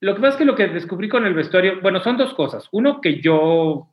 Lo 0.00 0.14
que 0.14 0.20
pasa 0.20 0.34
es 0.34 0.38
que 0.38 0.44
lo 0.44 0.54
que 0.54 0.68
descubrí 0.68 1.08
con 1.08 1.26
el 1.26 1.34
vestuario, 1.34 1.80
bueno, 1.80 2.00
son 2.00 2.16
dos 2.16 2.34
cosas. 2.34 2.68
Uno, 2.72 3.00
que 3.00 3.20
yo 3.20 3.90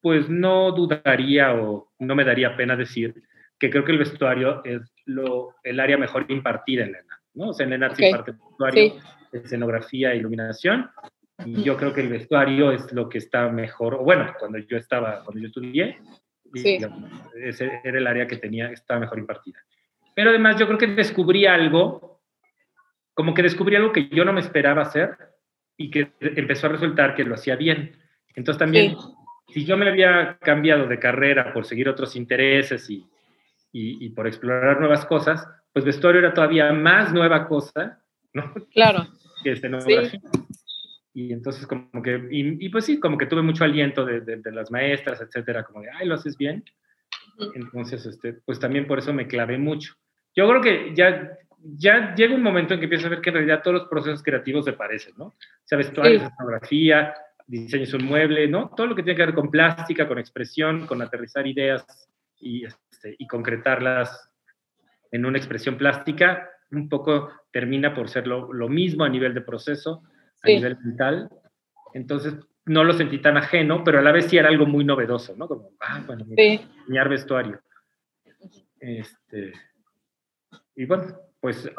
pues 0.00 0.28
no 0.28 0.72
dudaría 0.72 1.54
o 1.54 1.92
no 1.98 2.14
me 2.14 2.24
daría 2.24 2.56
pena 2.56 2.76
decir 2.76 3.14
que 3.58 3.70
creo 3.70 3.84
que 3.84 3.92
el 3.92 3.98
vestuario 3.98 4.62
es 4.64 4.80
lo, 5.04 5.54
el 5.64 5.80
área 5.80 5.98
mejor 5.98 6.26
impartida 6.28 6.84
en 6.84 6.92
la 6.92 6.98
¿no? 7.34 7.48
O 7.48 7.52
sea, 7.52 7.64
en 7.64 7.70
la 7.70 7.76
ENAD 7.76 7.92
se 7.94 8.06
imparte 8.06 8.32
vestuario, 8.32 8.94
escenografía, 9.32 10.14
iluminación, 10.14 10.90
y 11.44 11.62
yo 11.62 11.76
creo 11.76 11.92
que 11.92 12.00
el 12.00 12.08
vestuario 12.08 12.72
es 12.72 12.92
lo 12.92 13.08
que 13.08 13.18
está 13.18 13.48
mejor, 13.48 13.94
o 13.94 14.04
bueno, 14.04 14.32
cuando 14.38 14.58
yo 14.58 14.76
estaba, 14.76 15.22
cuando 15.24 15.40
yo 15.40 15.48
estudié, 15.48 15.98
ese 17.34 17.80
era 17.84 17.98
el 17.98 18.06
área 18.06 18.26
que 18.26 18.36
tenía, 18.36 18.70
estaba 18.70 19.00
mejor 19.00 19.18
impartida. 19.18 19.58
Pero 20.14 20.30
además 20.30 20.58
yo 20.58 20.66
creo 20.66 20.78
que 20.78 20.86
descubrí 20.88 21.46
algo 21.46 22.08
como 23.18 23.34
que 23.34 23.42
descubrí 23.42 23.74
algo 23.74 23.90
que 23.90 24.08
yo 24.10 24.24
no 24.24 24.32
me 24.32 24.38
esperaba 24.38 24.82
hacer 24.82 25.18
y 25.76 25.90
que 25.90 26.12
empezó 26.20 26.68
a 26.68 26.70
resultar 26.70 27.16
que 27.16 27.24
lo 27.24 27.34
hacía 27.34 27.56
bien. 27.56 27.96
Entonces 28.36 28.60
también, 28.60 28.94
si 29.48 29.64
yo 29.64 29.76
me 29.76 29.88
había 29.88 30.38
cambiado 30.40 30.86
de 30.86 31.00
carrera 31.00 31.52
por 31.52 31.64
seguir 31.64 31.88
otros 31.88 32.14
intereses 32.14 32.88
y, 32.88 33.04
y, 33.72 34.08
por 34.10 34.28
explorar 34.28 34.78
nuevas 34.78 35.04
cosas, 35.04 35.44
pues 35.72 35.84
vestuario 35.84 36.20
era 36.20 36.32
todavía 36.32 36.72
más 36.72 37.12
nueva 37.12 37.48
cosa, 37.48 38.00
¿no? 38.32 38.52
Claro. 38.72 39.06
que. 39.44 40.20
Y 41.14 41.32
entonces 41.32 41.66
como 41.66 42.02
que, 42.02 42.28
y, 42.30 42.68
pues 42.68 42.84
sí, 42.84 43.00
como 43.00 43.18
que 43.18 43.26
tuve 43.26 43.42
mucho 43.42 43.64
aliento 43.64 44.04
de, 44.04 44.20
de, 44.20 44.52
las 44.52 44.70
maestras, 44.70 45.20
etcétera, 45.20 45.64
como 45.64 45.80
de, 45.80 45.88
ay, 45.90 46.06
lo 46.06 46.14
haces 46.14 46.36
bien. 46.36 46.64
Entonces, 47.54 48.04
este, 48.06 48.34
pues 48.34 48.60
también 48.60 48.86
por 48.86 48.98
eso 48.98 49.12
me 49.12 49.26
clavé 49.26 49.58
mucho. 49.58 49.94
Yo 50.34 50.48
creo 50.48 50.60
que 50.60 50.94
ya 50.94 51.38
ya 51.60 52.14
llega 52.14 52.34
un 52.34 52.42
momento 52.42 52.74
en 52.74 52.80
que 52.80 52.84
empiezas 52.84 53.06
a 53.06 53.10
ver 53.10 53.20
que 53.20 53.30
en 53.30 53.36
realidad 53.36 53.62
todos 53.62 53.80
los 53.80 53.88
procesos 53.88 54.22
creativos 54.22 54.64
se 54.64 54.72
parecen, 54.72 55.14
¿no? 55.16 55.26
O 55.26 55.36
sea, 55.64 55.78
vestuario, 55.78 56.30
fotografía, 56.30 57.14
diseño 57.46 57.86
de 57.86 57.96
un 57.96 58.04
mueble, 58.04 58.48
¿no? 58.48 58.70
Todo 58.76 58.86
lo 58.86 58.94
que 58.94 59.02
tiene 59.02 59.16
que 59.16 59.26
ver 59.26 59.34
con 59.34 59.50
plástica, 59.50 60.06
con 60.06 60.18
expresión, 60.18 60.86
con 60.86 61.02
aterrizar 61.02 61.46
ideas 61.46 61.84
y, 62.38 62.64
este, 62.64 63.16
y 63.18 63.26
concretarlas 63.26 64.30
en 65.10 65.24
una 65.24 65.38
expresión 65.38 65.76
plástica, 65.76 66.48
un 66.70 66.88
poco 66.88 67.30
termina 67.50 67.94
por 67.94 68.08
ser 68.08 68.26
lo, 68.26 68.52
lo 68.52 68.68
mismo 68.68 69.04
a 69.04 69.08
nivel 69.08 69.34
de 69.34 69.40
proceso, 69.40 70.02
a 70.42 70.48
nivel 70.48 70.78
mental. 70.78 71.30
Entonces, 71.94 72.34
no 72.66 72.84
lo 72.84 72.92
sentí 72.92 73.18
tan 73.18 73.36
ajeno, 73.36 73.82
pero 73.82 73.98
a 73.98 74.02
la 74.02 74.12
vez 74.12 74.26
sí 74.26 74.36
era 74.36 74.48
algo 74.48 74.66
muy 74.66 74.84
novedoso, 74.84 75.34
¿no? 75.36 75.48
Como, 75.48 75.70
ah, 75.80 76.02
bueno, 76.06 76.24
diseñar 76.24 77.08
vestuario. 77.08 77.60
Este, 78.78 79.52
y 80.76 80.84
bueno, 80.84 81.16
pues 81.40 81.70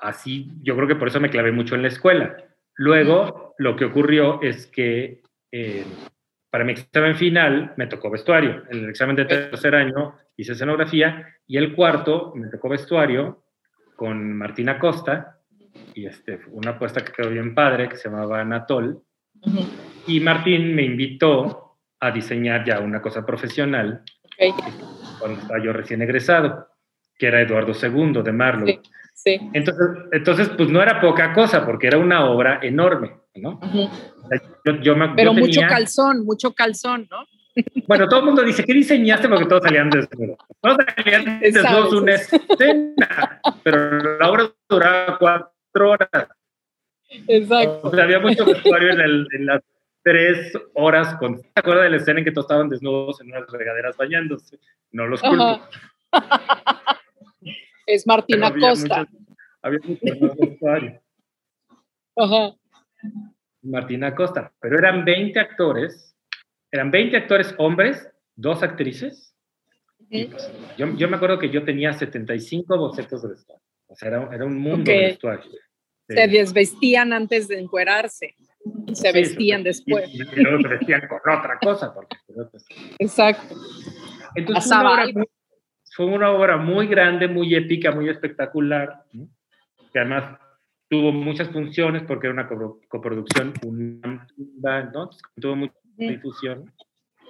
así, 0.00 0.50
yo 0.62 0.74
creo 0.74 0.88
que 0.88 0.96
por 0.96 1.08
eso 1.08 1.20
me 1.20 1.30
clavé 1.30 1.52
mucho 1.52 1.74
en 1.74 1.82
la 1.82 1.88
escuela. 1.88 2.36
Luego, 2.74 3.54
lo 3.58 3.76
que 3.76 3.84
ocurrió 3.84 4.40
es 4.42 4.66
que 4.66 5.22
eh, 5.52 5.84
para 6.50 6.64
mi 6.64 6.72
examen 6.72 7.16
final 7.16 7.74
me 7.76 7.86
tocó 7.86 8.10
vestuario. 8.10 8.64
En 8.70 8.84
el 8.84 8.90
examen 8.90 9.16
de 9.16 9.26
tercer 9.26 9.74
año 9.74 10.16
hice 10.36 10.52
escenografía 10.52 11.26
y 11.46 11.56
el 11.56 11.74
cuarto 11.74 12.32
me 12.34 12.48
tocó 12.48 12.68
vestuario 12.68 13.42
con 13.98 14.32
Martina 14.36 14.78
Costa 14.78 15.40
y 15.92 16.06
este, 16.06 16.38
una 16.52 16.70
apuesta 16.70 17.04
que 17.04 17.10
quedó 17.10 17.30
bien 17.30 17.52
padre 17.52 17.88
que 17.88 17.96
se 17.96 18.08
llamaba 18.08 18.40
Anatol. 18.40 19.02
Y 20.06 20.20
Martín 20.20 20.72
me 20.72 20.84
invitó 20.84 21.78
a 21.98 22.12
diseñar 22.12 22.64
ya 22.64 22.78
una 22.78 23.02
cosa 23.02 23.26
profesional 23.26 24.04
cuando 25.18 25.40
estaba 25.40 25.60
yo 25.60 25.72
recién 25.72 26.00
egresado, 26.00 26.68
que 27.18 27.26
era 27.26 27.42
Eduardo 27.42 27.72
II 27.72 28.22
de 28.22 28.32
Marlowe. 28.32 28.80
Entonces, 29.24 29.88
entonces, 30.12 30.48
pues 30.50 30.68
no 30.70 30.80
era 30.80 31.00
poca 31.00 31.32
cosa, 31.32 31.66
porque 31.66 31.88
era 31.88 31.98
una 31.98 32.30
obra 32.30 32.60
enorme, 32.62 33.16
¿no? 33.34 33.58
Pero 35.16 35.34
mucho 35.34 35.60
calzón, 35.68 36.24
mucho 36.24 36.52
calzón, 36.52 37.08
¿no? 37.10 37.24
Bueno, 37.86 38.08
todo 38.08 38.20
el 38.20 38.26
mundo 38.26 38.42
dice, 38.42 38.64
¿qué 38.64 38.72
diseñaste? 38.74 39.28
Porque 39.28 39.46
todos 39.46 39.62
salían 39.62 39.90
desnudos. 39.90 40.38
Todos 40.60 40.76
salían 40.96 41.40
desnudos 41.40 41.92
una 41.94 42.14
escena, 42.14 43.40
pero 43.62 44.18
la 44.18 44.30
obra 44.30 44.50
duraba 44.68 45.18
cuatro 45.18 45.90
horas. 45.90 46.28
Exacto. 47.26 47.80
O 47.82 47.90
sea, 47.90 48.04
había 48.04 48.20
mucho 48.20 48.44
vestuario 48.44 48.92
en, 48.92 49.00
en 49.00 49.46
las 49.46 49.62
tres 50.02 50.52
horas. 50.74 51.14
Con, 51.16 51.40
¿Te 51.40 51.60
acuerdas 51.60 51.84
de 51.84 51.90
la 51.90 51.96
escena 51.96 52.18
en 52.20 52.24
que 52.24 52.32
todos 52.32 52.44
estaban 52.44 52.68
desnudos 52.68 53.20
en 53.20 53.28
unas 53.28 53.50
regaderas 53.50 53.96
bañándose? 53.96 54.58
No 54.92 55.06
los 55.06 55.20
culpo. 55.20 55.60
es 57.86 58.06
Martina 58.06 58.52
Costa. 58.54 59.06
había 59.62 59.80
mucho 59.84 60.00
Ajá. 62.16 62.54
Martina 63.62 64.14
Costa, 64.14 64.52
pero 64.60 64.78
eran 64.78 65.04
20 65.04 65.38
actores, 65.38 66.07
eran 66.70 66.90
20 66.90 67.16
actores 67.16 67.54
hombres, 67.58 68.08
dos 68.36 68.62
actrices. 68.62 69.34
Pues, 70.10 70.50
yo, 70.76 70.86
me 70.86 71.16
acuerdo 71.16 71.38
que 71.38 71.50
yo 71.50 71.64
tenía 71.64 71.92
75 71.92 72.76
bocetos 72.78 73.22
de 73.22 73.28
vestuario. 73.28 73.64
O 73.86 73.94
sea, 73.94 74.08
era, 74.08 74.44
un 74.44 74.58
mundo 74.58 74.90
de 74.90 74.98
vestuario. 74.98 75.50
Se 76.08 76.26
desvestían 76.26 77.12
antes 77.12 77.48
de 77.48 77.58
encuerarse. 77.58 78.34
se 78.92 79.12
vestían 79.12 79.62
después. 79.62 80.08
Y, 80.12 80.18
luego 80.42 80.62
se 80.62 80.68
vestían 80.68 81.02
con 81.08 81.18
otra 81.18 81.58
cosa. 81.60 81.92
Porque, 81.92 82.16
pues, 82.26 82.64
Exacto. 82.98 83.54
Entonces, 84.34 84.70
fue 84.70 84.78
una, 84.78 84.92
obra 84.92 85.06
muy, 85.12 85.26
fue 85.94 86.06
una, 86.06 86.30
obra 86.30 86.56
muy, 86.56 86.86
grande, 86.86 87.28
muy 87.28 87.54
épica, 87.54 87.92
muy 87.92 88.08
espectacular, 88.08 89.04
que 89.92 89.98
además 89.98 90.38
tuvo 90.88 91.12
muchas 91.12 91.50
funciones 91.50 92.02
porque 92.02 92.28
era 92.28 92.34
una 92.34 92.48
coproducción, 92.88 93.52
¿no? 93.62 95.10
tuvo 95.36 95.70
difusión. 96.06 96.72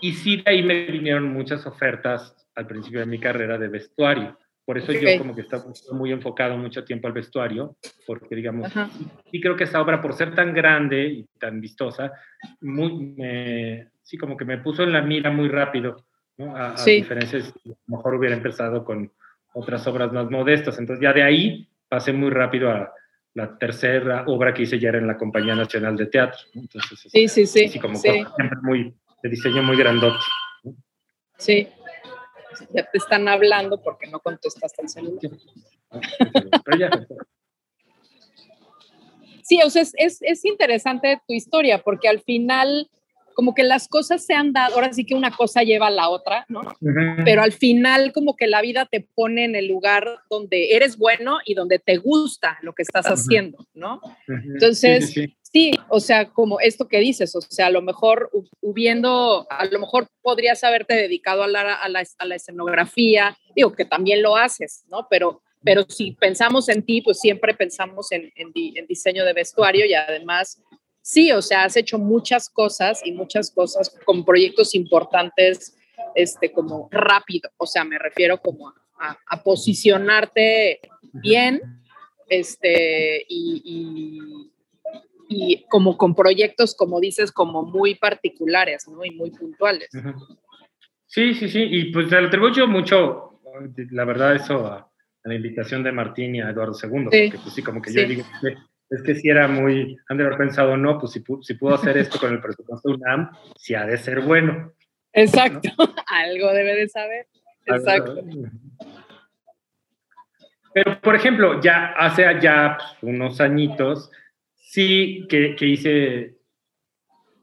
Y 0.01 0.12
sí, 0.12 0.37
de 0.37 0.45
ahí 0.47 0.62
me 0.62 0.87
vinieron 0.87 1.33
muchas 1.33 1.66
ofertas 1.66 2.35
al 2.55 2.66
principio 2.66 3.01
de 3.01 3.07
mi 3.07 3.19
carrera 3.19 3.59
de 3.59 3.69
vestuario. 3.69 4.39
Por 4.64 4.77
eso 4.77 4.93
yo 4.93 5.16
como 5.16 5.35
que 5.35 5.41
estaba 5.41 5.64
muy 5.93 6.12
enfocado 6.12 6.59
mucho 6.59 6.85
tiempo 6.85 7.07
al 7.07 7.14
vestuario, 7.14 7.77
porque 8.07 8.37
digamos, 8.37 8.71
sí, 9.31 9.41
creo 9.41 9.57
que 9.57 9.64
esa 9.64 9.81
obra, 9.81 10.03
por 10.03 10.12
ser 10.12 10.35
tan 10.35 10.53
grande 10.53 11.07
y 11.07 11.25
tan 11.39 11.59
vistosa, 11.59 12.12
muy, 12.61 13.16
sí 14.03 14.19
como 14.19 14.37
que 14.37 14.45
me 14.45 14.59
puso 14.59 14.83
en 14.83 14.93
la 14.93 15.01
mira 15.01 15.31
muy 15.31 15.49
rápido, 15.49 16.05
¿no? 16.37 16.55
A, 16.55 16.75
a 16.75 16.85
diferencias, 16.85 17.49
a 17.49 17.69
lo 17.69 17.77
mejor 17.87 18.16
hubiera 18.16 18.37
empezado 18.37 18.85
con 18.85 19.11
otras 19.55 19.87
obras 19.87 20.12
más 20.12 20.31
modestas. 20.31 20.79
Entonces 20.79 21.03
ya 21.03 21.14
de 21.14 21.23
ahí 21.23 21.69
pasé 21.89 22.12
muy 22.12 22.29
rápido 22.31 22.71
a 22.71 22.93
la 23.35 23.57
tercera 23.59 24.24
obra 24.26 24.53
que 24.53 24.62
hice 24.62 24.79
ya 24.79 24.89
era 24.89 24.99
en 24.99 25.07
la 25.07 25.16
Compañía 25.16 25.55
Nacional 25.55 25.97
de 25.97 26.07
Teatro. 26.07 26.39
Entonces, 26.55 27.01
sí, 27.11 27.29
sí, 27.29 27.47
sí. 27.47 27.68
Sí, 27.68 27.79
como 27.79 27.97
siempre 27.97 28.49
muy, 28.62 28.95
de 29.22 29.29
diseño 29.29 29.62
muy 29.62 29.76
grandote. 29.76 30.18
Sí 31.37 31.68
ya 32.70 32.91
te 32.91 32.99
están 32.99 33.29
hablando 33.29 33.81
porque 33.83 34.07
no 34.07 34.20
contestaste 34.20 34.83
el 34.83 34.89
celular. 34.89 35.20
Sí, 39.43 39.61
o 39.64 39.70
sea, 39.70 39.83
es, 39.83 40.18
es, 40.20 40.45
interesante 40.45 41.20
tu 41.26 41.33
historia 41.33 41.83
porque 41.83 42.09
al 42.09 42.20
final 42.20 42.91
como 43.39 43.55
que 43.55 43.62
las 43.62 43.86
cosas 43.86 44.26
se 44.26 44.34
han 44.34 44.53
dado, 44.53 44.74
ahora 44.74 44.93
sí 44.93 45.07
que 45.07 45.14
una 45.14 45.30
cosa 45.30 45.62
lleva 45.62 45.86
a 45.86 45.91
la 45.93 46.09
otra, 46.09 46.45
¿no? 46.49 46.62
Pero 47.24 47.41
al 47.41 47.53
final 47.53 48.11
como 48.12 48.34
que 48.34 48.49
la 48.49 48.61
vida 48.61 48.89
te 48.91 49.01
pone 49.01 49.45
en 49.45 49.55
el 49.55 49.68
lugar 49.68 50.09
donde 50.28 50.74
eres 50.74 50.99
bueno 50.99 51.39
y 51.45 51.55
donde 51.55 51.78
te 51.78 51.99
gusta 51.99 52.59
lo 52.62 52.74
que 52.74 52.82
estás 52.82 53.07
haciendo, 53.07 53.64
¿no? 53.74 54.01
Entonces, 54.26 55.14
sí, 55.41 55.70
o 55.89 56.01
sea, 56.01 56.30
como 56.30 56.59
esto 56.59 56.89
que 56.89 56.99
dices, 56.99 57.36
o 57.36 57.41
sea, 57.41 57.66
a 57.66 57.70
lo 57.70 57.80
mejor 57.80 58.28
hubiendo, 58.61 59.47
a 59.49 59.66
lo 59.66 59.78
mejor 59.78 60.09
podrías 60.20 60.64
haberte 60.64 60.97
dedicado 60.97 61.45
a 61.45 61.47
la, 61.47 61.74
a 61.74 61.89
la, 61.89 62.03
a 62.18 62.26
la 62.26 62.34
escenografía, 62.34 63.39
digo 63.55 63.72
que 63.72 63.84
también 63.84 64.20
lo 64.20 64.36
haces, 64.36 64.82
¿no? 64.91 65.07
Pero 65.09 65.43
pero 65.64 65.84
si 65.89 66.12
pensamos 66.12 66.68
en 66.68 66.82
ti, 66.84 67.03
pues 67.03 67.18
siempre 67.18 67.53
pensamos 67.53 68.12
en, 68.12 68.32
en, 68.36 68.53
en, 68.55 68.86
diseño 68.86 69.24
de 69.24 69.32
vestuario 69.32 69.86
y 69.86 69.95
además 69.95 70.62
sí, 71.09 71.33
o 71.33 71.41
sea, 71.41 71.65
has 71.65 71.77
hecho 71.77 71.99
muchas 71.99 72.51
cosas 72.51 73.01
y 73.03 73.13
muchas 73.13 73.51
cosas 73.51 73.99
con 74.05 74.27
proyectos 74.27 74.75
importantes, 74.75 75.75
este, 76.15 76.53
como 76.53 76.89
rápido, 76.93 77.51
o 77.57 77.67
sea, 77.67 77.83
me 77.83 77.99
refiero 77.99 78.39
como 78.43 78.75
a, 79.01 79.43
posicionarte 79.43 80.81
bien, 81.15 81.63
este, 82.29 83.25
y, 83.27 84.51
y, 85.31 85.65
como 85.71 85.97
con 85.97 86.15
proyectos, 86.15 86.75
como 86.75 87.01
dices, 87.01 87.33
como 87.33 87.63
muy 87.63 87.95
particulares, 87.95 88.87
¿no? 88.89 89.03
Y 89.05 89.13
muy 89.13 89.31
puntuales. 89.31 89.89
Sí, 91.07 91.33
sí, 91.35 91.49
sí, 91.49 91.63
y 91.63 91.93
pues 91.93 92.11
le 92.11 92.19
atribuyo 92.19 92.67
mucho, 92.67 93.41
la 93.93 94.05
verdad, 94.05 94.37
eso 94.37 94.67
a, 94.67 94.91
la 95.25 95.35
invitación 95.35 95.83
de 95.83 95.93
Martín 95.93 96.35
y 96.35 96.41
a 96.43 96.51
Eduardo 96.51 96.77
II, 96.83 97.05
porque 97.05 97.39
pues 97.43 97.55
sí, 97.55 97.63
como 97.63 97.81
que 97.81 97.93
yo 97.93 98.07
digo, 98.07 98.25
es 98.91 99.03
que 99.03 99.14
si 99.14 99.28
era 99.28 99.49
muy, 99.49 99.99
han 100.09 100.16
de 100.16 100.24
haber 100.24 100.39
pensado, 100.39 100.76
no, 100.76 100.99
pues 100.99 101.12
si, 101.12 101.22
si 101.43 101.55
puedo 101.55 101.74
hacer 101.74 101.97
esto 101.99 102.18
con 102.18 102.32
el 102.32 102.41
presupuesto 102.41 102.89
de 102.89 102.95
UNAM, 102.95 103.30
si 103.57 103.74
ha 103.74 103.84
de 103.84 103.99
ser 103.99 104.20
bueno. 104.20 104.72
Exacto, 105.12 105.68
algo 106.07 106.53
debe 106.53 106.74
de 106.74 106.89
saber. 106.89 107.26
Exacto. 107.66 108.22
Pero, 110.72 111.01
por 111.01 111.14
ejemplo, 111.14 111.61
ya 111.61 111.93
hace 111.97 112.22
ya 112.41 112.78
pues, 112.78 113.14
unos 113.14 113.41
añitos, 113.41 114.11
sí 114.55 115.26
que, 115.28 115.55
que, 115.57 115.66
hice, 115.66 116.36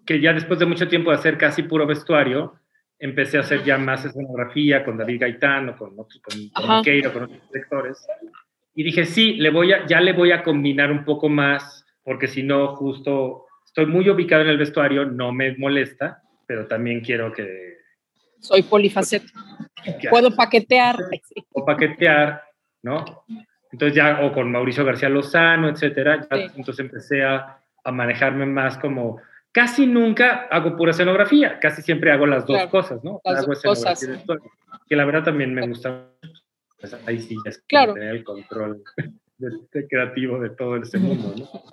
que 0.06 0.22
ya 0.22 0.34
después 0.34 0.60
de 0.60 0.66
mucho 0.66 0.88
tiempo 0.88 1.12
de 1.12 1.18
hacer 1.18 1.38
casi 1.38 1.64
puro 1.64 1.86
vestuario, 1.86 2.60
empecé 2.98 3.38
a 3.38 3.42
hacer 3.42 3.64
ya 3.64 3.78
más 3.78 4.06
escenografía 4.06 4.84
con 4.84 4.98
David 4.98 5.22
Gaitán 5.22 5.70
o 5.70 5.78
con, 5.78 5.96
con, 5.96 6.08
con 6.54 6.84
Keiro, 6.84 7.14
con 7.14 7.24
otros 7.24 7.42
directores. 7.52 8.08
Y 8.76 8.84
dije, 8.84 9.06
sí, 9.06 9.36
le 9.36 9.50
voy 9.50 9.72
a, 9.72 9.86
ya 9.88 10.02
le 10.02 10.12
voy 10.12 10.34
a 10.34 10.44
combinar 10.44 10.92
un 10.92 11.06
poco 11.06 11.30
más, 11.30 11.86
porque 12.04 12.28
si 12.28 12.44
no, 12.44 12.76
justo 12.76 13.46
estoy 13.66 13.86
muy 13.86 14.10
ubicado 14.10 14.42
en 14.42 14.50
el 14.50 14.58
vestuario, 14.58 15.06
no 15.06 15.32
me 15.32 15.56
molesta, 15.58 16.22
pero 16.46 16.68
también 16.68 17.00
quiero 17.00 17.32
que... 17.32 17.78
Soy 18.40 18.64
polifacético. 18.64 19.40
Puedo 20.10 20.36
paquetear. 20.36 20.98
O 21.54 21.66
paquetear, 21.66 22.44
¿no? 22.84 23.24
Entonces 23.72 23.96
ya, 23.96 24.22
o 24.24 24.34
con 24.34 24.52
Mauricio 24.52 24.86
García 24.86 25.10
Lozano, 25.10 25.70
etcétera, 25.70 26.28
entonces 26.30 26.80
empecé 26.80 27.24
a, 27.24 27.60
a, 27.84 27.92
manejarme 27.92 28.46
más 28.46 28.78
como, 28.78 29.20
casi 29.52 29.88
nunca 29.88 30.48
hago 30.52 30.76
pura 30.76 30.92
escenografía, 30.92 31.60
casi 31.60 31.82
siempre 31.82 32.12
hago 32.12 32.26
las 32.26 32.46
dos 32.46 32.68
cosas, 32.68 33.04
¿no? 33.04 33.22
Las 33.24 33.40
hago 33.40 33.48
dos 33.48 33.64
cosas. 33.64 34.08
Que 34.88 34.96
la 34.96 35.06
verdad 35.06 35.24
también 35.24 35.54
me 35.54 35.68
gusta 35.68 36.10
pues, 36.90 37.08
ahí 37.08 37.20
sí 37.20 37.36
es 37.46 37.60
claro. 37.68 37.94
tener 37.94 38.16
el 38.16 38.24
control 38.24 38.84
de, 39.38 39.88
creativo 39.88 40.40
de 40.40 40.50
todo 40.52 40.78
ese 40.78 40.98
mundo, 40.98 41.34
¿no? 41.38 41.64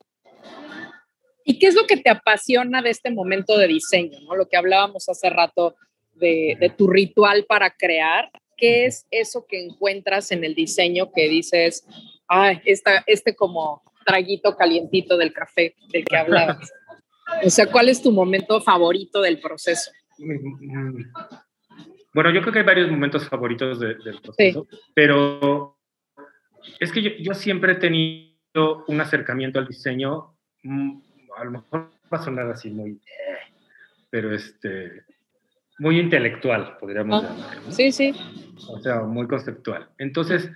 ¿Y 1.45 1.59
qué 1.59 1.67
es 1.67 1.75
lo 1.75 1.87
que 1.87 1.97
te 1.97 2.11
apasiona 2.11 2.83
de 2.83 2.91
este 2.91 3.11
momento 3.11 3.59
de 3.59 3.67
diseño, 3.67 4.21
¿no? 4.21 4.37
Lo 4.37 4.49
que 4.49 4.57
hablábamos 4.57 5.09
hace 5.09 5.29
rato 5.29 5.75
de, 6.15 6.57
de 6.61 6.71
tu 6.71 6.89
ritual 6.89 7.45
para 7.49 7.71
crear. 7.71 8.31
¿Qué 8.57 8.87
es 8.87 9.07
eso 9.11 9.45
que 9.49 9.65
encuentras 9.65 10.31
en 10.31 10.45
el 10.45 10.55
diseño 10.55 11.11
que 11.13 11.29
dices, 11.29 11.85
ay, 12.29 12.61
esta, 12.65 13.03
este 13.07 13.35
como 13.35 13.83
traguito 14.07 14.57
calientito 14.57 15.17
del 15.17 15.33
café 15.33 15.75
del 15.93 16.05
que 16.05 16.17
hablabas? 16.17 16.73
O 17.45 17.49
sea, 17.49 17.67
¿cuál 17.67 17.89
es 17.89 18.03
tu 18.03 18.13
momento 18.13 18.61
favorito 18.61 19.23
del 19.23 19.41
proceso? 19.41 19.91
Bueno, 22.15 22.31
yo 22.31 22.41
creo 22.41 22.53
que 22.53 22.59
hay 22.61 22.65
varios 22.65 22.91
momentos 22.91 23.29
favoritos 23.29 23.81
del 23.81 24.21
proceso, 24.23 24.67
pero 24.95 25.79
es 26.79 26.93
que 26.93 27.23
yo, 27.23 27.35
siempre 27.35 27.73
he 27.73 27.77
tenido 27.77 28.85
un 28.87 29.01
acercamiento 29.01 29.59
al 29.59 29.67
diseño, 29.67 30.35
mm, 30.63 31.01
a 31.37 31.45
lo 31.45 31.51
mejor 31.53 31.91
va 32.13 32.19
a 32.19 32.23
sonar 32.23 32.51
así 32.51 32.71
muy, 32.71 33.01
pero 34.11 34.35
este, 34.35 35.05
muy 35.79 35.99
intelectual, 35.99 36.77
podríamos 36.79 37.25
ah, 37.25 37.55
decir. 37.67 37.93
Sí, 37.93 38.13
sí. 38.13 38.21
O 38.69 38.79
sea, 38.81 39.01
muy 39.01 39.27
conceptual. 39.27 39.89
Entonces, 39.99 40.51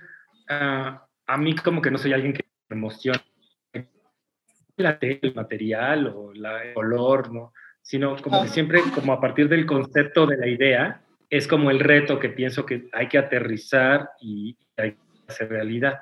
ah, 0.49 1.07
a 1.25 1.37
mí 1.37 1.55
como 1.55 1.81
que 1.81 1.91
no 1.91 1.97
soy 1.97 2.13
alguien 2.13 2.33
que 2.33 2.45
me 2.69 2.77
emociona 2.77 3.23
el 3.63 5.33
material 5.33 6.13
o 6.15 6.33
la, 6.33 6.63
el 6.63 6.73
color, 6.75 7.33
¿no? 7.33 7.51
Sino 7.81 8.15
como 8.17 8.41
que 8.43 8.47
ah. 8.47 8.51
siempre, 8.51 8.81
como 8.93 9.11
a 9.11 9.19
partir 9.19 9.49
del 9.49 9.65
concepto 9.65 10.27
de 10.27 10.37
la 10.37 10.47
idea, 10.47 11.01
es 11.29 11.47
como 11.47 11.71
el 11.71 11.79
reto 11.79 12.19
que 12.19 12.29
pienso 12.29 12.65
que 12.65 12.87
hay 12.93 13.07
que 13.07 13.17
aterrizar 13.17 14.11
y 14.21 14.57
hay 14.77 14.91
que 14.91 14.97
hacer 15.27 15.49
realidad. 15.49 15.99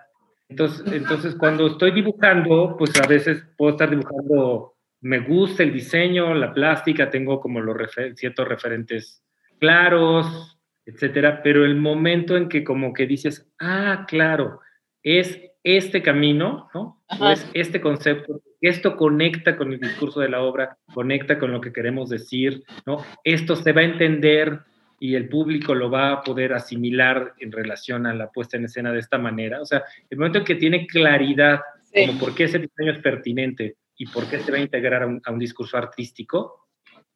Entonces, 0.47 0.85
entonces 0.93 1.35
cuando 1.35 1.67
estoy 1.67 1.91
dibujando, 1.91 2.75
pues 2.77 2.91
a 3.01 3.07
veces 3.07 3.43
puedo 3.57 3.71
estar 3.71 3.89
dibujando, 3.89 4.75
me 5.01 5.19
gusta 5.19 5.63
el 5.63 5.73
diseño, 5.73 6.33
la 6.35 6.53
plástica, 6.53 7.09
tengo 7.09 7.39
como 7.39 7.59
los 7.61 7.77
ciertos 8.15 8.47
referentes 8.47 9.23
claros, 9.59 10.59
etcétera, 10.85 11.41
pero 11.41 11.65
el 11.65 11.75
momento 11.75 12.37
en 12.37 12.47
que 12.47 12.63
como 12.63 12.93
que 12.93 13.07
dices, 13.07 13.51
ah, 13.59 14.05
claro, 14.07 14.59
es 15.01 15.41
este 15.63 16.03
camino, 16.03 16.69
¿no? 16.75 17.03
O 17.19 17.29
es 17.29 17.49
este 17.53 17.81
concepto, 17.81 18.41
esto 18.61 18.95
conecta 18.95 19.57
con 19.57 19.73
el 19.73 19.79
discurso 19.79 20.19
de 20.19 20.29
la 20.29 20.41
obra, 20.41 20.77
conecta 20.93 21.39
con 21.39 21.51
lo 21.51 21.59
que 21.59 21.73
queremos 21.73 22.09
decir, 22.09 22.63
¿no? 22.85 23.03
Esto 23.23 23.55
se 23.55 23.71
va 23.71 23.81
a 23.81 23.85
entender 23.85 24.61
y 25.05 25.15
el 25.15 25.29
público 25.29 25.75
lo 25.75 25.91
va 25.91 26.11
a 26.11 26.21
poder 26.23 26.53
asimilar 26.53 27.35
en 27.37 27.51
relación 27.51 28.07
a 28.07 28.13
la 28.13 28.31
puesta 28.31 28.57
en 28.57 28.65
escena 28.65 28.91
de 28.91 28.99
esta 28.99 29.19
manera. 29.19 29.61
O 29.61 29.65
sea, 29.65 29.83
el 30.09 30.17
momento 30.17 30.39
en 30.39 30.45
que 30.45 30.55
tiene 30.55 30.87
claridad 30.87 31.59
como 31.93 32.19
por 32.19 32.33
qué 32.33 32.45
ese 32.45 32.57
diseño 32.57 32.91
es 32.91 32.99
pertinente 32.99 33.75
y 33.97 34.07
por 34.07 34.27
qué 34.27 34.39
se 34.39 34.51
va 34.51 34.57
a 34.57 34.61
integrar 34.61 35.03
a 35.03 35.31
un, 35.31 35.39
discurso 35.39 35.77
artístico, 35.77 36.69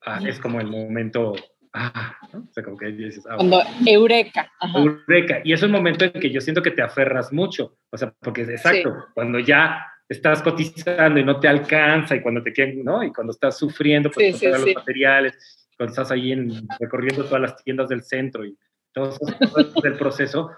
ah, 0.06 0.20
es 0.24 0.40
como 0.40 0.62
el 0.62 0.68
momento... 0.68 1.34
Ah, 1.74 2.16
o 2.32 2.54
sea, 2.54 2.64
como 2.64 2.78
que 2.78 2.88
dices, 2.88 3.26
ah, 3.28 3.38
Cuando 3.38 3.62
eureka. 3.86 4.52
Eureka. 4.76 5.42
Y 5.44 5.54
es 5.54 5.64
un 5.64 5.72
momento 5.72 6.06
en 6.06 6.12
que 6.12 6.30
yo 6.30 6.42
siento 6.42 6.62
que 6.62 6.72
te 6.72 6.84
aferras 6.84 7.34
mucho. 7.34 7.78
O 7.90 7.98
sea, 7.98 8.14
porque 8.22 8.42
es 8.42 8.50
exacto, 8.50 9.08
cuando 9.16 9.40
ya 9.40 9.84
estás 10.08 10.44
cotizando 10.44 11.20
y 11.20 11.24
no 11.24 11.40
te 11.40 11.48
alcanza 11.48 12.16
y 12.16 12.22
cuando 12.22 12.44
te 12.44 12.54
quieren, 12.54 12.84
¿no? 12.84 13.04
Y 13.04 13.12
cuando 13.12 13.32
estás 13.32 13.58
sufriendo 13.58 14.12
por 14.12 14.22
sí, 14.22 14.48
los 14.48 14.76
materiales 14.76 15.69
cuando 15.80 15.94
estás 15.94 16.12
ahí 16.12 16.34
en, 16.34 16.68
recorriendo 16.78 17.24
todas 17.24 17.40
las 17.40 17.64
tiendas 17.64 17.88
del 17.88 18.04
centro 18.04 18.44
y 18.44 18.58
todo 18.92 19.18
el 19.86 19.98
proceso, 19.98 20.52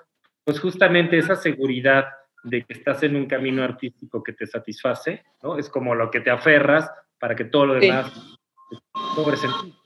pues 0.43 0.59
justamente 0.59 1.19
esa 1.19 1.35
seguridad 1.35 2.05
de 2.43 2.63
que 2.63 2.73
estás 2.73 3.03
en 3.03 3.15
un 3.15 3.27
camino 3.27 3.63
artístico 3.63 4.23
que 4.23 4.33
te 4.33 4.47
satisface, 4.47 5.23
¿no? 5.43 5.59
Es 5.59 5.69
como 5.69 5.93
lo 5.93 6.09
que 6.09 6.21
te 6.21 6.31
aferras 6.31 6.89
para 7.19 7.35
que 7.35 7.45
todo 7.45 7.67
lo 7.67 7.73
demás 7.75 8.11
cobre 9.15 9.37
sentido. 9.37 9.77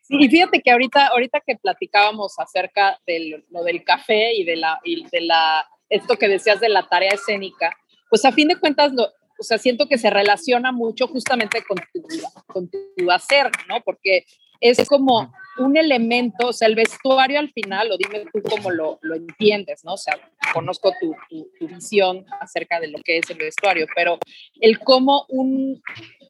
Sí, 0.00 0.16
y 0.18 0.30
fíjate 0.30 0.62
que 0.62 0.70
ahorita, 0.70 1.08
ahorita 1.08 1.42
que 1.46 1.56
platicábamos 1.56 2.38
acerca 2.38 2.98
de 3.06 3.44
lo 3.50 3.64
del 3.64 3.84
café 3.84 4.32
y 4.32 4.44
de 4.44 4.56
la, 4.56 4.80
y 4.82 5.06
de 5.10 5.20
la, 5.20 5.68
esto 5.90 6.16
que 6.16 6.28
decías 6.28 6.58
de 6.58 6.70
la 6.70 6.88
tarea 6.88 7.12
escénica, 7.12 7.76
pues 8.08 8.24
a 8.24 8.32
fin 8.32 8.48
de 8.48 8.56
cuentas, 8.56 8.94
lo, 8.94 9.10
o 9.44 9.46
sea, 9.46 9.58
siento 9.58 9.86
que 9.86 9.98
se 9.98 10.08
relaciona 10.08 10.72
mucho 10.72 11.06
justamente 11.06 11.62
con 11.68 11.76
tu, 11.92 12.02
con 12.46 12.70
tu 12.70 13.10
hacer, 13.10 13.50
¿no? 13.68 13.82
Porque 13.84 14.24
es 14.58 14.88
como 14.88 15.34
un 15.58 15.76
elemento, 15.76 16.48
o 16.48 16.52
sea, 16.54 16.66
el 16.66 16.74
vestuario 16.74 17.38
al 17.38 17.52
final, 17.52 17.92
o 17.92 17.98
dime 17.98 18.24
tú 18.32 18.40
cómo 18.42 18.70
lo, 18.70 18.98
lo 19.02 19.16
entiendes, 19.16 19.84
¿no? 19.84 19.92
O 19.92 19.96
sea, 19.98 20.18
conozco 20.54 20.92
tu, 20.98 21.14
tu, 21.28 21.50
tu, 21.58 21.68
visión 21.68 22.24
acerca 22.40 22.80
de 22.80 22.88
lo 22.88 22.98
que 23.04 23.18
es 23.18 23.28
el 23.28 23.36
vestuario, 23.36 23.86
pero 23.94 24.18
el 24.60 24.78
cómo 24.78 25.26
un 25.28 25.82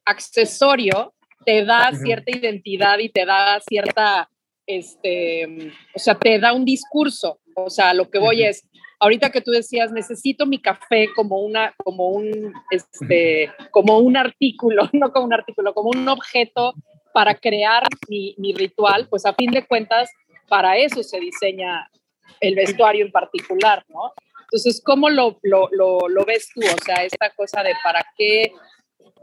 accesorio 0.03 1.13
te 1.45 1.63
da 1.63 1.93
cierta 1.93 2.35
identidad 2.35 2.99
y 2.99 3.07
te 3.07 3.25
da 3.25 3.61
cierta, 3.61 4.29
este, 4.67 5.71
o 5.93 5.99
sea, 5.99 6.15
te 6.15 6.37
da 6.37 6.51
un 6.51 6.65
discurso. 6.65 7.39
O 7.55 7.69
sea, 7.69 7.93
lo 7.93 8.09
que 8.09 8.19
voy 8.19 8.43
es, 8.43 8.67
ahorita 8.99 9.29
que 9.29 9.41
tú 9.41 9.51
decías, 9.51 9.91
necesito 9.91 10.45
mi 10.45 10.59
café 10.59 11.09
como 11.15 11.39
una, 11.39 11.73
como 11.83 12.09
un, 12.09 12.53
este, 12.71 13.51
como 13.71 13.99
un 13.99 14.17
artículo, 14.17 14.89
no 14.93 15.11
como 15.11 15.25
un 15.25 15.33
artículo, 15.33 15.73
como 15.73 15.89
un 15.89 16.07
objeto 16.07 16.73
para 17.13 17.35
crear 17.35 17.83
mi, 18.09 18.35
mi 18.37 18.53
ritual, 18.53 19.07
pues 19.09 19.25
a 19.25 19.33
fin 19.33 19.51
de 19.51 19.65
cuentas, 19.65 20.09
para 20.47 20.77
eso 20.77 21.01
se 21.01 21.19
diseña 21.19 21.89
el 22.41 22.55
vestuario 22.55 23.05
en 23.05 23.11
particular, 23.11 23.83
¿no? 23.87 24.13
Entonces, 24.41 24.81
¿cómo 24.83 25.09
lo, 25.09 25.39
lo, 25.41 25.69
lo, 25.71 26.07
lo 26.07 26.25
ves 26.25 26.49
tú? 26.53 26.61
O 26.61 26.83
sea, 26.85 27.03
esta 27.03 27.29
cosa 27.31 27.63
de 27.63 27.73
para 27.83 28.05
qué, 28.17 28.51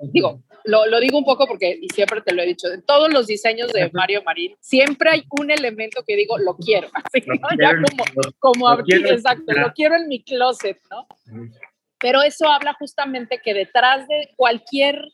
digo, 0.00 0.42
lo, 0.64 0.86
lo, 0.86 1.00
digo 1.00 1.18
un 1.18 1.24
poco 1.24 1.46
porque, 1.46 1.78
y 1.80 1.88
siempre 1.88 2.20
te 2.22 2.34
lo 2.34 2.42
he 2.42 2.46
dicho, 2.46 2.72
en 2.72 2.82
todos 2.82 3.12
los 3.12 3.26
diseños 3.26 3.72
de 3.72 3.90
Mario 3.92 4.22
Marín, 4.24 4.54
siempre 4.60 5.10
hay 5.10 5.24
un 5.30 5.50
elemento 5.50 6.02
que 6.06 6.16
digo, 6.16 6.38
lo 6.38 6.56
quiero, 6.56 6.88
así, 6.94 7.22
¿no? 7.26 7.48
Ya 7.60 7.72
como, 7.74 8.28
como 8.38 8.82
quiero, 8.84 9.10
exacto, 9.10 9.52
lo 9.52 9.72
quiero 9.72 9.96
en 9.96 10.08
mi 10.08 10.22
closet, 10.22 10.78
¿no? 10.90 11.06
Pero 11.98 12.22
eso 12.22 12.48
habla 12.48 12.74
justamente 12.74 13.40
que 13.42 13.54
detrás 13.54 14.08
de 14.08 14.30
cualquier 14.36 15.04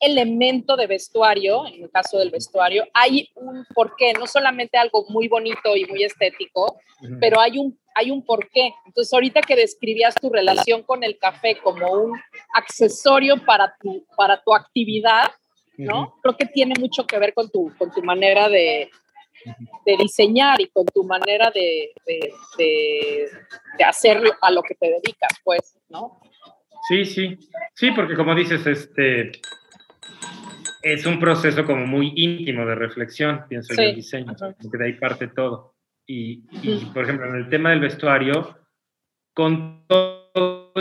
elemento 0.00 0.76
de 0.76 0.86
vestuario, 0.86 1.66
en 1.66 1.84
el 1.84 1.90
caso 1.90 2.18
del 2.18 2.30
vestuario, 2.30 2.84
hay 2.94 3.28
un 3.34 3.64
porqué, 3.74 4.12
no 4.12 4.26
solamente 4.26 4.78
algo 4.78 5.04
muy 5.08 5.28
bonito 5.28 5.76
y 5.76 5.84
muy 5.86 6.04
estético, 6.04 6.78
pero 7.20 7.40
hay 7.40 7.58
un 7.58 7.78
hay 7.98 8.12
un 8.12 8.24
porqué. 8.24 8.72
Entonces, 8.86 9.12
ahorita 9.12 9.40
que 9.42 9.56
describías 9.56 10.14
tu 10.14 10.30
relación 10.30 10.84
con 10.84 11.02
el 11.02 11.18
café 11.18 11.58
como 11.60 11.90
un 11.90 12.12
accesorio 12.54 13.44
para 13.44 13.74
tu, 13.80 14.06
para 14.16 14.40
tu 14.40 14.54
actividad, 14.54 15.32
¿no? 15.76 16.14
Creo 16.22 16.36
que 16.36 16.46
tiene 16.46 16.74
mucho 16.78 17.04
que 17.06 17.18
ver 17.18 17.34
con 17.34 17.50
tu, 17.50 17.72
con 17.76 17.90
tu 17.90 18.00
manera 18.02 18.48
de, 18.48 18.88
de 19.84 19.96
diseñar 19.96 20.60
y 20.60 20.68
con 20.68 20.86
tu 20.86 21.02
manera 21.02 21.50
de, 21.52 21.92
de, 22.06 22.32
de, 23.78 23.84
hacer 23.84 24.22
a 24.42 24.50
lo 24.52 24.62
que 24.62 24.74
te 24.74 24.86
dedicas, 24.90 25.32
pues, 25.42 25.76
¿no? 25.88 26.20
Sí, 26.88 27.04
sí, 27.04 27.36
sí, 27.74 27.90
porque 27.90 28.14
como 28.14 28.34
dices, 28.34 28.64
este 28.66 29.32
es 30.82 31.06
un 31.06 31.18
proceso 31.18 31.64
como 31.64 31.86
muy 31.86 32.12
íntimo 32.16 32.64
de 32.64 32.74
reflexión, 32.74 33.42
pienso 33.48 33.74
sí. 33.74 33.82
el 33.82 33.94
diseño, 33.96 34.34
porque 34.38 34.78
de 34.78 34.84
ahí 34.84 34.92
parte 34.94 35.28
todo. 35.28 35.74
Y, 36.06 36.38
por 36.94 37.04
ejemplo, 37.04 37.26
en 37.28 37.34
el 37.34 37.48
tema 37.50 37.70
del 37.70 37.80
vestuario, 37.80 38.56
con 39.34 39.84
todo 39.86 40.72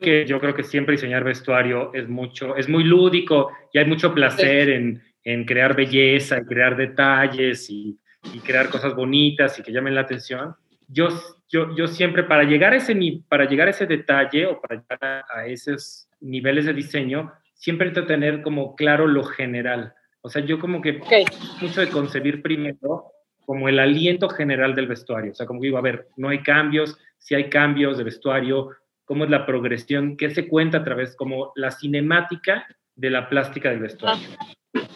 que 0.00 0.26
yo 0.26 0.40
creo 0.40 0.54
que 0.54 0.62
siempre 0.62 0.92
diseñar 0.92 1.24
vestuario 1.24 1.92
es 1.94 2.08
mucho, 2.08 2.54
es 2.56 2.68
muy 2.68 2.84
lúdico 2.84 3.50
y 3.72 3.78
hay 3.78 3.86
mucho 3.86 4.12
placer 4.12 4.68
en, 4.68 5.02
en, 5.24 5.44
crear 5.44 5.74
belleza 5.74 6.38
y 6.38 6.44
crear 6.44 6.76
detalles 6.76 7.70
y, 7.70 7.98
y, 8.34 8.40
crear 8.40 8.68
cosas 8.68 8.94
bonitas 8.94 9.58
y 9.58 9.62
que 9.62 9.72
llamen 9.72 9.94
la 9.94 10.02
atención. 10.02 10.54
Yo, 10.86 11.08
yo, 11.48 11.74
yo 11.74 11.86
siempre, 11.86 12.24
para 12.24 12.44
llegar, 12.44 12.74
a 12.74 12.76
ese, 12.76 12.94
para 13.28 13.46
llegar 13.46 13.68
a 13.68 13.70
ese 13.70 13.86
detalle 13.86 14.46
o 14.46 14.60
para 14.60 14.76
llegar 14.80 15.24
a 15.34 15.46
esos 15.46 16.08
niveles 16.20 16.66
de 16.66 16.74
diseño, 16.74 17.32
siempre 17.58 17.90
tener 17.90 18.40
como 18.40 18.74
claro 18.74 19.06
lo 19.06 19.24
general. 19.24 19.92
O 20.22 20.30
sea, 20.30 20.44
yo 20.44 20.58
como 20.58 20.80
que 20.80 21.00
okay. 21.02 21.24
mucho 21.60 21.80
de 21.80 21.88
concebir 21.88 22.40
primero 22.40 23.12
como 23.44 23.68
el 23.68 23.78
aliento 23.78 24.28
general 24.28 24.74
del 24.74 24.86
vestuario. 24.86 25.32
O 25.32 25.34
sea, 25.34 25.46
como 25.46 25.60
digo, 25.60 25.76
a 25.76 25.82
ver, 25.82 26.08
no 26.16 26.28
hay 26.28 26.42
cambios, 26.42 26.96
si 27.18 27.34
hay 27.34 27.50
cambios 27.50 27.98
de 27.98 28.04
vestuario, 28.04 28.70
cómo 29.04 29.24
es 29.24 29.30
la 29.30 29.44
progresión, 29.44 30.16
qué 30.16 30.30
se 30.30 30.46
cuenta 30.46 30.78
a 30.78 30.84
través, 30.84 31.16
como 31.16 31.52
la 31.56 31.70
cinemática 31.70 32.66
de 32.94 33.10
la 33.10 33.28
plástica 33.28 33.70
del 33.70 33.80
vestuario. 33.80 34.28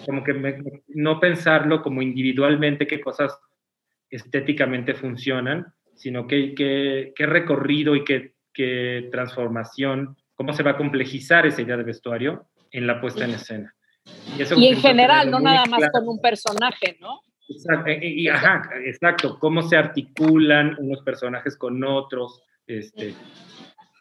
Como 0.07 0.23
que 0.23 0.35
me, 0.35 0.59
no 0.89 1.19
pensarlo 1.19 1.83
como 1.83 2.03
individualmente 2.03 2.87
qué 2.87 3.01
cosas 3.01 3.39
estéticamente 4.11 4.95
funcionan, 4.95 5.73
sino 5.95 6.27
qué, 6.27 6.55
qué, 6.55 7.13
qué 7.17 7.27
recorrido 7.27 7.97
y 7.97 8.05
qué, 8.05 8.35
qué 8.53 9.09
transformación, 9.11 10.17
cómo 10.35 10.53
se 10.53 10.63
va 10.63 10.73
a 10.73 10.77
complejizar 10.77 11.47
esa 11.47 11.63
idea 11.63 11.77
de 11.77 11.85
vestuario 11.85 12.47
en 12.73 12.87
la 12.87 13.01
puesta 13.01 13.25
en 13.25 13.33
escena. 13.33 13.75
Y, 14.37 14.43
eso 14.43 14.59
y 14.59 14.69
en 14.69 14.77
general, 14.81 15.31
no 15.31 15.39
nada 15.39 15.65
más 15.67 15.79
claro. 15.79 15.93
con 15.93 16.09
un 16.09 16.21
personaje, 16.21 16.97
¿no? 17.01 17.21
Exacto, 17.49 17.91
y, 17.91 18.29
ajá, 18.29 18.71
exacto, 18.85 19.39
cómo 19.39 19.63
se 19.63 19.77
articulan 19.77 20.77
unos 20.79 21.03
personajes 21.03 21.57
con 21.57 21.83
otros, 21.85 22.43
este, 22.67 23.15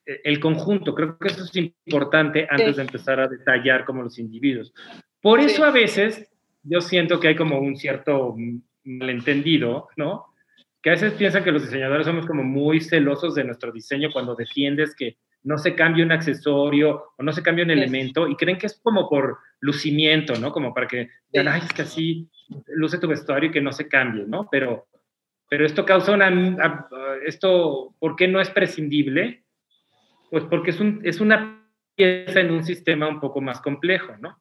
el 0.05 0.39
conjunto, 0.39 0.95
creo 0.95 1.17
que 1.17 1.27
eso 1.27 1.43
es 1.43 1.55
importante 1.85 2.47
antes 2.49 2.69
sí. 2.69 2.75
de 2.75 2.81
empezar 2.81 3.19
a 3.19 3.27
detallar 3.27 3.85
como 3.85 4.03
los 4.03 4.17
individuos. 4.17 4.73
Por 5.21 5.39
eso 5.39 5.57
sí. 5.57 5.61
a 5.63 5.71
veces 5.71 6.31
yo 6.63 6.81
siento 6.81 7.19
que 7.19 7.29
hay 7.29 7.35
como 7.35 7.59
un 7.59 7.75
cierto 7.75 8.35
malentendido, 8.83 9.89
¿no? 9.95 10.27
Que 10.81 10.89
a 10.89 10.93
veces 10.93 11.13
piensan 11.13 11.43
que 11.43 11.51
los 11.51 11.63
diseñadores 11.63 12.07
somos 12.07 12.25
como 12.25 12.43
muy 12.43 12.81
celosos 12.81 13.35
de 13.35 13.43
nuestro 13.43 13.71
diseño 13.71 14.09
cuando 14.11 14.35
defiendes 14.35 14.95
que 14.95 15.17
no 15.43 15.57
se 15.57 15.75
cambie 15.75 16.03
un 16.03 16.11
accesorio 16.11 17.13
o 17.17 17.23
no 17.23 17.31
se 17.33 17.41
cambie 17.41 17.63
un 17.63 17.71
elemento 17.71 18.27
y 18.27 18.35
creen 18.35 18.57
que 18.57 18.67
es 18.67 18.79
como 18.81 19.09
por 19.09 19.39
lucimiento, 19.59 20.35
¿no? 20.35 20.51
Como 20.51 20.73
para 20.73 20.87
que, 20.87 21.09
sí. 21.31 21.39
ay, 21.39 21.61
es 21.63 21.73
que 21.73 21.81
así 21.81 22.29
luce 22.67 22.99
tu 22.99 23.07
vestuario 23.07 23.49
y 23.49 23.51
que 23.51 23.61
no 23.61 23.71
se 23.71 23.87
cambie, 23.87 24.25
¿no? 24.27 24.47
Pero, 24.51 24.87
pero 25.49 25.65
esto 25.65 25.85
causa 25.85 26.13
una, 26.13 26.87
esto, 27.25 27.95
¿por 27.99 28.15
qué 28.15 28.27
no 28.27 28.39
es 28.39 28.49
prescindible? 28.49 29.43
Pues 30.29 30.43
porque 30.45 30.71
es, 30.71 30.79
un, 30.79 31.01
es 31.03 31.19
una 31.19 31.67
pieza 31.95 32.39
en 32.39 32.51
un 32.51 32.63
sistema 32.63 33.07
un 33.07 33.19
poco 33.19 33.41
más 33.41 33.61
complejo, 33.61 34.15
¿no? 34.19 34.39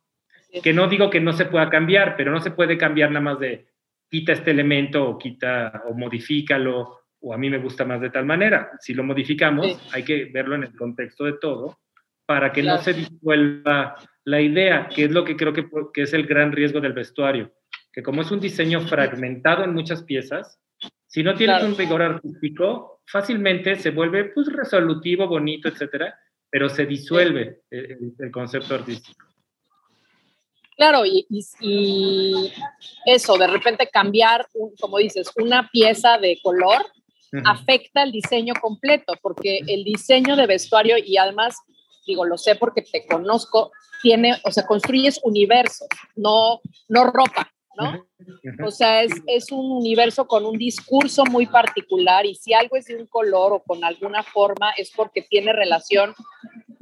Que 0.62 0.72
no 0.72 0.88
digo 0.88 1.10
que 1.10 1.20
no 1.20 1.32
se 1.32 1.46
pueda 1.46 1.70
cambiar, 1.70 2.16
pero 2.16 2.32
no 2.32 2.40
se 2.40 2.50
puede 2.50 2.76
cambiar 2.76 3.10
nada 3.10 3.24
más 3.24 3.38
de 3.38 3.68
quita 4.10 4.32
este 4.32 4.50
elemento 4.50 5.08
o 5.08 5.18
quita 5.18 5.84
o 5.86 5.94
modifícalo 5.94 6.99
o 7.20 7.34
a 7.34 7.38
mí 7.38 7.50
me 7.50 7.58
gusta 7.58 7.84
más 7.84 8.00
de 8.00 8.10
tal 8.10 8.24
manera. 8.24 8.70
Si 8.80 8.94
lo 8.94 9.04
modificamos, 9.04 9.66
sí. 9.66 9.76
hay 9.92 10.02
que 10.04 10.26
verlo 10.26 10.54
en 10.54 10.64
el 10.64 10.76
contexto 10.76 11.24
de 11.24 11.34
todo 11.34 11.78
para 12.26 12.52
que 12.52 12.62
claro. 12.62 12.78
no 12.78 12.84
se 12.84 12.94
disuelva 12.94 13.96
la 14.24 14.40
idea, 14.40 14.88
que 14.88 15.04
es 15.04 15.10
lo 15.10 15.24
que 15.24 15.36
creo 15.36 15.52
que, 15.52 15.68
que 15.92 16.02
es 16.02 16.12
el 16.12 16.26
gran 16.26 16.52
riesgo 16.52 16.80
del 16.80 16.92
vestuario 16.92 17.52
que 17.92 18.02
como 18.02 18.22
es 18.22 18.30
un 18.30 18.40
diseño 18.40 18.80
fragmentado 18.82 19.64
en 19.64 19.74
muchas 19.74 20.02
piezas, 20.02 20.58
si 21.06 21.22
no 21.22 21.34
tienes 21.34 21.56
claro. 21.58 21.72
un 21.72 21.78
rigor 21.78 22.02
artístico, 22.02 23.02
fácilmente 23.06 23.76
se 23.76 23.90
vuelve 23.90 24.26
pues 24.26 24.46
resolutivo, 24.52 25.26
bonito, 25.26 25.68
etcétera, 25.68 26.16
pero 26.48 26.68
se 26.68 26.86
disuelve 26.86 27.62
el, 27.70 28.14
el 28.18 28.30
concepto 28.30 28.74
artístico. 28.74 29.26
Claro, 30.76 31.04
y, 31.04 31.26
y, 31.28 31.44
y, 31.60 32.52
eso, 33.04 33.36
de 33.36 33.48
repente 33.48 33.90
cambiar, 33.92 34.46
un, 34.54 34.74
como 34.76 34.98
dices, 34.98 35.30
una 35.36 35.68
pieza 35.68 36.16
de 36.16 36.38
color 36.42 36.86
uh 37.32 37.36
-huh. 37.36 37.42
afecta 37.46 38.02
el 38.02 38.12
diseño 38.12 38.54
completo, 38.60 39.14
porque 39.22 39.60
el 39.66 39.84
diseño 39.84 40.36
de 40.36 40.46
vestuario, 40.46 40.96
y 40.98 41.16
además, 41.16 41.56
digo, 42.06 42.24
lo 42.24 42.36
sé 42.38 42.54
porque 42.56 42.82
te 42.82 43.06
conozco, 43.06 43.72
tiene, 44.02 44.36
o 44.44 44.50
sea, 44.50 44.66
construyes 44.66 45.20
universos, 45.22 45.88
no, 46.16 46.60
no 46.88 47.04
ropa. 47.04 47.50
¿no? 47.76 48.06
O 48.66 48.70
sea, 48.70 49.02
es, 49.02 49.12
es, 49.26 49.52
un 49.52 49.70
universo 49.70 50.26
con 50.26 50.44
un 50.44 50.58
discurso 50.58 51.24
muy 51.24 51.46
particular 51.46 52.26
y 52.26 52.34
si 52.34 52.52
algo 52.52 52.76
es 52.76 52.86
de 52.86 52.96
un 52.96 53.06
color 53.06 53.52
o 53.52 53.62
con 53.62 53.84
alguna 53.84 54.22
forma 54.22 54.72
es 54.76 54.90
porque 54.90 55.22
tiene 55.22 55.52
relación 55.52 56.14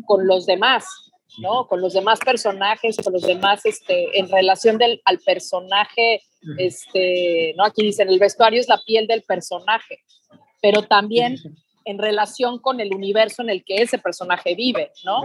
con 0.06 0.26
los 0.26 0.46
demás, 0.46 1.07
¿no? 1.38 1.66
Con 1.66 1.80
los 1.80 1.92
demás 1.92 2.18
personajes, 2.20 2.96
con 3.02 3.12
los 3.12 3.22
demás, 3.22 3.64
este, 3.66 4.18
en 4.18 4.28
relación 4.30 4.78
del, 4.78 5.00
al 5.04 5.18
personaje, 5.18 6.22
este, 6.56 7.54
¿no? 7.56 7.64
Aquí 7.64 7.82
dicen, 7.82 8.08
el 8.08 8.18
vestuario 8.18 8.60
es 8.60 8.68
la 8.68 8.80
piel 8.86 9.06
del 9.06 9.22
personaje, 9.22 10.02
pero 10.62 10.82
también 10.82 11.36
en 11.84 11.98
relación 11.98 12.58
con 12.58 12.80
el 12.80 12.94
universo 12.94 13.42
en 13.42 13.50
el 13.50 13.64
que 13.64 13.82
ese 13.82 13.98
personaje 13.98 14.54
vive, 14.54 14.90
¿no? 15.04 15.22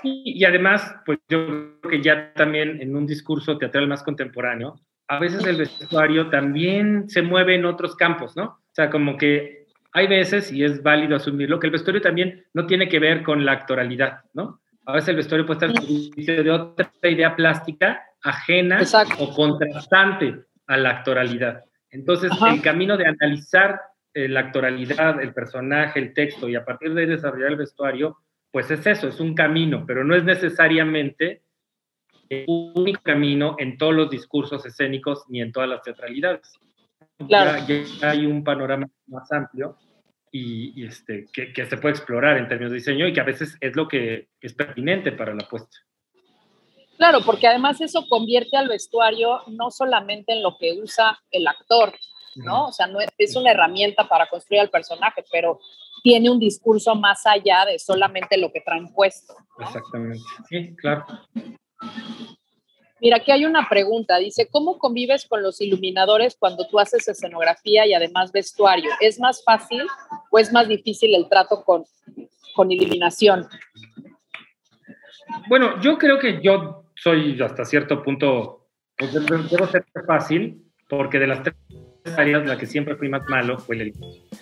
Sí, 0.00 0.22
y 0.24 0.44
además, 0.44 0.94
pues 1.04 1.18
yo 1.28 1.46
creo 1.46 1.90
que 1.90 2.02
ya 2.02 2.32
también 2.34 2.80
en 2.80 2.94
un 2.94 3.06
discurso 3.06 3.58
teatral 3.58 3.88
más 3.88 4.02
contemporáneo, 4.02 4.80
a 5.08 5.18
veces 5.18 5.44
el 5.44 5.56
vestuario 5.56 6.30
también 6.30 7.10
se 7.10 7.22
mueve 7.22 7.56
en 7.56 7.64
otros 7.64 7.96
campos, 7.96 8.36
¿no? 8.36 8.44
O 8.44 8.72
sea, 8.72 8.88
como 8.90 9.16
que 9.16 9.66
hay 9.92 10.06
veces, 10.06 10.52
y 10.52 10.62
es 10.62 10.82
válido 10.82 11.16
asumirlo, 11.16 11.58
que 11.58 11.66
el 11.66 11.72
vestuario 11.72 12.00
también 12.00 12.46
no 12.54 12.66
tiene 12.66 12.88
que 12.88 13.00
ver 13.00 13.24
con 13.24 13.44
la 13.44 13.52
actoralidad, 13.52 14.20
¿no? 14.32 14.60
A 14.90 14.94
veces 14.94 15.10
el 15.10 15.16
vestuario 15.16 15.46
puede 15.46 15.66
estar 15.66 15.70
al 15.70 15.86
servicio 15.86 16.42
de 16.42 16.50
otra 16.50 16.90
idea 17.04 17.36
plástica 17.36 18.02
ajena 18.22 18.80
o 19.18 19.34
contrastante 19.34 20.44
a 20.66 20.76
la 20.76 20.90
actoralidad. 20.90 21.64
Entonces, 21.90 22.30
el 22.48 22.60
camino 22.60 22.96
de 22.96 23.06
analizar 23.06 23.80
eh, 24.12 24.28
la 24.28 24.40
actoralidad, 24.40 25.20
el 25.22 25.32
personaje, 25.32 26.00
el 26.00 26.12
texto 26.12 26.48
y 26.48 26.56
a 26.56 26.64
partir 26.64 26.92
de 26.92 27.02
ahí 27.02 27.06
desarrollar 27.06 27.50
el 27.50 27.56
vestuario, 27.56 28.18
pues 28.50 28.70
es 28.70 28.84
eso, 28.84 29.08
es 29.08 29.20
un 29.20 29.34
camino, 29.34 29.84
pero 29.86 30.04
no 30.04 30.16
es 30.16 30.24
necesariamente 30.24 31.42
un 32.46 32.72
único 32.74 33.02
camino 33.02 33.56
en 33.58 33.78
todos 33.78 33.94
los 33.94 34.10
discursos 34.10 34.64
escénicos 34.66 35.24
ni 35.28 35.40
en 35.40 35.52
todas 35.52 35.68
las 35.68 35.82
teatralidades. 35.82 36.52
Claro. 37.28 37.64
Ya, 37.66 38.10
hay 38.10 38.26
un 38.26 38.42
panorama 38.42 38.88
más 39.06 39.30
amplio 39.30 39.76
y, 40.32 40.86
este, 40.86 41.26
que, 41.32 41.52
que, 41.52 41.66
se 41.66 41.76
puede 41.76 41.94
explorar 41.94 42.38
en 42.38 42.48
términos 42.48 42.70
de 42.70 42.78
diseño 42.78 43.06
y 43.06 43.12
que 43.12 43.20
a 43.20 43.24
veces 43.24 43.56
es 43.60 43.74
lo 43.74 43.88
que 43.88 44.28
es 44.40 44.54
pertinente 44.54 45.12
para 45.12 45.34
la 45.34 45.48
puesta. 45.48 45.76
Claro, 46.96 47.20
porque 47.24 47.46
además 47.46 47.80
eso 47.80 48.06
convierte 48.08 48.56
al 48.58 48.68
vestuario 48.68 49.40
no 49.46 49.70
solamente 49.70 50.32
en 50.32 50.42
lo 50.42 50.58
que 50.58 50.74
usa 50.74 51.18
el 51.30 51.46
actor, 51.46 51.94
¿no? 52.36 52.66
O 52.66 52.72
sea, 52.72 52.86
no 52.86 52.98
es, 53.00 53.36
una 53.36 53.52
herramienta 53.52 54.06
para 54.06 54.28
construir 54.28 54.60
al 54.60 54.70
personaje, 54.70 55.24
pero 55.32 55.60
tiene 56.02 56.30
un 56.30 56.38
discurso 56.38 56.94
más 56.94 57.26
allá 57.26 57.64
de 57.64 57.78
solamente 57.78 58.36
lo 58.36 58.52
que 58.52 58.60
traen 58.60 58.92
puesto. 58.92 59.34
Exactamente, 59.58 60.20
sí, 60.48 60.76
claro. 60.76 61.06
Mira, 63.00 63.16
aquí 63.16 63.30
hay 63.30 63.44
una 63.44 63.68
pregunta. 63.68 64.18
Dice, 64.18 64.48
¿cómo 64.50 64.78
convives 64.78 65.26
con 65.26 65.42
los 65.42 65.60
iluminadores 65.60 66.36
cuando 66.38 66.66
tú 66.66 66.78
haces 66.78 67.08
escenografía 67.08 67.86
y 67.86 67.94
además 67.94 68.32
vestuario? 68.32 68.90
¿Es 69.00 69.18
más 69.18 69.42
fácil 69.44 69.82
o 70.30 70.38
es 70.38 70.52
más 70.52 70.68
difícil 70.68 71.14
el 71.14 71.28
trato 71.28 71.62
con, 71.64 71.84
con 72.54 72.70
iluminación? 72.70 73.46
Bueno, 75.48 75.80
yo 75.80 75.96
creo 75.98 76.18
que 76.18 76.40
yo 76.42 76.84
soy 76.94 77.40
hasta 77.40 77.64
cierto 77.64 78.02
punto, 78.02 78.66
pues 78.96 79.12
debo 79.12 79.66
ser 79.66 79.84
fácil, 80.06 80.62
porque 80.88 81.18
de 81.18 81.26
las 81.26 81.42
tres 81.42 81.56
áreas 82.16 82.46
la 82.46 82.58
que 82.58 82.66
siempre 82.66 82.96
fui 82.96 83.08
más 83.08 83.22
malo 83.28 83.58
fue 83.58 83.76
el 83.76 83.92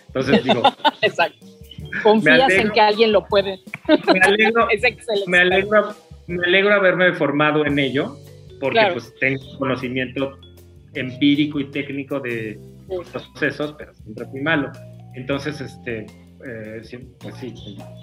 Entonces 0.06 0.42
digo... 0.42 0.62
Exacto. 1.02 1.46
Confías 2.02 2.50
en 2.52 2.70
que 2.70 2.80
alguien 2.80 3.12
lo 3.12 3.24
puede. 3.26 3.60
Me 4.12 4.20
alegro, 4.20 4.68
es 4.70 4.82
excelente. 4.82 5.30
Me 5.30 5.38
alegro, 5.38 5.94
me 6.26 6.44
alegro 6.44 6.74
haberme 6.74 7.12
formado 7.12 7.64
en 7.64 7.78
ello, 7.78 8.16
porque 8.60 8.80
pues 8.92 9.14
tengo 9.20 9.58
conocimiento 9.58 10.38
empírico 10.94 11.60
y 11.60 11.70
técnico 11.70 12.20
de 12.20 12.58
los 12.88 13.28
procesos, 13.28 13.74
pero 13.78 13.94
siempre 13.94 14.26
fui 14.26 14.40
malo. 14.40 14.70
Entonces, 15.14 15.60
este, 15.60 16.06
eh, 16.46 16.80
sí, 16.82 16.98
pues 17.20 17.34
sí, 17.36 17.54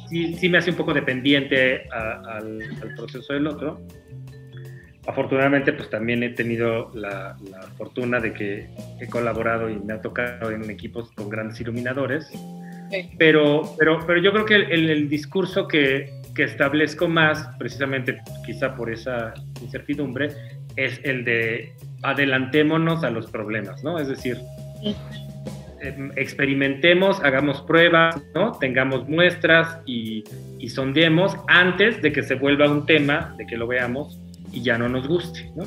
sí, 0.10 0.34
sí, 0.36 0.50
me 0.50 0.58
hace 0.58 0.72
un 0.72 0.78
poco 0.78 0.94
dependiente 0.94 1.88
al, 1.90 2.62
al, 2.62 2.96
proceso 2.96 3.34
del 3.34 3.48
otro 3.48 3.80
afortunadamente 5.08 5.74
pues 5.74 5.90
también 5.90 6.24
he 6.24 6.30
tenido 6.30 6.92
la, 6.94 7.38
fortuna 7.78 8.20
de 8.20 8.34
que 8.34 8.68
he 9.00 9.08
colaborado 9.08 9.70
y 9.70 9.78
me 9.78 9.94
ha 9.94 10.02
tocado 10.02 10.52
en 10.52 10.70
equipos 10.70 11.12
con 11.12 11.30
grandes 11.30 11.60
iluminadores. 11.62 12.32
Pero, 13.18 13.76
pero, 13.78 14.00
pero 14.06 14.22
yo 14.22 14.32
creo 14.32 14.46
que 14.46 14.56
el, 14.56 15.10
discurso 15.10 15.68
que, 15.68 16.15
que, 16.36 16.44
establezco 16.44 17.08
más, 17.08 17.48
precisamente 17.58 18.22
quizá 18.46 18.76
por 18.76 18.92
esa 18.92 19.34
incertidumbre, 19.62 20.30
es 20.76 21.00
el 21.04 21.24
de 21.24 21.74
adelantémonos 22.04 23.04
a 23.04 23.10
los 23.10 23.28
problemas, 23.32 23.84
¿no? 23.84 23.98
Es 23.98 24.08
decir, 24.08 24.38
em, 25.82 26.12
experimentemos, 26.16 27.24
hagamos 27.24 27.62
pruebas, 27.62 28.22
¿no? 28.34 28.52
Tengamos 28.60 29.08
muestras 29.08 29.80
y, 29.86 30.24
y 30.60 30.70
sondeemos 30.70 31.36
antes 31.48 32.02
de 32.02 32.12
que 32.12 32.24
se 32.24 32.36
vuelva 32.36 32.70
un 32.70 32.86
tema, 32.86 33.34
de 33.38 33.46
que 33.46 33.58
lo 33.58 33.68
veamos 33.68 34.20
y 34.52 34.62
ya 34.62 34.78
no 34.78 34.90
nos 34.90 35.08
guste, 35.08 35.50
¿no? 35.56 35.64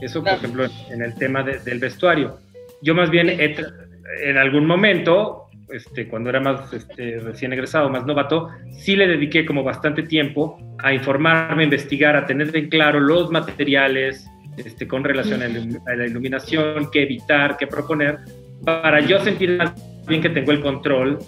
Eso, 0.00 0.22
por 0.22 0.34
ejemplo, 0.34 0.66
en 0.90 1.02
el 1.02 1.14
tema 1.14 1.42
del 1.42 1.78
vestuario. 1.78 2.38
Yo 2.82 2.94
más 2.94 3.10
bien 3.10 3.28
en 3.30 4.36
algún 4.36 4.66
momento, 4.66 5.47
este, 5.72 6.08
cuando 6.08 6.30
era 6.30 6.40
más 6.40 6.72
este, 6.72 7.20
recién 7.20 7.52
egresado, 7.52 7.88
más 7.88 8.06
novato, 8.06 8.48
sí 8.70 8.96
le 8.96 9.06
dediqué 9.06 9.44
como 9.44 9.62
bastante 9.62 10.02
tiempo 10.02 10.58
a 10.78 10.92
informarme, 10.92 11.62
a 11.62 11.64
investigar, 11.64 12.16
a 12.16 12.26
tener 12.26 12.54
en 12.56 12.68
claro 12.68 13.00
los 13.00 13.30
materiales 13.30 14.26
este, 14.56 14.88
con 14.88 15.04
relación 15.04 15.42
a 15.42 15.94
la 15.94 16.06
iluminación, 16.06 16.90
qué 16.90 17.02
evitar, 17.02 17.56
qué 17.56 17.66
proponer, 17.66 18.18
para 18.64 19.00
yo 19.00 19.20
sentir 19.20 19.58
bien 20.06 20.20
que 20.20 20.30
tengo 20.30 20.52
el 20.52 20.60
control 20.60 21.18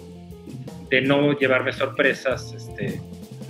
de 0.89 1.01
no 1.01 1.37
llevarme 1.37 1.71
sorpresas 1.71 2.53
este, 2.53 2.99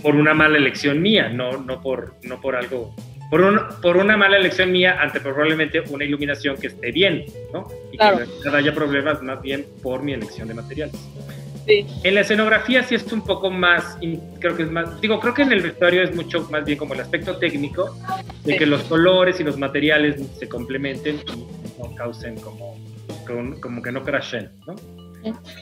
por 0.02 0.16
una 0.16 0.34
mala 0.34 0.58
elección 0.58 1.02
mía, 1.02 1.30
no, 1.30 1.58
no, 1.58 1.82
por, 1.82 2.16
no 2.24 2.40
por 2.40 2.56
algo 2.56 2.96
por, 3.32 3.80
por 3.82 3.96
una 3.96 4.18
mala 4.18 4.38
elección 4.38 4.74
mía 4.74 4.98
ante 5.00 5.22
probablemente 5.22 5.80
una 5.90 6.04
iluminación 6.04 6.58
que 6.58 6.68
esté 6.68 6.92
bien, 6.92 7.26
¿no? 7.54 7.66
Y 7.90 7.98
que 7.98 8.50
no 8.50 8.56
haya 8.58 8.74
problemas 8.76 9.24
más 9.24 9.42
bien 9.42 9.66
por 9.82 10.04
mi 10.04 10.12
elección 10.12 10.50
de 10.50 10.54
materiales. 10.54 10.96
Sí. 11.66 11.88
En 12.04 12.16
la 12.16 12.22
escenografía 12.22 12.84
sí 12.84 12.96
es 12.96 13.10
un 13.14 13.24
poco 13.24 13.50
más, 13.50 13.98
creo 14.40 14.58
que 14.58 14.64
es 14.64 14.72
más, 14.72 15.00
digo, 15.00 15.20
creo 15.22 15.34
que 15.34 15.44
en 15.44 15.54
el 15.54 15.62
vestuario 15.62 16.04
es 16.04 16.14
mucho 16.14 16.46
más 16.52 16.66
bien 16.66 16.78
como 16.78 16.94
el 16.94 17.00
aspecto 17.00 17.38
técnico, 17.38 17.96
de 18.44 18.58
que 18.58 18.66
los 18.66 18.84
colores 18.84 19.40
y 19.40 19.46
los 19.46 19.58
materiales 19.58 20.22
se 20.38 20.50
complementen 20.50 21.22
y 21.34 21.80
no 21.80 21.96
causen 21.96 22.36
como, 22.36 22.78
como, 23.62 23.82
que 23.82 23.92
no 23.94 24.04
crashen, 24.04 24.52
¿no? 24.68 24.76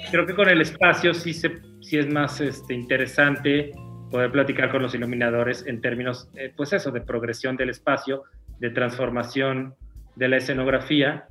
Creo 0.10 0.26
que 0.26 0.34
con 0.34 0.50
el 0.50 0.62
espacio 0.62 1.14
sí, 1.14 1.34
se, 1.34 1.60
sí 1.82 2.00
es 2.00 2.10
más 2.10 2.42
este, 2.42 2.74
interesante 2.74 3.74
poder 4.10 4.32
platicar 4.32 4.72
con 4.72 4.82
los 4.82 4.94
iluminadores 4.96 5.66
en 5.68 5.82
términos, 5.82 6.30
eh, 6.36 6.54
pues 6.56 6.74
eso, 6.74 6.92
de 6.92 7.02
progresión 7.02 7.56
del 7.56 7.70
espacio, 7.70 8.24
de 8.60 8.70
transformación 8.70 9.76
de 10.16 10.28
la 10.28 10.38
escenografía, 10.38 11.28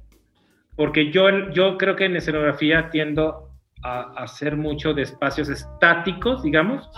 porque 0.76 1.10
yo, 1.10 1.50
yo 1.50 1.76
creo 1.76 1.96
que 1.96 2.04
en 2.04 2.16
escenografía 2.16 2.88
tiendo 2.90 3.50
a, 3.82 4.12
hacer 4.22 4.56
mucho 4.56 4.94
de 4.94 5.02
espacios 5.02 5.48
estáticos, 5.48 6.42
digamos, 6.42 6.88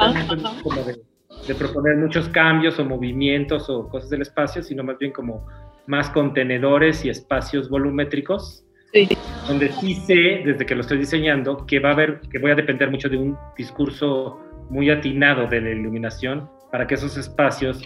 como 0.62 0.82
de, 0.82 1.00
de, 1.46 1.54
proponer 1.54 1.96
muchos 1.96 2.28
cambios 2.28 2.78
o 2.78 2.84
movimientos 2.84 3.68
o 3.70 3.88
cosas 3.88 4.10
del 4.10 4.22
espacio, 4.22 4.62
sino 4.62 4.84
más 4.84 4.98
bien 4.98 5.12
como 5.12 5.46
más 5.86 6.10
contenedores 6.10 7.04
y 7.04 7.10
espacios 7.10 7.68
volumétricos. 7.68 8.64
Sí. 8.92 9.08
donde 9.46 9.70
sí 9.70 9.94
sé, 9.94 10.42
desde 10.44 10.66
que 10.66 10.74
lo 10.74 10.80
estoy 10.80 10.98
diseñando, 10.98 11.64
que 11.64 11.78
va 11.78 11.90
a 11.90 11.92
haber, 11.92 12.20
que 12.22 12.40
voy 12.40 12.50
a 12.50 12.56
depender 12.56 12.90
mucho 12.90 13.08
de 13.08 13.18
un 13.18 13.38
discurso 13.56 14.40
muy 14.70 14.88
atinado 14.90 15.46
de 15.46 15.60
la 15.60 15.70
iluminación 15.70 16.48
para 16.70 16.86
que 16.86 16.94
esos 16.94 17.16
espacios 17.16 17.82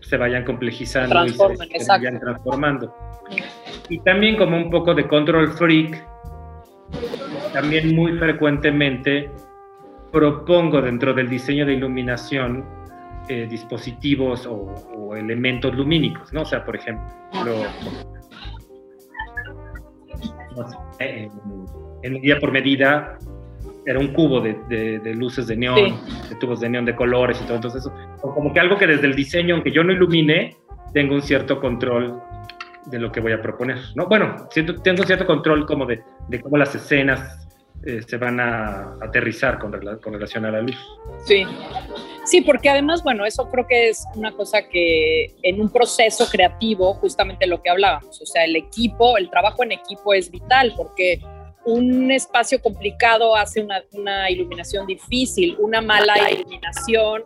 se 0.00 0.16
vayan 0.16 0.44
complejizando 0.44 1.24
y 1.24 1.30
se, 1.30 1.88
vayan 1.88 2.20
transformando. 2.20 2.94
Y 3.88 3.98
también 4.00 4.36
como 4.36 4.56
un 4.56 4.70
poco 4.70 4.94
de 4.94 5.08
control 5.08 5.48
freak, 5.52 6.06
también 7.52 7.96
muy 7.96 8.12
frecuentemente 8.18 9.30
propongo 10.12 10.80
dentro 10.80 11.12
del 11.12 11.28
diseño 11.28 11.66
de 11.66 11.74
iluminación 11.74 12.64
eh, 13.28 13.46
dispositivos 13.50 14.46
o, 14.46 15.14
elementos 15.16 15.74
lumínicos, 15.74 16.32
¿no? 16.34 16.42
O 16.42 16.44
sea, 16.44 16.64
por 16.64 16.76
ejemplo, 16.76 17.02
en, 20.98 21.30
en 22.02 22.20
día 22.20 22.38
por 22.38 22.52
medida 22.52 23.18
era 23.88 23.98
un 23.98 24.08
cubo 24.08 24.42
de, 24.42 24.52
de, 24.98 25.14
luces 25.14 25.46
de 25.46 25.56
neón, 25.56 25.98
de 26.28 26.36
tubos 26.36 26.60
de 26.60 26.68
neón 26.68 26.84
de 26.84 26.94
colores 26.94 27.40
y 27.40 27.44
todo. 27.44 27.56
Entonces, 27.56 27.80
eso, 27.80 27.94
como 28.20 28.52
que 28.52 28.60
algo 28.60 28.76
que 28.76 28.86
desde 28.86 29.06
el 29.06 29.14
diseño, 29.14 29.54
aunque 29.54 29.72
yo 29.72 29.82
no 29.82 29.92
ilumine, 29.92 30.54
tengo 30.92 31.14
un 31.14 31.22
cierto 31.22 31.58
control 31.58 32.20
de 32.84 32.98
lo 32.98 33.10
que 33.10 33.20
voy 33.20 33.32
a 33.32 33.40
proponer. 33.40 33.78
¿no? 33.94 34.06
Bueno, 34.06 34.46
siento, 34.50 34.74
tengo 34.82 35.00
un 35.00 35.06
cierto 35.06 35.24
control 35.24 35.64
como 35.64 35.86
de, 35.86 36.02
de 36.28 36.38
cómo 36.42 36.58
las 36.58 36.74
escenas 36.74 37.48
eh, 37.86 38.02
se 38.06 38.18
van 38.18 38.40
a 38.40 38.98
aterrizar 39.00 39.58
con, 39.58 39.72
con 40.02 40.12
relación 40.12 40.44
a 40.44 40.50
la 40.50 40.60
luz. 40.60 40.76
Sí. 41.24 41.46
Sí, 42.26 42.42
porque 42.42 42.68
además, 42.68 43.02
bueno, 43.02 43.24
eso 43.24 43.48
creo 43.48 43.66
que 43.66 43.88
es 43.88 44.04
una 44.14 44.32
cosa 44.32 44.68
que 44.68 45.34
en 45.42 45.62
un 45.62 45.70
proceso 45.70 46.26
creativo, 46.30 46.92
justamente 46.92 47.46
lo 47.46 47.62
que 47.62 47.70
hablábamos, 47.70 48.20
o 48.20 48.26
sea, 48.26 48.44
el 48.44 48.54
equipo, 48.54 49.16
el 49.16 49.30
trabajo 49.30 49.62
en 49.62 49.72
equipo 49.72 50.12
es 50.12 50.30
vital 50.30 50.74
porque 50.76 51.22
un 51.68 52.10
espacio 52.10 52.60
complicado 52.62 53.36
hace 53.36 53.66
una, 53.92 54.30
iluminación 54.30 54.86
difícil, 54.86 55.56
una 55.58 55.80
mala 55.82 56.30
iluminación 56.30 57.24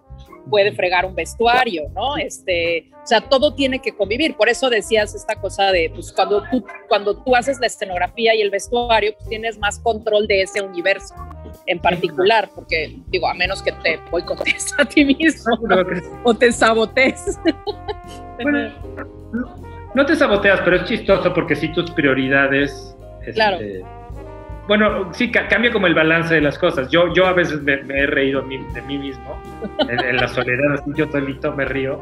puede 0.50 0.72
fregar 0.72 1.06
un 1.06 1.14
vestuario, 1.14 1.88
¿no? 1.94 2.16
Este, 2.16 2.90
o 3.00 3.06
sea, 3.06 3.20
todo 3.20 3.54
tiene 3.54 3.78
que 3.78 3.92
convivir. 3.92 4.36
Por 4.36 4.48
eso 4.48 4.68
decías 4.68 5.14
esta 5.14 5.36
cosa 5.36 5.70
de, 5.70 5.90
pues 5.94 6.12
cuando 6.12 6.42
tú, 6.50 6.64
cuando 6.88 7.22
tú 7.22 7.36
haces 7.36 7.60
la 7.60 7.68
escenografía 7.68 8.34
y 8.34 8.42
el 8.42 8.50
vestuario, 8.50 9.14
pues 9.16 9.28
tienes 9.28 9.58
más 9.58 9.78
control 9.78 10.26
de 10.26 10.42
ese 10.42 10.60
universo 10.60 11.14
en 11.66 11.78
particular, 11.78 12.50
porque 12.52 12.98
digo, 13.08 13.28
a 13.28 13.34
menos 13.34 13.62
que 13.62 13.70
te 13.70 14.00
boicotees 14.10 14.74
a 14.78 14.84
ti 14.84 15.04
mismo 15.04 15.56
o 16.24 16.34
te 16.34 16.50
sabotees. 16.50 17.38
no 19.94 20.04
te 20.04 20.16
saboteas, 20.16 20.60
pero 20.64 20.76
es 20.78 20.84
chistoso 20.86 21.32
porque 21.32 21.54
si 21.54 21.72
tus 21.72 21.88
prioridades... 21.92 22.96
Claro 23.34 23.58
este, 23.60 24.01
bueno, 24.68 25.12
sí, 25.12 25.30
cambia 25.30 25.72
como 25.72 25.86
el 25.86 25.94
balance 25.94 26.34
de 26.34 26.40
las 26.40 26.58
cosas. 26.58 26.88
Yo, 26.88 27.12
yo 27.12 27.26
a 27.26 27.32
veces 27.32 27.62
me, 27.62 27.74
he 27.74 28.06
reído 28.06 28.42
de 28.42 28.82
mí 28.82 28.98
mismo, 28.98 29.40
en, 29.80 30.16
la 30.16 30.28
soledad, 30.28 30.74
así 30.74 30.90
yo 30.94 31.10
solito 31.10 31.52
me 31.52 31.64
río. 31.64 32.00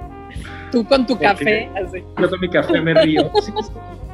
Tú 0.71 0.87
con 0.87 1.07
tu 1.07 1.19
café, 1.19 1.69
Yo 2.19 2.29
con 2.29 2.41
mi 2.41 2.49
café 2.49 2.81
me 2.81 2.95
río. 2.95 3.31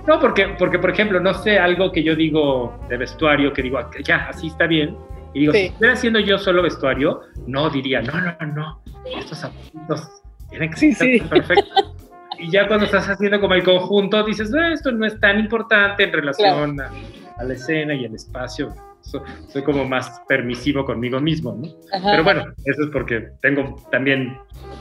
No, 0.06 0.20
porque, 0.20 0.54
porque, 0.58 0.78
por 0.78 0.90
ejemplo, 0.90 1.18
no 1.18 1.34
sé, 1.34 1.58
algo 1.58 1.90
que 1.90 2.02
yo 2.02 2.14
digo 2.14 2.78
de 2.88 2.96
vestuario, 2.96 3.52
que 3.52 3.62
digo, 3.62 3.80
ya, 4.04 4.28
así 4.28 4.46
está 4.46 4.66
bien. 4.66 4.96
Y 5.34 5.40
digo, 5.40 5.52
si 5.52 5.66
estuviera 5.66 5.94
haciendo 5.94 6.20
yo 6.20 6.38
solo 6.38 6.62
vestuario, 6.62 7.22
no 7.46 7.68
diría, 7.68 8.00
no, 8.00 8.12
no, 8.20 8.46
no, 8.54 8.82
estos 9.18 9.38
zapatos 9.38 10.22
tienen 10.48 10.70
que 10.70 10.94
ser 10.94 11.22
perfectos. 11.28 11.92
Y 12.38 12.50
ya 12.50 12.68
cuando 12.68 12.86
estás 12.86 13.08
haciendo 13.08 13.40
como 13.40 13.54
el 13.54 13.64
conjunto, 13.64 14.22
dices, 14.22 14.52
esto 14.72 14.92
no 14.92 15.06
es 15.06 15.18
tan 15.18 15.40
importante 15.40 16.04
en 16.04 16.12
relación 16.12 16.80
a 16.80 16.90
a 17.38 17.44
la 17.44 17.54
escena 17.54 17.94
y 17.94 18.04
el 18.04 18.14
espacio. 18.14 18.74
soy 19.48 19.62
como 19.62 19.84
más 19.84 20.20
permisivo 20.28 20.84
conmigo 20.84 21.20
mismo, 21.20 21.52
¿no? 21.52 21.68
Pero 22.02 22.24
bueno, 22.24 22.44
eso 22.64 22.82
es 22.82 22.90
porque 22.92 23.28
tengo 23.40 23.76
también 23.90 24.38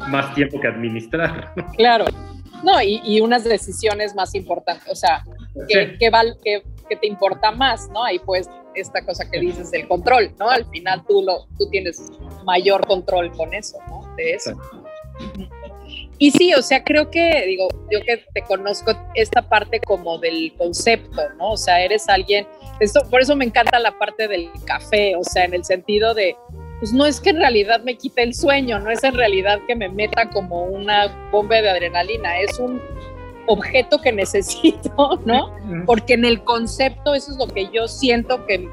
más 0.10 0.34
tiempo 0.34 0.60
que 0.60 0.68
administrar. 0.68 1.53
Claro. 1.78 2.06
No, 2.64 2.82
y, 2.82 3.20
unas 3.22 3.43
decisiones 3.43 4.16
más 4.16 4.34
importantes, 4.34 4.89
o 4.89 4.95
sea, 4.95 5.24
que, 5.68 5.97
que, 5.99 6.95
te 6.95 7.08
importa 7.08 7.51
más, 7.51 7.89
¿no? 7.89 8.03
Ahí 8.03 8.20
pues 8.20 8.49
esta 8.74 9.06
cosa 9.06 9.30
que 9.30 9.39
dices, 9.39 9.72
el 9.74 9.88
control, 9.88 10.34
¿no? 10.39 10.49
Al 10.49 10.66
final 10.66 11.03
tú, 11.08 11.22
lo, 11.22 11.45
tú 11.58 11.70
tienes 11.70 12.12
mayor 12.45 12.86
control 12.88 13.32
con 13.34 13.53
eso, 13.53 13.78
¿no? 13.88 14.16
De 14.16 14.32
eso. 14.32 14.60
Y 16.18 16.32
sí, 16.32 16.53
o 16.53 16.61
sea, 16.61 16.84
creo 16.84 17.09
que, 17.11 17.43
digo, 17.45 17.68
yo 17.91 17.99
que 18.01 18.24
te 18.34 18.41
conozco 18.43 18.93
esta 19.16 19.41
parte 19.41 19.80
como 19.82 20.18
del 20.18 20.53
concepto, 20.57 21.22
¿no? 21.38 21.51
O 21.51 21.57
sea, 21.57 21.82
eres 21.82 22.07
alguien, 22.07 22.47
esto, 22.80 23.01
por 23.09 23.22
eso 23.22 23.36
me 23.36 23.45
encanta 23.45 23.80
la 23.80 23.97
parte 23.97 24.28
del 24.28 24.49
café, 24.66 25.16
o 25.16 25.24
sea, 25.24 25.43
en 25.43 25.53
el 25.53 25.66
sentido 25.66 26.13
de, 26.13 26.36
pues 26.80 26.93
no 26.93 27.05
es 27.05 27.20
que 27.20 27.32
en 27.32 27.38
realidad 27.38 27.82
me 27.84 27.97
quite 27.97 28.24
el 28.24 28.34
sueño, 28.34 28.80
no 28.80 28.91
es 28.91 29.03
en 29.03 29.16
realidad 29.16 29.59
que 29.68 29.76
me 29.76 29.89
meta 29.89 30.30
como 30.30 30.63
una 30.63 31.30
bomba 31.32 31.61
de 31.61 31.70
adrenalina, 31.70 32.39
es 32.39 32.59
un 32.59 32.82
objeto 33.47 33.99
que 33.99 34.11
necesito, 34.13 35.20
¿no? 35.26 35.53
Porque 35.86 36.13
en 36.13 36.24
el 36.24 36.43
concepto 36.43 37.13
eso 37.13 37.32
es 37.32 37.38
lo 37.38 37.47
que 37.47 37.70
yo 37.74 37.89
siento 37.89 38.45
que 38.45 38.70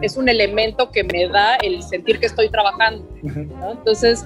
es 0.00 0.16
un 0.16 0.28
elemento 0.28 0.90
que 0.90 1.04
me 1.04 1.28
da 1.28 1.54
el 1.56 1.82
sentir 1.82 2.18
que 2.18 2.26
estoy 2.26 2.48
trabajando, 2.48 3.08
¿no? 3.22 3.72
Entonces, 3.72 4.24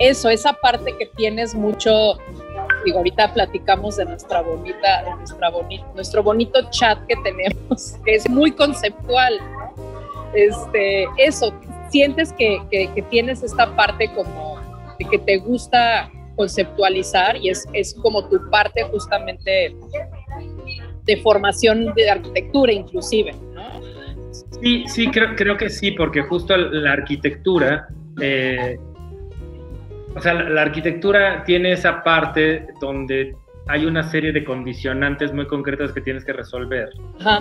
eso, 0.00 0.30
esa 0.30 0.54
parte 0.54 0.96
que 0.98 1.06
tienes 1.14 1.54
mucho, 1.54 2.18
digo, 2.86 2.98
ahorita 2.98 3.34
platicamos 3.34 3.96
de 3.96 4.06
nuestra 4.06 4.40
bonita, 4.40 5.04
de 5.04 5.14
nuestra 5.14 5.50
bonita, 5.50 5.86
nuestro 5.94 6.22
bonito 6.22 6.58
chat 6.70 6.98
que 7.06 7.16
tenemos, 7.16 7.96
que 8.04 8.14
es 8.14 8.28
muy 8.28 8.50
conceptual, 8.50 9.38
Este, 10.32 11.06
eso, 11.18 11.52
sientes 11.90 12.32
que, 12.32 12.62
que, 12.70 13.04
tienes 13.10 13.42
esta 13.42 13.76
parte 13.76 14.10
como 14.14 14.58
de 14.98 15.04
que 15.04 15.18
te 15.18 15.36
gusta 15.38 16.10
conceptualizar 16.36 17.36
y 17.36 17.50
es, 17.50 17.66
es 17.74 17.94
como 17.94 18.26
tu 18.28 18.48
parte 18.48 18.84
justamente 18.84 19.76
de 21.04 21.16
formación 21.18 21.92
de 21.94 22.08
arquitectura 22.08 22.72
inclusive, 22.72 23.32
¿no? 23.52 23.80
Sí, 24.62 24.84
sí, 24.86 25.08
creo, 25.08 25.34
creo 25.36 25.56
que 25.56 25.68
sí, 25.68 25.90
porque 25.90 26.22
justo 26.22 26.56
la 26.56 26.92
arquitectura 26.92 27.88
eh, 28.20 28.78
o 30.14 30.20
sea, 30.20 30.34
la, 30.34 30.62
arquitectura 30.62 31.44
tiene 31.44 31.72
esa 31.72 32.02
parte 32.02 32.66
donde 32.80 33.34
hay 33.68 33.86
una 33.86 34.02
serie 34.02 34.32
de 34.32 34.44
condicionantes 34.44 35.32
muy 35.32 35.46
concretas 35.46 35.92
que 35.92 36.00
tienes 36.00 36.24
que 36.24 36.32
resolver. 36.32 36.90
Ajá. 37.20 37.40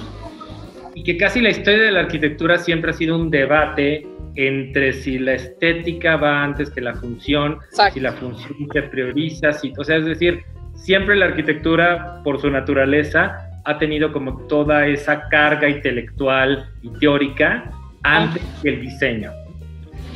Y 0.93 1.03
que 1.03 1.17
casi 1.17 1.41
la 1.41 1.49
historia 1.49 1.83
de 1.83 1.91
la 1.91 2.01
arquitectura 2.01 2.57
siempre 2.57 2.91
ha 2.91 2.93
sido 2.93 3.15
un 3.15 3.29
debate 3.29 4.07
entre 4.35 4.93
si 4.93 5.19
la 5.19 5.33
estética 5.33 6.17
va 6.17 6.43
antes 6.43 6.69
que 6.69 6.81
la 6.81 6.93
función, 6.93 7.59
si 7.93 7.99
la 7.99 8.13
función 8.13 8.55
se 8.71 8.83
prioriza, 8.83 9.51
si, 9.53 9.73
o 9.77 9.83
sea, 9.83 9.97
es 9.97 10.05
decir, 10.05 10.43
siempre 10.75 11.15
la 11.15 11.25
arquitectura, 11.25 12.21
por 12.23 12.39
su 12.39 12.49
naturaleza, 12.49 13.49
ha 13.65 13.77
tenido 13.77 14.11
como 14.11 14.47
toda 14.47 14.87
esa 14.87 15.27
carga 15.29 15.67
intelectual 15.67 16.69
y 16.81 16.89
teórica 16.99 17.71
antes 18.03 18.43
que 18.61 18.69
el 18.69 18.81
diseño. 18.81 19.31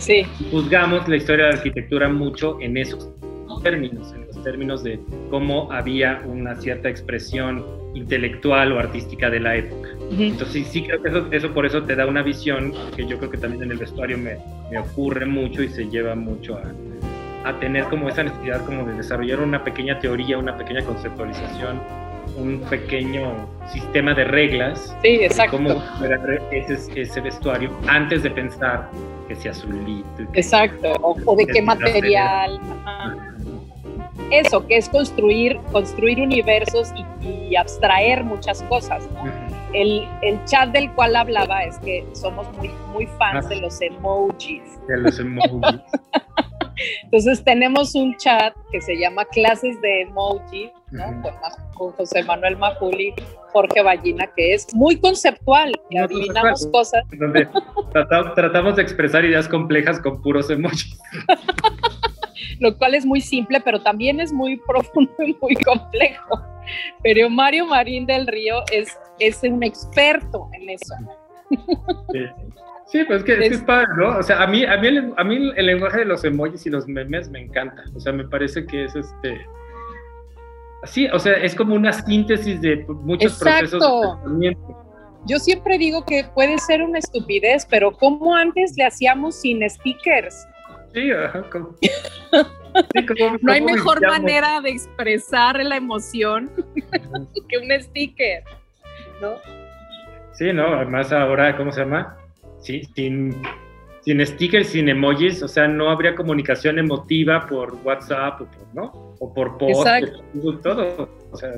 Sí. 0.04 0.26
Juzgamos 0.51 1.08
la 1.08 1.16
historia 1.16 1.45
de 1.45 1.51
la 1.54 1.58
arquitectura 1.58 2.10
mucho 2.10 2.58
en 2.60 2.76
esos 2.76 3.10
términos, 3.64 4.14
en 4.14 4.28
los 4.28 4.43
términos 4.43 4.84
de 4.84 4.99
cómo 5.30 5.72
había 5.72 6.22
una 6.26 6.56
cierta 6.58 6.89
expresión 6.89 7.66
intelectual 7.93 8.74
o 8.74 8.80
artística 8.80 9.30
de 9.30 9.39
la 9.39 9.56
época. 9.56 9.89
Entonces 10.12 10.68
sí, 10.68 10.84
creo 10.84 11.01
que 11.01 11.08
eso, 11.08 11.28
eso, 11.32 11.54
por 11.54 11.66
eso 11.66 11.84
te 11.84 11.95
da 11.95 12.06
una 12.06 12.22
visión 12.22 12.74
que 12.97 13.06
yo 13.06 13.18
creo 13.18 13.32
que 13.32 13.38
también 13.38 13.64
en 13.64 13.72
el 13.72 13.78
vestuario 13.78 14.18
me, 14.18 14.38
me 14.70 14.78
ocurre 14.78 15.26
mucho 15.26 15.64
y 15.64 15.70
se 15.70 15.88
lleva 15.88 16.16
mucho 16.16 16.58
a, 16.58 17.49
a, 17.49 17.58
tener 17.62 17.86
como 17.86 18.10
esa 18.10 18.24
necesidad 18.24 18.66
como 18.66 18.86
de 18.86 18.95
desarrollar 18.95 19.39
una 19.39 19.64
pequeña 19.64 19.99
teoría, 19.99 20.38
una 20.38 20.58
pequeña 20.58 20.84
conceptualización, 20.84 21.80
un 22.38 22.60
pequeño 22.70 23.48
sistema 23.72 24.14
de 24.14 24.26
reglas. 24.26 24.96
Sí, 25.02 25.20
exacto. 25.22 25.58
Cómo 25.58 25.84
ese, 26.52 27.02
ese 27.02 27.22
vestuario 27.22 27.72
antes 27.88 28.24
de 28.24 28.32
pensar 28.32 28.90
que 29.28 29.36
sea 29.36 29.52
azulito. 29.52 30.24
Exacto, 30.34 30.94
o, 31.02 31.36
de 31.36 31.46
qué 31.48 31.62
material. 31.62 32.60
Eso, 34.32 34.66
que 34.66 34.78
es 34.78 34.90
construir, 34.90 35.60
construir 35.72 36.20
universos 36.20 36.92
y, 37.22 37.56
abstraer 37.56 38.24
muchas 38.24 38.64
cosas. 38.64 39.08
El, 39.74 40.07
el, 40.21 40.43
chat 40.45 40.69
del 40.69 40.91
cual 40.93 41.15
hablaba 41.15 41.63
es 41.63 41.78
que 41.80 42.05
somos 42.13 42.51
muy, 42.57 42.69
muy 42.93 43.07
fans 43.17 43.49
de 43.49 43.57
los 43.57 43.82
emojis. 43.82 44.61
De 44.88 44.97
los 44.97 45.19
emojis. 45.19 45.82
Entonces 47.03 47.43
tenemos 47.43 47.95
un 47.95 48.15
chat 48.17 48.53
que 48.71 48.82
se 48.82 48.97
llama 48.97 49.26
Clases 49.26 49.80
de 49.82 50.01
Emoji, 50.01 50.71
con, 51.78 51.91
José 51.91 52.24
Manuel 52.24 52.57
Majuli, 52.57 53.13
Jorge 53.51 53.82
Ballina, 53.82 54.28
que 54.36 54.53
es 54.53 54.74
muy 54.74 54.99
conceptual 54.99 55.71
y 55.89 55.97
adivinamos 55.97 56.67
cosas. 56.67 57.03
Donde 57.17 57.47
tratamos, 58.36 58.76
de 58.76 58.82
expresar 58.82 59.26
ideas 59.26 59.47
complejas 59.47 59.99
con 59.99 60.21
puros 60.21 60.49
emojis. 60.49 60.97
Lo 62.60 62.78
cual 62.78 62.95
es 62.95 63.06
muy 63.06 63.22
simple, 63.22 63.62
pero 63.62 63.82
también 63.82 64.20
es 64.20 64.32
muy 64.32 64.58
profundo 64.68 65.14
y 65.20 65.36
muy 65.41 65.56
complejo. 65.56 66.41
Pero 67.04 67.30
Mario 67.30 67.66
Marín 67.66 68.06
del 68.06 68.28
Río 68.28 68.64
es, 68.72 68.97
es 69.20 69.41
un 69.43 69.64
experto 69.64 70.49
en 70.54 70.70
eso. 70.70 70.95
Sí. 72.12 72.26
Sí, 72.93 73.04
pues 73.06 73.20
es 73.20 73.26
que 73.26 73.45
es, 73.47 73.62
padre, 73.64 73.88
¿no? 73.97 74.18
O 74.18 74.22
sea, 74.24 74.43
a 74.43 74.47
mí, 74.47 74.64
a, 74.66 74.78
mí 74.78 74.88
el, 74.88 75.14
a 75.18 75.24
mí 75.24 75.51
el 75.56 75.66
lenguaje 75.66 75.99
de 75.99 76.06
los 76.06 76.24
emojis 76.24 76.66
y 76.68 76.70
los 76.70 76.88
memes 76.88 77.28
me 77.30 77.41
encanta. 77.41 77.84
O 77.95 77.99
sea, 77.99 78.14
me 78.14 78.24
parece 78.24 78.68
que 78.68 78.86
es 78.86 78.95
este. 78.95 79.41
Sí, 80.84 81.08
o 81.08 81.18
sea, 81.18 81.34
es 81.34 81.56
como 81.56 81.74
una 81.76 81.91
síntesis 81.91 82.62
de 82.62 82.86
muchos 82.88 83.39
procesos 83.39 83.80
de 83.80 84.08
pensamiento. 84.16 84.84
Yo 85.26 85.39
siempre 85.39 85.78
digo 85.78 86.06
que 86.06 86.26
puede 86.36 86.58
ser 86.60 86.84
una 86.84 86.99
estupidez, 86.99 87.66
pero 87.66 87.93
como 87.93 88.36
antes 88.36 88.76
le 88.78 88.84
hacíamos 88.84 89.39
sin 89.41 89.68
stickers? 89.68 90.45
Sí, 90.94 91.12
ajá, 91.12 91.44
no 93.41 93.52
hay 93.52 93.62
mejor 93.62 94.02
manera 94.08 94.62
de 94.62 94.72
expresar 94.72 95.64
la 95.64 95.78
emoción 95.78 96.52
que 97.50 97.58
un 97.58 97.82
sticker, 97.82 98.44
¿no? 99.22 99.34
Sí, 100.34 100.52
no, 100.54 100.68
además 100.68 101.12
ahora, 101.12 101.56
¿cómo 101.58 101.72
se 101.72 101.82
llama? 101.82 102.18
¿sí? 102.64 102.82
Sin, 102.96 103.36
sin 104.02 104.26
stickers, 104.26 104.70
sin 104.70 104.89
emojis, 104.89 105.44
o 105.44 105.48
sea, 105.48 105.68
no 105.68 105.89
habría 105.89 106.16
comunicación 106.16 106.80
emotiva 106.80 107.46
por 107.46 107.76
WhatsApp 107.84 108.41
o 108.41 108.46
por, 108.46 108.74
¿no? 108.74 109.16
O 109.20 109.34
por 109.34 109.58
post, 109.58 109.88
todo. 110.64 111.10
O 111.32 111.38
sea, 111.38 111.52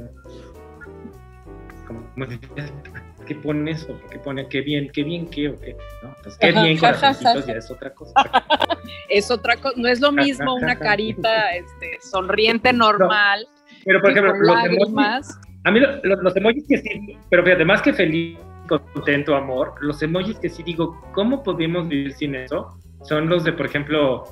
¿qué 3.26 3.36
pone 3.36 3.72
eso? 3.72 4.00
¿Qué 4.12 4.20
pone 4.20 4.48
qué 4.48 4.62
bien, 4.62 4.90
qué 4.94 5.04
bien 5.04 5.28
qué 5.28 5.50
o 5.50 5.60
qué? 5.60 5.76
¿No? 6.04 6.16
Qué 6.40 6.52
bien, 6.52 6.78
corazoncitos, 6.78 7.46
ya 7.46 7.54
es 7.54 7.72
otra 7.72 7.94
cosa. 7.94 8.14
es 9.10 9.32
otra 9.32 9.58
cosa, 9.58 9.76
no 9.78 9.88
es 9.88 10.00
lo 10.00 10.12
mismo 10.12 10.56
una 10.56 10.78
carita 10.78 11.50
este, 11.56 11.98
sonriente 12.02 12.72
normal. 12.74 13.48
pero 13.84 14.02
por 14.02 14.12
ejemplo, 14.12 14.34
los 14.34 14.66
emojis, 14.66 15.40
a 15.64 15.72
mí 15.72 15.80
los, 15.80 16.24
los 16.24 16.36
emojis 16.36 16.66
que 16.68 16.78
sí, 16.78 17.18
pero 17.30 17.44
fíjate, 17.44 17.66
más 17.66 17.82
que 17.82 17.94
feliz, 17.94 18.38
contento, 18.68 19.36
amor. 19.36 19.74
Los 19.82 20.02
emojis 20.02 20.38
que 20.40 20.50
sí 20.50 20.64
digo, 20.64 21.02
¿cómo 21.14 21.44
podemos 21.44 21.88
vivir 21.88 22.14
sin 22.14 22.36
eso? 22.36 22.80
Son 23.04 23.30
los 23.30 23.44
de, 23.44 23.54
por 23.54 23.66
ejemplo, 23.66 24.24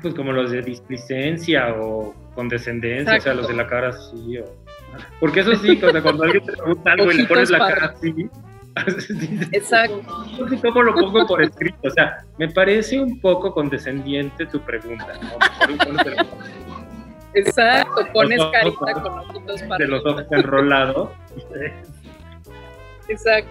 pues 0.00 0.14
como 0.14 0.32
los 0.32 0.50
de 0.50 0.62
displicencia 0.62 1.74
o 1.74 2.14
condescendencia, 2.34 3.16
o 3.16 3.20
sea, 3.20 3.34
los 3.34 3.48
de 3.48 3.54
la 3.54 3.66
cara 3.66 3.88
así. 3.88 4.38
Porque 5.20 5.40
eso 5.40 5.54
sí, 5.56 5.78
cuando 5.78 6.24
alguien 6.24 6.44
te 6.44 6.52
pregunta 6.52 6.92
algo 6.92 7.12
y 7.12 7.16
le 7.16 7.24
pones 7.26 7.50
la 7.50 7.58
cara 7.58 7.86
así. 7.86 8.28
Exacto. 9.52 10.02
¿Cómo 10.62 10.82
lo 10.82 10.94
pongo 10.94 11.26
por 11.26 11.42
escrito? 11.42 11.78
O 11.82 11.90
sea, 11.90 12.24
me 12.38 12.48
parece 12.48 13.00
un 13.00 13.20
poco 13.20 13.52
condescendiente 13.52 14.46
tu 14.46 14.60
pregunta. 14.60 15.12
Exacto, 17.34 18.06
pones 18.12 18.40
carita 18.52 18.92
con 19.00 19.18
ojitos 19.18 19.62
para. 19.62 19.84
De 19.84 19.90
los 19.90 20.04
ojos 20.04 20.24
enrolados. 20.30 21.10
Exacto. 23.08 23.50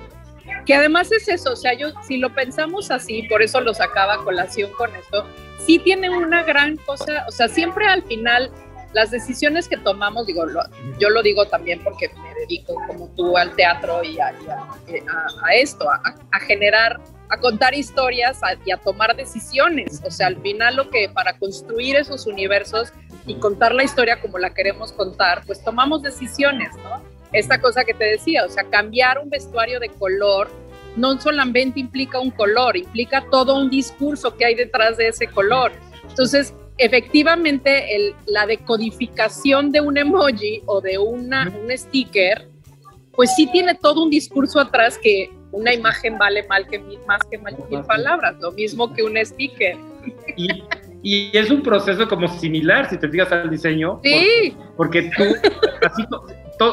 Que 0.65 0.75
además 0.75 1.11
es 1.11 1.27
eso, 1.27 1.53
o 1.53 1.55
sea, 1.55 1.73
yo 1.73 1.89
si 2.03 2.17
lo 2.17 2.33
pensamos 2.33 2.91
así, 2.91 3.23
por 3.23 3.41
eso 3.41 3.61
lo 3.61 3.73
sacaba 3.73 4.15
a 4.15 4.17
colación 4.17 4.71
con 4.73 4.93
esto, 4.95 5.25
sí 5.59 5.79
tiene 5.79 6.09
una 6.09 6.43
gran 6.43 6.77
cosa, 6.77 7.25
o 7.27 7.31
sea, 7.31 7.47
siempre 7.47 7.87
al 7.87 8.03
final 8.03 8.51
las 8.93 9.11
decisiones 9.11 9.67
que 9.67 9.77
tomamos, 9.77 10.27
digo, 10.27 10.43
yo 10.99 11.09
lo 11.09 11.21
digo 11.21 11.45
también 11.45 11.81
porque 11.83 12.09
me 12.09 12.33
dedico 12.41 12.75
como 12.87 13.07
tú 13.15 13.37
al 13.37 13.55
teatro 13.55 14.03
y 14.03 14.19
a, 14.19 14.33
esto, 15.53 15.89
a, 15.89 16.39
generar, 16.39 16.99
a 17.29 17.37
contar 17.37 17.73
historias 17.73 18.41
y 18.65 18.71
a 18.71 18.77
tomar 18.77 19.15
decisiones. 19.15 20.01
O 20.05 20.11
sea, 20.11 20.27
al 20.27 20.41
final 20.41 20.75
lo 20.75 20.89
que 20.89 21.09
para 21.09 21.37
construir 21.37 21.95
esos 21.95 22.27
universos 22.27 22.91
y 23.25 23.35
contar 23.35 23.73
la 23.73 23.83
historia 23.83 24.19
como 24.19 24.37
la 24.37 24.53
queremos 24.53 24.91
contar, 24.91 25.43
pues 25.45 25.63
tomamos 25.63 26.01
decisiones, 26.01 26.75
¿no? 26.83 27.01
Esta 27.31 27.61
cosa 27.61 27.85
que 27.85 27.93
te 27.93 28.03
decía, 28.03 28.43
o 28.45 28.49
sea, 28.49 28.65
cambiar 28.65 29.19
un 29.19 29.29
vestuario 29.29 29.79
de 29.79 29.87
color 29.89 30.49
no 30.97 31.19
solamente 31.21 31.79
implica 31.79 32.19
un 32.19 32.31
color, 32.31 32.75
implica 32.75 33.23
todo 33.31 33.55
un 33.55 33.69
discurso 33.69 34.35
que 34.35 34.43
hay 34.43 34.55
detrás 34.55 34.97
de 34.97 35.07
ese 35.07 35.27
color. 35.27 35.71
Entonces, 36.09 36.53
efectivamente, 36.81 37.95
el, 37.95 38.15
la 38.25 38.45
decodificación 38.45 39.71
de 39.71 39.81
un 39.81 39.97
emoji 39.97 40.61
o 40.65 40.81
de 40.81 40.97
una, 40.97 41.51
un 41.63 41.75
sticker, 41.77 42.47
pues 43.13 43.35
sí 43.35 43.47
tiene 43.51 43.75
todo 43.75 44.03
un 44.03 44.09
discurso 44.09 44.59
atrás 44.59 44.97
que 44.97 45.29
una 45.51 45.73
imagen 45.73 46.17
vale 46.17 46.43
mal 46.47 46.67
que, 46.67 46.79
más 47.07 47.21
que 47.29 47.37
mil 47.37 47.83
palabras, 47.85 48.35
lo 48.39 48.51
mismo 48.51 48.93
que 48.93 49.03
un 49.03 49.17
sticker. 49.23 49.77
Y, 50.35 50.63
y, 51.03 51.37
es 51.37 51.51
un 51.51 51.61
proceso 51.61 52.07
como 52.07 52.27
similar, 52.27 52.89
si 52.89 52.97
te 52.97 53.07
digas 53.07 53.31
al 53.31 53.49
diseño. 53.49 53.99
Sí. 54.03 54.55
Porque, 54.75 55.11
tú, 55.15 55.23
así 55.85 56.03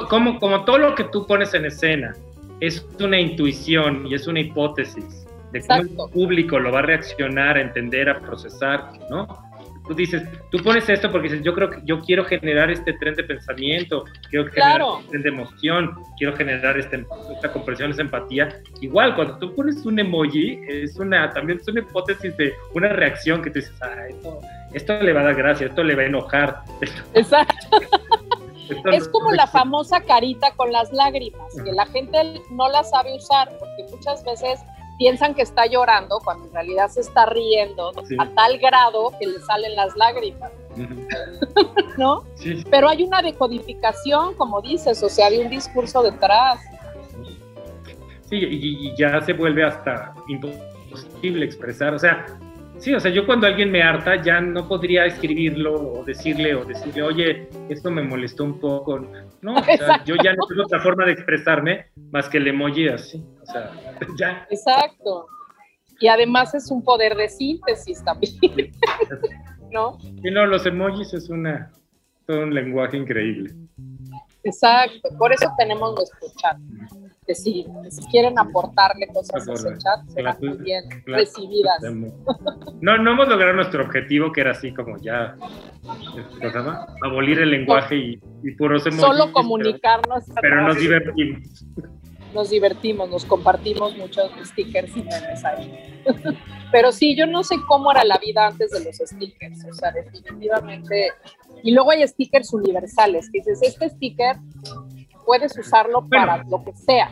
como, 0.08 0.38
como 0.38 0.64
todo 0.64 0.78
lo 0.78 0.94
que 0.94 1.04
tú 1.04 1.26
pones 1.26 1.52
en 1.54 1.66
escena, 1.66 2.14
es 2.60 2.84
una 3.00 3.20
intuición 3.20 4.06
y 4.06 4.14
es 4.14 4.26
una 4.26 4.40
hipótesis 4.40 5.26
de 5.52 5.60
cómo 5.62 5.80
el 5.80 6.10
público 6.12 6.58
lo 6.58 6.72
va 6.72 6.80
a 6.80 6.82
reaccionar, 6.82 7.56
a 7.56 7.60
entender, 7.60 8.08
a 8.08 8.20
procesar, 8.20 8.92
¿no? 9.10 9.47
Tú 9.88 9.94
dices, 9.94 10.22
tú 10.50 10.58
pones 10.58 10.88
esto 10.88 11.10
porque 11.10 11.28
dices, 11.28 11.44
yo 11.44 11.54
creo 11.54 11.70
que 11.70 11.80
yo 11.84 11.98
quiero 12.00 12.24
generar 12.24 12.70
este 12.70 12.92
tren 12.92 13.14
de 13.14 13.24
pensamiento, 13.24 14.04
quiero 14.28 14.50
generar 14.50 14.82
este 14.82 15.08
tren 15.08 15.22
de 15.22 15.28
emoción, 15.30 15.94
quiero 16.18 16.36
generar 16.36 16.78
este, 16.78 17.06
esta 17.32 17.50
comprensión, 17.50 17.90
esa 17.90 18.02
empatía. 18.02 18.60
Igual, 18.82 19.16
cuando 19.16 19.38
tú 19.38 19.54
pones 19.54 19.84
un 19.86 19.98
emoji, 19.98 20.60
es 20.68 20.96
una, 20.96 21.32
también 21.32 21.58
es 21.58 21.66
una 21.68 21.80
hipótesis 21.80 22.36
de 22.36 22.52
una 22.74 22.88
reacción 22.90 23.42
que 23.42 23.50
tú 23.50 23.60
dices, 23.60 23.74
ah, 23.80 24.06
esto, 24.08 24.40
esto 24.74 25.02
le 25.02 25.12
va 25.14 25.20
a 25.20 25.24
dar 25.24 25.34
gracia, 25.34 25.66
esto 25.68 25.82
le 25.82 25.94
va 25.94 26.02
a 26.02 26.06
enojar. 26.06 26.62
Exacto. 27.14 27.78
es 28.92 29.08
como 29.08 29.32
la 29.32 29.46
famosa 29.46 30.02
carita 30.02 30.50
con 30.56 30.70
las 30.70 30.92
lágrimas, 30.92 31.54
que 31.64 31.72
la 31.72 31.86
gente 31.86 32.42
no 32.50 32.68
la 32.68 32.84
sabe 32.84 33.16
usar, 33.16 33.48
porque 33.58 33.84
muchas 33.90 34.22
veces 34.24 34.60
piensan 34.98 35.34
que 35.34 35.42
está 35.42 35.66
llorando 35.66 36.18
cuando 36.22 36.46
en 36.46 36.52
realidad 36.52 36.88
se 36.88 37.00
está 37.00 37.24
riendo 37.26 37.92
a 38.18 38.26
tal 38.34 38.58
grado 38.58 39.12
que 39.18 39.26
le 39.26 39.38
salen 39.40 39.74
las 39.76 39.96
lágrimas. 39.96 40.50
¿No? 41.96 42.24
Pero 42.70 42.88
hay 42.88 43.02
una 43.04 43.22
decodificación, 43.22 44.34
como 44.34 44.60
dices, 44.60 45.02
o 45.02 45.08
sea, 45.08 45.30
de 45.30 45.40
un 45.40 45.48
discurso 45.48 46.02
detrás. 46.02 46.60
Sí, 48.28 48.36
y, 48.36 48.94
ya 48.96 49.20
se 49.22 49.32
vuelve 49.32 49.64
hasta 49.64 50.14
imposible 50.28 51.46
expresar, 51.46 51.94
o 51.94 51.98
sea, 51.98 52.26
Sí, 52.78 52.94
o 52.94 53.00
sea, 53.00 53.10
yo 53.10 53.26
cuando 53.26 53.46
alguien 53.46 53.72
me 53.72 53.82
harta 53.82 54.22
ya 54.22 54.40
no 54.40 54.68
podría 54.68 55.04
escribirlo 55.04 55.74
o 55.74 56.04
decirle 56.04 56.54
o 56.54 56.64
decirle, 56.64 57.02
oye, 57.02 57.48
esto 57.68 57.90
me 57.90 58.02
molestó 58.02 58.44
un 58.44 58.60
poco. 58.60 59.00
No, 59.42 59.56
o 59.56 59.64
sea, 59.64 60.04
yo 60.04 60.14
ya 60.22 60.32
no 60.34 60.46
tengo 60.46 60.62
otra 60.62 60.80
forma 60.80 61.04
de 61.04 61.12
expresarme 61.12 61.86
más 62.12 62.28
que 62.28 62.38
el 62.38 62.46
emoji 62.46 62.88
así. 62.88 63.24
O 63.42 63.46
sea, 63.46 63.72
ya. 64.18 64.46
Exacto. 64.50 65.26
Y 66.00 66.06
además 66.06 66.54
es 66.54 66.70
un 66.70 66.82
poder 66.82 67.16
de 67.16 67.28
síntesis 67.28 68.04
también. 68.04 68.38
¿No? 69.72 69.98
Y 70.02 70.30
no, 70.30 70.46
los 70.46 70.64
emojis 70.64 71.12
es 71.12 71.28
una, 71.28 71.72
todo 72.26 72.44
un 72.44 72.54
lenguaje 72.54 72.96
increíble. 72.96 73.54
Exacto, 74.44 75.10
por 75.18 75.32
eso 75.32 75.50
tenemos 75.58 75.94
nuestro 75.94 76.28
chat 76.40 76.56
que 77.28 77.34
si, 77.34 77.66
quieren 78.10 78.38
aportarle 78.38 79.06
cosas 79.08 79.46
a 79.46 79.52
ese 79.52 79.76
chat, 79.76 80.08
serán 80.08 80.36
muy 80.40 80.56
bien 80.56 80.84
recibidas. 81.04 81.82
No, 82.80 82.96
no 82.96 83.12
hemos 83.12 83.28
logrado 83.28 83.52
nuestro 83.52 83.84
objetivo, 83.84 84.32
que 84.32 84.40
era 84.40 84.52
así 84.52 84.72
como 84.72 84.96
ya, 84.96 85.36
abolir 87.04 87.38
el 87.40 87.50
lenguaje 87.50 87.96
y, 87.96 88.20
y 88.42 88.52
puros. 88.52 88.84
Solo 88.84 89.30
comunicarnos. 89.32 90.24
Pero, 90.40 90.62
nos 90.62 90.78
divertimos. 90.78 91.66
Nos 92.34 92.50
divertimos, 92.50 93.10
nos 93.10 93.24
compartimos 93.26 93.96
muchos 93.96 94.30
stickers 94.44 94.96
y 94.96 95.02
memes 95.02 95.44
ahí. 95.44 96.02
Pero 96.72 96.92
sí, 96.92 97.14
yo 97.16 97.26
no 97.26 97.42
sé 97.44 97.56
cómo 97.66 97.90
era 97.90 98.04
la 98.04 98.18
vida 98.18 98.46
antes 98.46 98.70
de 98.70 98.84
los 98.84 98.96
stickers, 98.96 99.64
o 99.64 99.72
sea, 99.74 99.90
definitivamente. 99.92 101.10
Y 101.62 101.72
luego 101.72 101.90
hay 101.90 102.06
stickers 102.06 102.52
universales, 102.52 103.30
que 103.30 103.40
dices, 103.40 103.60
este 103.62 103.88
sticker 103.90 104.36
puedes 105.28 105.58
usarlo 105.58 106.08
para 106.08 106.42
lo 106.44 106.64
que 106.64 106.72
sea. 106.72 107.10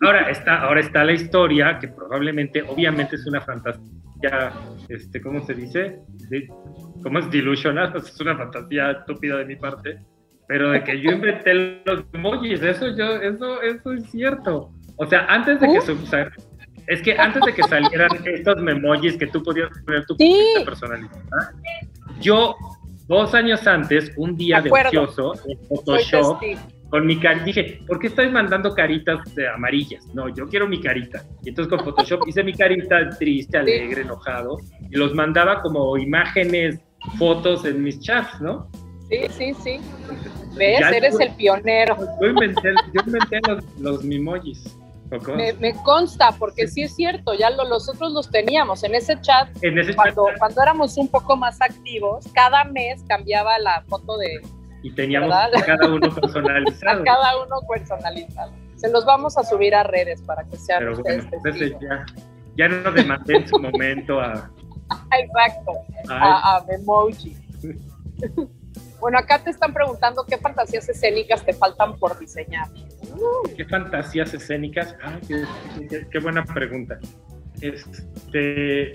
Ahora 0.00 0.30
está, 0.30 0.62
ahora 0.62 0.80
está 0.80 1.04
la 1.04 1.12
historia, 1.12 1.78
que 1.78 1.88
probablemente, 1.88 2.62
obviamente 2.62 3.16
es 3.16 3.26
una 3.26 3.42
fantasía, 3.42 4.52
este, 4.88 5.20
¿cómo 5.20 5.44
se 5.44 5.52
dice? 5.52 6.00
¿Cómo 7.02 7.18
es 7.18 7.30
delusional? 7.30 7.92
Es 7.96 8.18
una 8.18 8.36
fantasía 8.38 8.92
estúpida 8.92 9.36
de 9.36 9.44
mi 9.44 9.56
parte, 9.56 10.00
pero 10.48 10.70
de 10.70 10.82
que 10.82 10.98
yo 10.98 11.10
inventé 11.10 11.82
los 11.84 12.04
emojis, 12.14 12.62
eso, 12.62 12.88
yo, 12.96 13.16
eso, 13.16 13.60
eso 13.60 13.92
es 13.92 14.10
cierto. 14.10 14.72
O 14.96 15.06
sea, 15.06 15.26
antes 15.26 15.60
de 15.60 15.68
que 15.68 15.80
se 15.82 15.92
es 16.86 17.02
que 17.02 17.18
antes 17.18 17.44
de 17.44 17.52
que 17.52 17.62
salieran 17.64 18.08
estos 18.24 18.56
memojis 18.62 19.18
que 19.18 19.26
tú 19.26 19.42
podías 19.42 19.68
poner 19.84 20.06
tu 20.06 20.14
sí. 20.14 20.54
personalidad, 20.64 21.10
yo 22.18 22.56
dos 23.08 23.34
años 23.34 23.66
antes, 23.66 24.10
un 24.16 24.36
día 24.36 24.62
de 24.62 24.70
ocioso, 24.70 25.34
en 25.46 25.58
Photoshop, 25.68 26.40
con 26.90 27.06
mi 27.06 27.18
carita, 27.18 27.44
dije, 27.44 27.80
¿por 27.86 27.98
qué 27.98 28.06
estoy 28.08 28.30
mandando 28.30 28.74
caritas 28.74 29.34
de 29.34 29.48
amarillas? 29.48 30.06
No, 30.14 30.28
yo 30.28 30.48
quiero 30.48 30.68
mi 30.68 30.80
carita. 30.80 31.24
Y 31.42 31.48
entonces 31.50 31.74
con 31.74 31.84
Photoshop 31.84 32.26
hice 32.28 32.44
mi 32.44 32.52
carita 32.52 33.10
triste, 33.18 33.58
alegre, 33.58 34.02
enojado, 34.02 34.58
y 34.90 34.96
los 34.96 35.14
mandaba 35.14 35.62
como 35.62 35.96
imágenes, 35.96 36.78
fotos 37.18 37.64
en 37.64 37.82
mis 37.82 38.00
chats, 38.00 38.40
¿no? 38.40 38.68
Sí, 39.08 39.18
sí, 39.30 39.54
sí. 39.62 39.80
¿Ves? 40.56 40.80
Eres 40.80 41.18
el 41.20 41.30
pionero. 41.36 41.96
Yo 42.20 42.28
inventé, 42.28 42.72
yo 42.92 43.02
inventé 43.06 43.40
los, 43.46 43.64
los 43.78 44.04
mimojis. 44.04 44.76
Me, 45.60 45.72
consta, 45.84 46.32
porque 46.36 46.66
sí 46.66 46.82
es 46.82 46.96
cierto, 46.96 47.32
ya 47.34 47.50
lo, 47.50 47.68
nosotros 47.68 48.12
los 48.12 48.28
teníamos 48.28 48.82
en 48.82 48.96
ese 48.96 49.20
chat. 49.20 49.48
En 49.62 49.78
ese 49.78 49.94
cuando, 49.94 50.26
chat. 50.26 50.38
cuando 50.38 50.62
éramos 50.62 50.96
un 50.96 51.06
poco 51.08 51.36
más 51.36 51.60
activos, 51.62 52.26
cada 52.34 52.64
mes 52.64 53.04
cambiaba 53.06 53.56
la 53.60 53.84
foto 53.86 54.16
de, 54.18 54.40
y 54.86 54.90
teníamos 54.92 55.34
cada 55.66 55.88
uno 55.88 56.14
personalizado. 56.20 57.02
cada 57.04 57.42
uno 57.44 57.56
personalizado. 57.68 58.52
Se 58.76 58.88
los 58.88 59.04
vamos 59.04 59.36
a 59.36 59.42
subir 59.42 59.74
a 59.74 59.82
redes 59.82 60.22
para 60.22 60.44
que 60.44 60.56
sean 60.56 60.78
Pero 60.78 60.92
ustedes 60.92 61.26
bueno, 61.28 61.80
ya, 61.80 62.06
ya 62.56 62.68
no 62.68 62.92
demandé 62.92 63.36
en 63.38 63.48
su 63.48 63.58
momento 63.58 64.20
a... 64.20 64.48
Exacto, 65.18 65.72
a, 66.08 66.58
a 66.58 66.64
Memoji. 66.66 67.36
bueno, 69.00 69.18
acá 69.18 69.40
te 69.42 69.50
están 69.50 69.74
preguntando 69.74 70.24
qué 70.24 70.38
fantasías 70.38 70.88
escénicas 70.88 71.44
te 71.44 71.52
faltan 71.52 71.98
por 71.98 72.16
diseñar. 72.20 72.68
¿Qué 73.56 73.64
fantasías 73.64 74.32
escénicas? 74.34 74.94
Ah, 75.02 75.18
qué, 75.26 76.06
qué 76.08 76.18
buena 76.20 76.44
pregunta. 76.44 76.96
Este, 77.60 78.94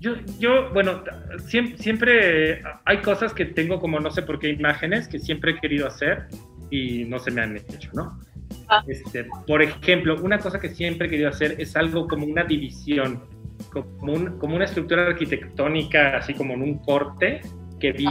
yo, 0.00 0.14
yo, 0.38 0.70
bueno, 0.72 1.02
siempre, 1.46 2.62
hay 2.84 2.98
cosas 2.98 3.34
que 3.34 3.46
tengo 3.46 3.80
como 3.80 3.98
no 3.98 4.10
sé 4.10 4.22
por 4.22 4.38
qué 4.38 4.50
imágenes 4.50 5.08
que 5.08 5.18
siempre 5.18 5.52
he 5.52 5.60
querido 5.60 5.88
hacer 5.88 6.28
y 6.70 7.04
no 7.04 7.18
se 7.18 7.32
me 7.32 7.42
han 7.42 7.56
hecho, 7.56 7.90
¿no? 7.94 8.20
Ah. 8.68 8.82
Este, 8.86 9.26
por 9.46 9.60
ejemplo, 9.60 10.16
una 10.22 10.38
cosa 10.38 10.60
que 10.60 10.68
siempre 10.68 11.08
he 11.08 11.10
querido 11.10 11.30
hacer 11.30 11.56
es 11.58 11.74
algo 11.76 12.06
como 12.06 12.26
una 12.26 12.44
división, 12.44 13.24
como, 13.72 14.38
como 14.38 14.56
una 14.56 14.66
estructura 14.66 15.06
arquitectónica, 15.06 16.16
así 16.16 16.32
como 16.32 16.54
en 16.54 16.62
un 16.62 16.78
corte 16.78 17.40
que 17.80 17.92
vi 17.92 18.06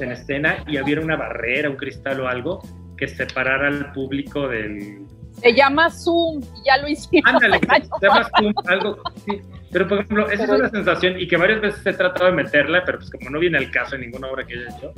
en 0.00 0.12
escena 0.12 0.64
y 0.66 0.78
hubiera 0.80 1.00
una 1.00 1.16
barrera, 1.16 1.70
un 1.70 1.76
cristal 1.76 2.20
o 2.20 2.28
algo 2.28 2.62
que 2.96 3.06
separara 3.06 3.68
al 3.68 3.92
público 3.92 4.48
del... 4.48 5.06
Se 5.40 5.54
llama 5.54 5.88
Zoom, 5.88 6.40
ya 6.66 6.78
lo 6.78 6.88
hicimos. 6.88 7.32
Ándale, 7.32 7.60
se 8.00 8.06
llama 8.06 8.28
Zoom, 8.36 8.54
algo... 8.66 9.02
Sí 9.24 9.40
pero, 9.70 9.86
por 9.86 9.98
ejemplo, 9.98 10.30
esa 10.30 10.44
es 10.44 10.50
una 10.50 10.70
sensación 10.70 11.20
y 11.20 11.28
que 11.28 11.36
varias 11.36 11.60
veces 11.60 11.86
he 11.86 11.92
tratado 11.92 12.26
de 12.26 12.32
meterla, 12.32 12.82
pero 12.84 12.98
pues 12.98 13.10
como 13.10 13.30
no 13.30 13.38
viene 13.38 13.58
al 13.58 13.70
caso 13.70 13.96
en 13.96 14.02
ninguna 14.02 14.28
obra 14.28 14.46
que 14.46 14.54
haya 14.54 14.76
hecho, 14.76 14.92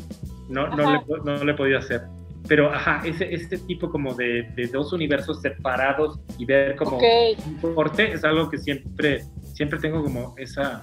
no, 0.49 0.69
no, 0.69 0.93
le, 0.93 1.01
no 1.25 1.45
le 1.45 1.53
he 1.53 1.55
podido 1.55 1.79
hacer. 1.79 2.03
Pero, 2.49 2.73
ajá, 2.73 3.03
ese, 3.05 3.33
este 3.33 3.59
tipo 3.59 3.91
como 3.91 4.15
de, 4.15 4.51
de 4.55 4.67
dos 4.69 4.93
universos 4.93 5.41
separados 5.41 6.19
y 6.39 6.45
ver 6.45 6.75
como 6.77 6.99
un 6.99 7.75
corte 7.75 8.13
es 8.13 8.25
algo 8.25 8.49
que 8.49 8.59
siempre, 8.59 9.25
siempre 9.53 9.79
tengo 9.79 10.03
como 10.03 10.35
esa, 10.39 10.83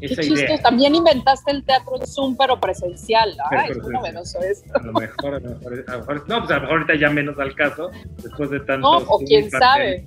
esa 0.00 0.22
idea. 0.22 0.60
También 0.62 0.94
inventaste 0.94 1.50
el 1.50 1.64
teatro 1.64 1.98
de 1.98 2.06
Zoom, 2.06 2.36
pero 2.36 2.60
presencial. 2.60 3.36
Ay, 3.50 3.70
es 3.70 3.78
novedoso 3.78 4.40
esto. 4.42 4.72
A 4.78 4.82
lo 4.82 4.92
mejor, 4.92 5.34
a 5.34 5.40
lo 5.40 5.58
mejor, 5.98 6.28
no, 6.28 6.38
pues 6.40 6.50
a 6.50 6.54
lo 6.56 6.60
mejor 6.62 6.78
ahorita 6.78 6.94
ya 6.96 7.10
menos 7.10 7.38
al 7.38 7.54
caso, 7.54 7.90
después 8.22 8.50
de 8.50 8.60
tanto. 8.60 9.00
No, 9.00 9.06
o 9.08 9.18
quién 9.20 9.50
sabe 9.50 10.06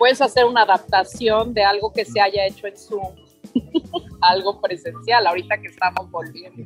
puedes 0.00 0.22
hacer 0.22 0.46
una 0.46 0.62
adaptación 0.62 1.52
de 1.52 1.62
algo 1.62 1.92
que 1.92 2.06
se 2.06 2.22
haya 2.22 2.46
hecho 2.46 2.66
en 2.66 2.74
Zoom, 2.74 3.14
algo 4.22 4.58
presencial, 4.58 5.26
ahorita 5.26 5.60
que 5.60 5.66
estamos 5.68 6.10
volviendo. 6.10 6.64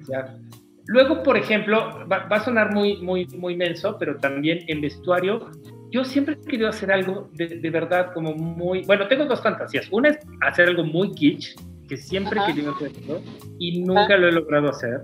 Luego, 0.87 1.21
por 1.25 1.37
ejemplo, 1.37 2.07
va, 2.07 2.29
a 2.31 2.45
sonar 2.45 2.73
muy, 2.73 3.03
muy, 3.03 3.27
muy 3.37 3.57
menso, 3.57 3.97
pero 3.99 4.19
también 4.19 4.61
en 4.69 4.81
vestuario, 4.81 5.51
yo 5.91 6.05
siempre 6.05 6.35
he 6.35 6.47
querido 6.47 6.69
hacer 6.69 6.93
algo 6.93 7.29
de, 7.33 7.49
de 7.59 7.71
verdad 7.71 8.13
como 8.15 8.35
muy... 8.35 8.83
Bueno, 8.85 9.09
tengo 9.09 9.25
dos 9.25 9.43
fantasías. 9.43 9.89
Una 9.91 10.11
es 10.11 10.19
hacer 10.43 10.69
algo 10.69 10.85
muy 10.85 11.11
kitsch, 11.13 11.57
que 11.89 11.97
siempre 11.97 12.39
he 12.41 12.47
querido 12.47 12.73
hacerlo 12.73 13.21
y 13.59 13.81
nunca 13.81 14.17
lo 14.17 14.29
he 14.29 14.33
logrado 14.33 14.71
hacer. 14.71 15.01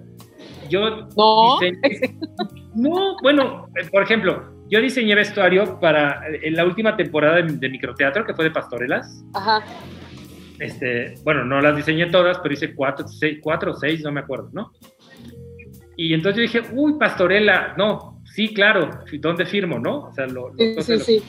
Yo 0.69 1.09
no, 1.17 1.59
no, 2.77 3.17
bueno, 3.23 3.69
por 3.91 4.05
ejemplo, 4.05 4.60
yo 4.71 4.81
diseñé 4.81 5.15
vestuario 5.15 5.81
para 5.81 6.23
en 6.29 6.55
la 6.55 6.65
última 6.65 6.97
temporada 6.97 7.43
de, 7.43 7.69
microteatro 7.69 8.25
que 8.25 8.35
fue 8.35 8.45
de 8.45 8.53
Pastorelas. 8.53 9.25
Ajá. 9.35 9.65
Este, 10.61 11.15
bueno, 11.25 11.45
no 11.45 11.61
las 11.61 11.75
diseñé 11.75 12.07
todas, 12.07 12.39
pero 12.39 12.55
hice 12.55 12.75
cuatro, 12.75 13.09
seis, 13.09 13.39
cuatro 13.43 13.73
o 13.73 13.75
seis, 13.75 14.03
no 14.03 14.13
me 14.13 14.21
acuerdo, 14.21 14.51
¿no? 14.53 14.73
Y 15.97 16.15
entonces 16.15 16.37
yo 16.37 16.43
dije, 16.43 16.75
uy, 16.75 16.95
pastorela, 16.99 17.75
no, 17.77 18.23
sí, 18.25 18.55
claro, 18.55 18.91
¿dónde 19.21 19.45
firmo, 19.45 19.79
no? 19.79 20.05
O 20.05 20.13
sea, 20.13 20.27
lo, 20.27 20.53
sí, 20.57 20.75
sí, 20.83 20.99
sí. 20.99 21.23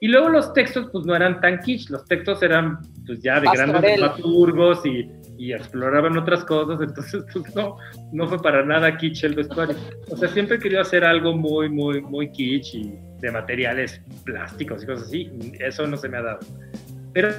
Y 0.00 0.08
luego 0.08 0.28
los 0.28 0.52
textos, 0.52 0.88
pues 0.92 1.04
no 1.04 1.16
eran 1.16 1.40
tan 1.40 1.58
kitsch, 1.58 1.90
los 1.90 2.04
textos 2.04 2.42
eran, 2.42 2.78
pues 3.04 3.20
ya 3.20 3.40
de 3.40 3.48
grandes 3.52 3.98
dramaturgos 3.98 4.86
y, 4.86 5.10
y, 5.38 5.52
exploraban 5.52 6.16
otras 6.18 6.44
cosas, 6.44 6.80
entonces, 6.80 7.24
pues 7.32 7.54
no, 7.54 7.76
no 8.12 8.28
fue 8.28 8.40
para 8.40 8.64
nada 8.64 8.96
kitsch 8.96 9.24
el 9.24 9.34
vestuario. 9.34 9.76
O 10.10 10.16
sea, 10.16 10.28
siempre 10.28 10.56
he 10.56 10.58
querido 10.58 10.80
hacer 10.80 11.04
algo 11.04 11.36
muy, 11.36 11.68
muy, 11.68 12.00
muy 12.00 12.30
kitsch 12.30 12.74
y 12.74 12.92
de 13.20 13.30
materiales 13.32 14.00
plásticos 14.24 14.82
y 14.82 14.86
cosas 14.86 15.08
así, 15.08 15.30
eso 15.60 15.86
no 15.86 15.96
se 15.96 16.08
me 16.08 16.18
ha 16.18 16.22
dado. 16.22 16.38
Pero 17.12 17.30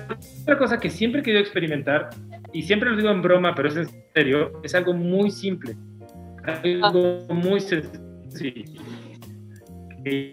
otra 0.42 0.58
cosa 0.58 0.80
que 0.80 0.90
siempre 0.90 1.22
he 1.22 1.24
querido 1.24 1.42
experimentar, 1.42 2.10
y 2.54 2.64
siempre 2.64 2.90
lo 2.90 2.98
digo 2.98 3.10
en 3.10 3.22
broma, 3.22 3.54
pero 3.56 3.70
es 3.70 3.78
en 3.78 3.88
serio, 4.14 4.60
es 4.64 4.74
algo 4.76 4.94
muy 4.94 5.30
simple, 5.32 5.76
algo 6.44 7.26
muy 7.30 7.60
sencillo. 7.60 8.82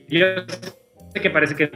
yo 0.09 0.27
sé 1.13 1.21
que 1.21 1.31
parece 1.31 1.55
que 1.55 1.71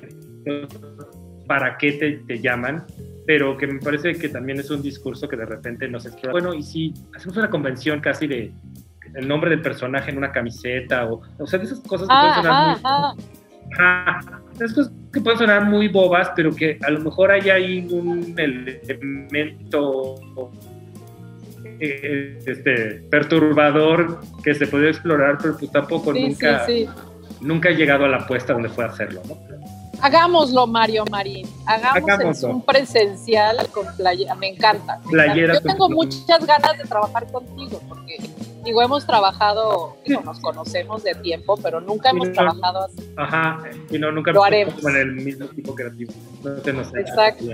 para 1.47 1.77
qué 1.77 1.93
te, 1.93 2.13
te, 2.27 2.39
llaman, 2.39 2.85
pero 3.31 3.57
que 3.57 3.69
me 3.69 3.79
parece 3.79 4.15
que 4.15 4.29
también 4.29 4.59
es 4.59 4.73
un 4.73 4.83
discurso 4.83 5.29
que 5.29 5.37
de 5.37 5.47
repente 5.47 5.87
nos 5.87 6.05
explora. 6.05 6.33
Bueno, 6.33 6.53
y 6.53 6.65
si 6.65 6.93
hacemos 7.15 7.37
una 7.37 7.49
convención 7.49 8.01
casi 8.01 8.27
de 8.27 8.53
el 9.15 9.29
nombre 9.29 9.51
del 9.51 9.63
personaje 9.63 10.11
en 10.11 10.19
una 10.19 10.33
camiseta, 10.33 11.07
o, 11.07 11.23
o 11.39 11.47
sea, 11.47 11.61
de 11.61 11.67
esas 11.67 11.79
cosas 11.79 12.09
que 12.09 12.13
pueden 12.13 12.35
sonar 12.35 13.15
muy... 13.15 13.25
esas 14.57 14.75
cosas 14.75 14.93
que 15.13 15.21
pueden 15.21 15.39
sonar 15.39 15.65
muy 15.65 15.87
bobas, 15.87 16.33
pero 16.35 16.53
que 16.53 16.77
a 16.83 16.91
lo 16.91 16.99
mejor 16.99 17.31
hay 17.31 17.51
ahí 17.51 17.87
un 17.89 18.35
elemento 18.37 20.17
eh, 21.79 22.37
este, 22.45 23.05
perturbador 23.13 24.23
que 24.43 24.57
se 24.57 24.67
puede 24.67 24.89
explorar, 24.89 25.39
pero 25.41 25.57
pues 25.57 25.71
tampoco 25.71 26.13
nunca, 26.13 26.67
nunca 27.41 27.69
he 27.69 27.77
llegado 27.77 28.07
a 28.07 28.09
la 28.09 28.17
apuesta 28.17 28.55
donde 28.55 28.71
pueda 28.71 28.89
hacerlo, 28.89 29.23
¿no? 29.29 29.39
Hagámoslo, 30.03 30.67
Mario 30.67 31.05
Marín. 31.11 31.47
Hagamos 31.67 32.43
un 32.43 32.63
presencial 32.63 33.57
con 33.73 33.87
playera. 33.97 34.35
Me 34.35 34.49
encanta. 34.49 35.01
Yo 35.35 35.61
tengo 35.61 35.89
muchas 35.91 36.47
ganas 36.47 36.79
de 36.79 36.85
trabajar 36.85 37.31
contigo 37.31 37.81
porque, 37.89 38.19
digo, 38.65 38.83
hemos 38.83 39.07
trabajado, 39.07 39.97
digo, 40.05 40.23
nos 40.23 40.41
conocemos 40.41 41.03
de 41.03 41.15
tiempo, 41.17 41.57
pero 41.63 41.81
nunca 41.81 42.11
hemos 42.11 42.33
trabajado 42.33 42.85
así. 42.85 43.13
Ajá, 43.17 43.63
y 43.91 43.99
no, 43.99 44.11
nunca 44.13 44.33
lo 44.33 44.45
haremos. 44.45 44.85
en 44.85 44.97
el 44.97 45.13
mismo 45.13 45.47
tipo 45.49 45.75
creativo. 45.75 46.13
No 46.43 46.53
te 46.55 46.73
nos 46.73 46.95
Exacto. 46.95 47.45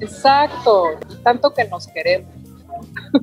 Exacto. 0.00 0.84
Tanto 1.22 1.52
que 1.52 1.64
nos 1.64 1.86
queremos. 1.88 2.45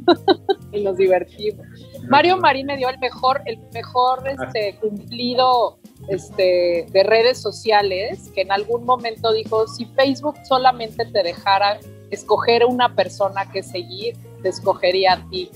y 0.72 0.82
nos 0.82 0.98
divertimos. 0.98 1.66
Mario 2.10 2.38
Marín 2.38 2.68
me 2.68 2.78
dio 2.78 2.90
el 2.90 3.00
mejor, 3.00 3.42
el 3.46 3.60
mejor 3.74 4.24
este, 4.28 4.76
cumplido 4.80 5.78
este, 6.10 6.86
de 6.92 7.04
redes 7.04 7.42
sociales, 7.42 8.30
que 8.34 8.42
en 8.42 8.52
algún 8.52 8.86
momento 8.86 9.32
dijo, 9.32 9.68
si 9.68 9.86
Facebook 9.86 10.36
solamente 10.48 11.06
te 11.06 11.24
dejara 11.24 11.80
escoger 12.12 12.66
una 12.66 12.96
persona 12.96 13.50
que 13.52 13.64
seguir, 13.64 14.16
te 14.44 14.50
escogería 14.50 15.14
a 15.14 15.30
ti. 15.30 15.50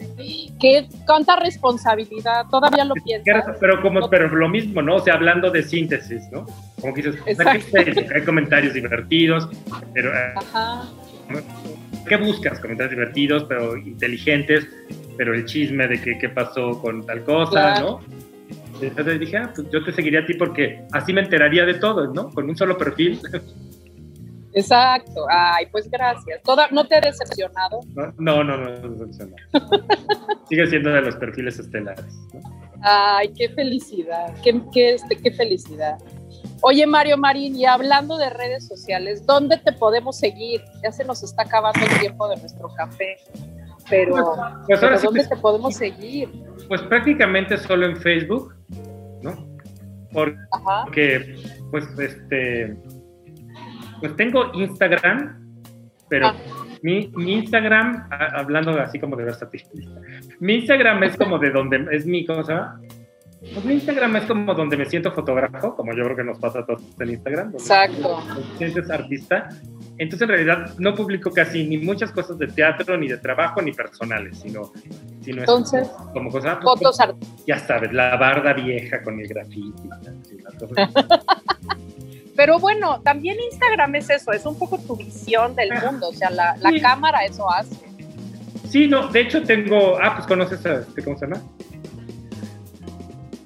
¿Qué, 0.59 0.87
¿Cuánta 1.05 1.35
responsabilidad? 1.35 2.45
Todavía 2.49 2.85
lo 2.85 2.95
piensas. 2.95 3.57
Pero, 3.59 3.81
como, 3.81 4.09
pero 4.09 4.27
lo 4.29 4.49
mismo, 4.49 4.81
¿no? 4.81 4.95
O 4.95 4.99
sea, 4.99 5.15
hablando 5.15 5.51
de 5.51 5.61
síntesis, 5.61 6.23
¿no? 6.31 6.45
Como 6.81 6.93
que 6.93 7.03
dices, 7.03 7.39
hay 7.39 8.25
comentarios 8.25 8.73
divertidos, 8.73 9.49
pero... 9.93 10.11
Eh. 10.13 10.33
¿Qué 12.07 12.17
buscas? 12.17 12.59
Comentarios 12.59 12.91
divertidos, 12.91 13.43
pero 13.45 13.77
inteligentes, 13.77 14.67
pero 15.17 15.33
el 15.33 15.45
chisme 15.45 15.87
de 15.87 16.01
qué 16.01 16.29
pasó 16.29 16.79
con 16.81 17.05
tal 17.05 17.23
cosa, 17.23 17.79
¿no? 17.79 17.99
Entonces 18.81 19.19
dije, 19.19 19.37
ah, 19.37 19.51
pues 19.55 19.67
yo 19.71 19.83
te 19.83 19.91
seguiría 19.91 20.21
a 20.21 20.25
ti 20.25 20.33
porque 20.35 20.83
así 20.91 21.13
me 21.13 21.21
enteraría 21.21 21.65
de 21.65 21.75
todo, 21.75 22.13
¿no? 22.13 22.29
Con 22.29 22.49
un 22.49 22.55
solo 22.55 22.77
perfil. 22.77 23.19
Exacto. 24.53 25.25
Ay, 25.29 25.65
pues 25.71 25.89
gracias. 25.89 26.41
¿Toda, 26.43 26.67
¿No 26.71 26.87
te 26.87 26.95
ha 26.95 27.01
decepcionado? 27.01 27.79
No, 28.17 28.43
no, 28.43 28.43
no, 28.43 28.57
no 28.57 28.89
decepcionado. 28.89 29.35
Sigue 30.49 30.67
siendo 30.67 30.91
de 30.91 31.01
los 31.01 31.15
perfiles 31.15 31.59
estelares. 31.59 32.05
Ay, 32.81 33.31
qué 33.35 33.49
felicidad, 33.49 34.33
qué, 34.43 34.61
qué, 34.71 34.93
este, 34.95 35.15
qué 35.15 35.31
felicidad. 35.31 35.97
Oye, 36.61 36.87
Mario 36.87 37.17
Marín, 37.17 37.55
y 37.55 37.65
hablando 37.65 38.17
de 38.17 38.29
redes 38.29 38.67
sociales, 38.67 39.25
¿dónde 39.25 39.57
te 39.57 39.71
podemos 39.73 40.17
seguir? 40.17 40.63
Ya 40.83 40.91
se 40.91 41.05
nos 41.05 41.23
está 41.23 41.43
acabando 41.43 41.79
el 41.81 41.99
tiempo 41.99 42.27
de 42.27 42.37
nuestro 42.37 42.69
café, 42.75 43.17
pero, 43.89 44.15
pues, 44.67 44.79
pues 44.79 45.01
¿dónde 45.01 45.27
te 45.27 45.35
podemos 45.37 45.75
seguir? 45.75 46.29
Pues 46.67 46.81
prácticamente 46.81 47.57
solo 47.57 47.85
en 47.85 47.95
Facebook, 47.97 48.55
¿no? 49.21 49.47
Porque, 50.11 51.35
pues, 51.71 51.87
este, 51.99 52.75
pues 53.99 54.15
tengo 54.15 54.51
Instagram, 54.53 55.63
pero 56.09 56.27
ah. 56.27 56.35
mi, 56.81 57.11
Instagram, 57.17 58.09
hablando 58.11 58.71
así 58.79 58.99
como 58.99 59.15
de 59.15 59.25
versatilidad, 59.25 60.01
mi 60.39 60.55
Instagram 60.55 61.03
es 61.03 61.17
como 61.17 61.37
de 61.39 61.51
donde 61.51 61.85
es 61.91 62.05
mi 62.05 62.25
cosa. 62.25 62.79
Pues 63.39 63.65
mi 63.65 63.73
Instagram 63.75 64.15
es 64.15 64.25
como 64.25 64.53
donde 64.53 64.77
me 64.77 64.85
siento 64.85 65.11
fotógrafo, 65.11 65.75
como 65.75 65.93
yo 65.93 66.03
creo 66.03 66.15
que 66.17 66.23
nos 66.23 66.39
pasa 66.39 66.59
a 66.59 66.65
todos 66.65 66.81
en 66.99 67.09
Instagram. 67.09 67.51
Exacto. 67.53 68.19
Te 68.57 68.57
sientes 68.57 68.89
artista 68.89 69.49
entonces, 69.99 70.21
en 70.21 70.29
realidad, 70.29 70.73
no 70.77 70.93
publico 70.93 71.31
casi 71.31 71.67
ni 71.67 71.77
muchas 71.77 72.11
cosas 72.11 72.37
de 72.37 72.47
teatro, 72.47 72.97
ni 72.97 73.07
de 73.07 73.17
trabajo, 73.17 73.61
ni 73.63 73.71
personales, 73.71 74.37
sino, 74.39 74.71
sino 75.21 75.39
Entonces, 75.39 75.87
como 76.13 76.29
cosas. 76.29 76.59
Pues, 76.61 76.79
fotos 76.79 76.97
Ya 77.47 77.57
sabes, 77.57 77.91
la 77.93 78.15
barda 78.15 78.53
vieja 78.53 79.01
con 79.01 79.19
el 79.19 79.27
graffiti. 79.27 79.89
Pero 82.35 82.59
bueno, 82.59 83.01
también 83.01 83.37
Instagram 83.51 83.95
es 83.95 84.11
eso, 84.11 84.31
es 84.31 84.45
un 84.45 84.59
poco 84.59 84.77
tu 84.77 84.95
visión 84.95 85.55
del 85.55 85.71
mundo, 85.83 86.09
o 86.09 86.13
sea, 86.13 86.29
la, 86.29 86.55
la 86.57 86.79
cámara 86.79 87.25
eso 87.25 87.49
hace. 87.49 87.75
Sí, 88.69 88.87
no, 88.87 89.07
de 89.07 89.21
hecho 89.21 89.41
tengo, 89.41 89.97
ah, 89.99 90.13
pues 90.15 90.27
conoces 90.27 90.63
a, 90.67 90.81
este, 90.81 91.03
¿cómo 91.03 91.17
se 91.17 91.25
llama? 91.25 91.41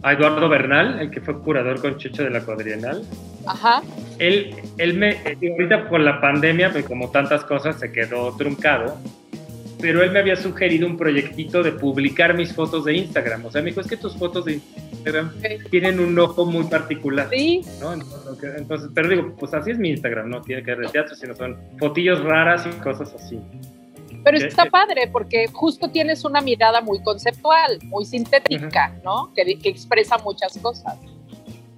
A 0.04 0.14
Eduardo 0.14 0.49
Bernal, 0.49 0.99
el 0.99 1.12
que 1.12 1.22
fue 1.22 1.39
curador 1.39 1.80
con 1.80 1.97
Checho 1.97 2.24
de 2.24 2.30
la 2.32 2.41
Cuadrienal. 2.41 3.04
Ajá. 3.45 3.82
Él, 4.20 4.56
él 4.78 4.97
me, 4.97 5.18
ahorita 5.26 5.89
por 5.89 5.99
la 5.99 6.20
pandemia, 6.20 6.72
pues 6.72 6.86
como 6.86 7.12
tantas 7.12 7.43
cosas, 7.43 7.80
se 7.80 7.91
quedó 7.91 8.36
truncado, 8.36 8.97
pero 9.82 10.04
él 10.04 10.12
me 10.12 10.20
había 10.20 10.36
sugerido 10.36 10.88
un 10.88 10.95
proyectito 10.95 11.64
de 11.64 11.72
publicar 11.72 12.36
mis 12.36 12.54
fotos 12.54 12.86
de 12.86 12.95
Instagram. 12.95 13.45
O 13.45 13.52
sea, 13.52 13.62
me 13.62 13.70
dijo, 13.70 13.82
es 13.82 13.88
que 13.88 13.97
tus 13.97 14.16
fotos 14.16 14.45
de 14.45 14.62
Instagram 14.91 15.32
tienen 15.70 15.99
un 15.99 16.18
ojo 16.18 16.45
muy 16.45 16.66
particular. 16.66 17.28
Sí. 17.32 17.62
¿no? 17.80 17.93
Entonces, 17.93 18.89
pero 18.93 19.10
digo, 19.10 19.36
pues 19.38 19.54
así 19.54 19.72
es 19.72 19.80
mi 19.80 19.89
Instagram, 19.89 20.30
no 20.30 20.41
tiene 20.41 20.64
que 20.64 20.72
ver 20.76 20.86
de 20.86 20.91
teatro, 20.91 21.16
sino 21.16 21.36
son 21.36 21.58
fotillos 21.80 22.24
raras 22.24 22.68
y 22.68 22.80
cosas 22.82 23.14
así. 23.14 23.39
Pero 24.24 24.38
está 24.38 24.65
padre 24.65 25.09
porque 25.11 25.47
justo 25.51 25.89
tienes 25.89 26.24
una 26.24 26.41
mirada 26.41 26.82
muy 26.82 27.01
conceptual, 27.01 27.80
muy 27.84 28.05
sintética, 28.05 28.95
¿no? 29.03 29.32
Que, 29.36 29.57
que 29.57 29.69
expresa 29.69 30.17
muchas 30.17 30.57
cosas. 30.59 30.97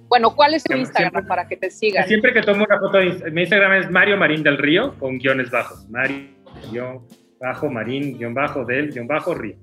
Bueno, 0.08 0.34
¿cuál 0.34 0.54
es 0.54 0.62
tu 0.62 0.76
Instagram 0.76 1.26
para 1.26 1.48
que 1.48 1.56
te 1.56 1.70
sigan? 1.70 2.06
Siempre 2.06 2.32
que 2.32 2.42
tomo 2.42 2.64
una 2.64 2.78
foto, 2.78 2.98
mi 3.32 3.42
Instagram 3.42 3.72
es 3.72 3.90
Mario 3.90 4.16
Marín 4.16 4.42
del 4.42 4.58
Río 4.58 4.94
con 4.98 5.18
guiones 5.18 5.50
bajos. 5.50 5.88
Mario, 5.88 7.04
bajo, 7.40 7.70
Marín, 7.70 8.16
guion 8.16 8.34
bajo, 8.34 8.64
del, 8.64 8.92
guion 8.92 9.06
bajo, 9.06 9.34
Río. 9.34 9.56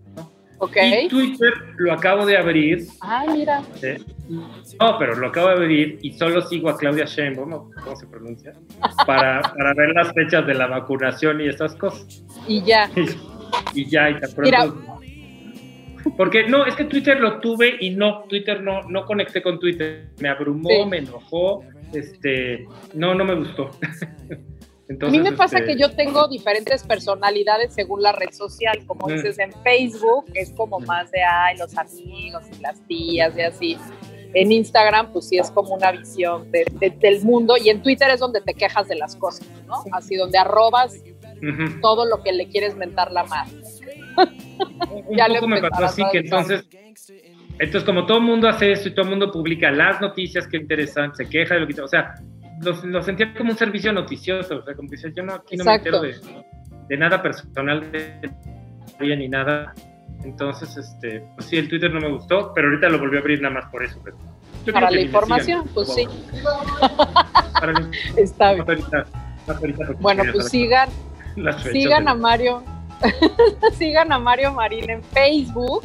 Okay. 0.61 1.05
Y 1.05 1.07
Twitter 1.07 1.51
lo 1.77 1.91
acabo 1.91 2.23
de 2.23 2.37
abrir. 2.37 2.85
Ah, 3.01 3.25
mira. 3.27 3.63
No, 4.29 4.97
pero 4.99 5.15
lo 5.15 5.27
acabo 5.27 5.47
de 5.47 5.53
abrir 5.55 5.99
y 6.03 6.13
solo 6.13 6.39
sigo 6.43 6.69
a 6.69 6.77
Claudia 6.77 7.05
Sheinbaum, 7.05 7.71
¿cómo 7.73 7.95
se 7.95 8.05
pronuncia? 8.05 8.53
Para, 9.07 9.41
para 9.41 9.73
ver 9.73 9.89
las 9.95 10.13
fechas 10.13 10.45
de 10.45 10.53
la 10.53 10.67
vacunación 10.67 11.41
y 11.41 11.47
esas 11.47 11.73
cosas. 11.75 12.23
Y 12.47 12.61
ya. 12.61 12.91
y, 13.73 13.89
ya, 13.89 14.11
y 14.11 14.19
te 14.19 14.27
Mira, 14.39 14.71
Porque 16.15 16.47
no, 16.47 16.67
es 16.67 16.75
que 16.75 16.83
Twitter 16.83 17.19
lo 17.19 17.39
tuve 17.39 17.77
y 17.79 17.89
no, 17.89 18.25
Twitter 18.29 18.61
no, 18.61 18.83
no 18.83 19.03
conecté 19.05 19.41
con 19.41 19.59
Twitter. 19.59 20.09
Me 20.19 20.29
abrumó, 20.29 20.85
me 20.85 20.99
enojó, 20.99 21.63
este, 21.91 22.67
no, 22.93 23.15
no 23.15 23.25
me 23.25 23.33
gustó. 23.33 23.71
a 24.99 25.09
mí 25.09 25.19
me 25.19 25.31
pasa 25.33 25.59
este 25.59 25.73
que 25.73 25.79
yo 25.79 25.91
tengo 25.91 26.27
diferentes 26.27 26.83
personalidades 26.83 27.73
según 27.73 28.01
la 28.01 28.11
red 28.11 28.31
social, 28.31 28.83
como 28.85 29.07
mm. 29.07 29.13
dices 29.13 29.39
en 29.39 29.51
Facebook, 29.63 30.25
es 30.33 30.51
como 30.51 30.79
mm. 30.79 30.85
más 30.85 31.11
de, 31.11 31.21
ay, 31.23 31.57
los 31.57 31.77
amigos 31.77 32.43
y 32.57 32.61
las 32.61 32.79
tías 32.87 33.37
y 33.37 33.41
así. 33.41 33.77
En 34.33 34.51
Instagram, 34.51 35.11
pues 35.11 35.27
sí 35.27 35.37
es 35.37 35.51
como 35.51 35.75
una 35.75 35.91
visión 35.91 36.49
del 36.51 37.21
mundo 37.23 37.55
y 37.57 37.69
en 37.69 37.81
Twitter 37.81 38.09
es 38.09 38.19
donde 38.21 38.39
te 38.39 38.53
quejas 38.53 38.87
de 38.87 38.95
las 38.95 39.17
cosas, 39.17 39.45
¿no? 39.67 39.83
Así 39.91 40.15
donde 40.15 40.37
arrobas 40.37 40.95
todo 41.81 42.05
lo 42.05 42.23
que 42.23 42.31
le 42.31 42.47
quieres 42.47 42.75
mentar 42.75 43.11
la 43.11 43.25
madre. 43.25 43.57
Un 45.07 45.17
ya 45.17 45.27
poco 45.27 45.47
me 45.47 45.61
pasó 45.61 45.85
así 45.85 46.03
que 46.11 46.19
entonces, 46.19 46.65
entonces 47.59 47.83
como 47.83 48.05
todo 48.05 48.19
el 48.19 48.23
mundo 48.23 48.47
hace 48.47 48.71
eso 48.71 48.87
y 48.87 48.91
todo 48.93 49.03
el 49.03 49.09
mundo 49.09 49.31
publica 49.31 49.71
las 49.71 49.99
noticias 49.99 50.47
que 50.47 50.57
interesan, 50.57 51.13
se 51.15 51.27
queja 51.27 51.55
de 51.55 51.61
lo 51.61 51.67
que, 51.67 51.81
o 51.81 51.87
sea, 51.87 52.15
lo, 52.63 53.03
sentía 53.03 53.33
como 53.33 53.51
un 53.51 53.57
servicio 53.57 53.91
noticioso, 53.91 54.57
o 54.57 54.63
sea, 54.63 54.75
como 54.75 54.89
que 54.89 54.95
decía, 54.95 55.11
yo 55.15 55.23
no, 55.23 55.33
aquí 55.33 55.57
no 55.57 55.63
me 55.63 55.75
entero 55.75 56.01
de, 56.01 56.15
de, 56.87 56.97
nada 56.97 57.21
personal 57.21 57.91
de 57.91 58.31
ni 58.99 59.27
nada. 59.27 59.73
Entonces, 60.23 60.77
este, 60.77 61.23
pues 61.35 61.47
sí, 61.47 61.57
el 61.57 61.67
Twitter 61.67 61.91
no 61.91 61.99
me 61.99 62.11
gustó, 62.11 62.53
pero 62.53 62.67
ahorita 62.67 62.89
lo 62.89 62.99
volví 62.99 63.17
a 63.17 63.21
abrir 63.21 63.41
nada 63.41 63.55
más 63.55 63.71
por 63.71 63.83
eso. 63.83 63.99
para 64.71 64.91
la 64.91 65.01
información, 65.01 65.67
pues 65.73 65.93
sí. 65.93 66.07
Está 68.17 68.53
bien. 68.53 68.65
bueno, 69.99 70.23
pues 70.31 70.49
sigan, 70.49 70.89
sigan 71.71 72.07
a 72.07 72.13
Mario, 72.13 72.63
sigan 73.73 74.11
a 74.11 74.19
Mario 74.19 74.53
Marín 74.53 74.89
en 74.89 75.03
Facebook 75.03 75.83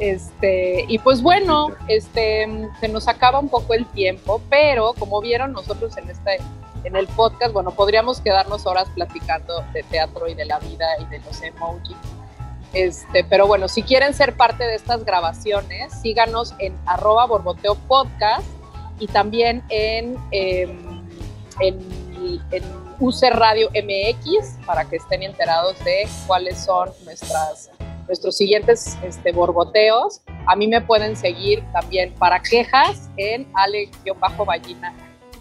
este, 0.00 0.86
y 0.88 0.98
pues 0.98 1.22
bueno, 1.22 1.68
este, 1.86 2.48
se 2.80 2.88
nos 2.88 3.06
acaba 3.06 3.38
un 3.38 3.50
poco 3.50 3.74
el 3.74 3.84
tiempo, 3.86 4.40
pero 4.48 4.94
como 4.98 5.20
vieron 5.20 5.52
nosotros 5.52 5.94
en 5.98 6.08
este, 6.08 6.38
en 6.84 6.96
el 6.96 7.06
podcast, 7.06 7.52
bueno, 7.52 7.72
podríamos 7.72 8.20
quedarnos 8.22 8.64
horas 8.64 8.88
platicando 8.94 9.62
de 9.74 9.82
teatro 9.82 10.26
y 10.26 10.34
de 10.34 10.46
la 10.46 10.58
vida 10.58 10.86
y 11.00 11.04
de 11.04 11.18
los 11.18 11.42
emojis. 11.42 11.96
Este, 12.72 13.24
pero 13.24 13.46
bueno, 13.46 13.68
si 13.68 13.82
quieren 13.82 14.14
ser 14.14 14.36
parte 14.36 14.64
de 14.64 14.74
estas 14.74 15.04
grabaciones, 15.04 15.92
síganos 16.00 16.54
en 16.58 16.74
arroba 16.86 17.26
borboteo 17.26 17.74
podcast 17.74 18.46
y 18.98 19.06
también 19.06 19.62
en, 19.68 20.16
em, 20.30 21.04
en, 21.60 21.78
en 22.52 22.62
UC 23.00 23.22
Radio 23.32 23.68
MX 23.70 24.64
para 24.64 24.88
que 24.88 24.96
estén 24.96 25.22
enterados 25.22 25.78
de 25.84 26.08
cuáles 26.26 26.58
son 26.64 26.90
nuestras 27.04 27.70
nuestros 28.10 28.36
siguientes 28.36 28.98
este, 29.04 29.30
borboteos. 29.30 30.20
A 30.46 30.56
mí 30.56 30.66
me 30.66 30.80
pueden 30.80 31.14
seguir 31.16 31.62
también 31.72 32.12
para 32.14 32.42
quejas 32.42 33.08
en 33.16 33.46
ale-ballina 33.54 34.92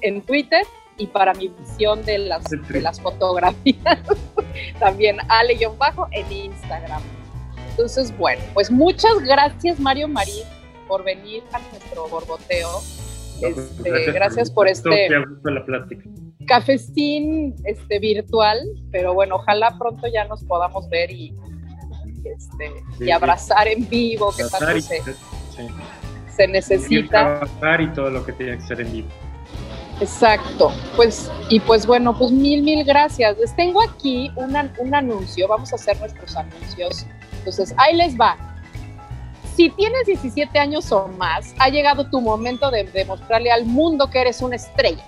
en 0.02 0.22
Twitter 0.22 0.64
y 1.00 1.08
para 1.08 1.34
mi 1.34 1.48
visión 1.48 2.06
de 2.06 2.20
las, 2.20 2.44
de 2.48 2.82
las 2.82 3.02
fotografías 3.02 4.00
también 4.80 5.18
ale-bajo 5.30 6.08
en 6.12 6.32
Instagram. 6.32 7.02
Entonces, 7.72 8.16
bueno, 8.16 8.44
pues 8.54 8.70
muchas 8.70 9.20
gracias 9.22 9.80
Mario 9.80 10.08
Marín 10.08 10.44
por 10.88 11.04
venir 11.04 11.42
a 11.54 11.60
nuestro 11.72 12.08
borboteo. 12.08 12.70
Pues, 13.40 13.58
este, 13.58 14.12
gracias, 14.12 14.52
por 14.52 14.68
este 14.68 15.10
cafecín 16.46 17.56
este, 17.64 17.98
virtual, 17.98 18.60
pero 18.92 19.16
bueno, 19.16 19.38
ojalá 19.38 19.76
pronto 19.80 20.06
ya 20.08 20.26
nos 20.26 20.44
podamos 20.44 20.88
ver 20.90 21.10
y, 21.10 21.34
este, 22.26 22.84
y 23.00 23.12
abrazar 23.12 23.68
en 23.68 23.88
vivo, 23.88 24.34
que 24.36 24.44
tanto 24.44 24.82
se, 24.82 25.02
se, 26.36 26.48
necesita. 26.48 27.42
Y 27.80 27.88
todo 27.90 28.10
lo 28.10 28.26
que 28.26 28.34
tiene 28.34 28.58
que 28.58 28.64
ser 28.64 28.82
en 28.82 28.92
vivo. 28.92 29.08
Exacto, 30.02 30.72
pues 30.96 31.30
y 31.50 31.60
pues 31.60 31.86
bueno, 31.86 32.18
pues 32.18 32.32
mil, 32.32 32.64
mil 32.64 32.86
gracias. 32.86 33.38
Les 33.38 33.54
tengo 33.56 33.82
aquí 33.82 34.32
un 34.36 34.96
anuncio, 34.96 35.48
vamos 35.48 35.74
a 35.74 35.76
hacer 35.76 36.00
nuestros 36.00 36.36
anuncios. 36.38 37.06
Entonces, 37.40 37.74
ahí 37.78 37.96
les 37.96 38.18
va. 38.18 38.38
Si 39.56 39.70
tienes 39.72 40.06
17 40.06 40.58
años 40.58 40.90
o 40.92 41.10
más, 41.10 41.54
ha 41.60 41.68
llegado 41.68 42.10
tu 42.10 42.22
momento 42.22 42.72
de 42.72 42.86
demostrarle 42.86 43.52
al 43.52 43.66
mundo 43.66 44.10
que 44.10 44.22
eres 44.22 44.42
una 44.42 44.56
estrella. 44.56 45.04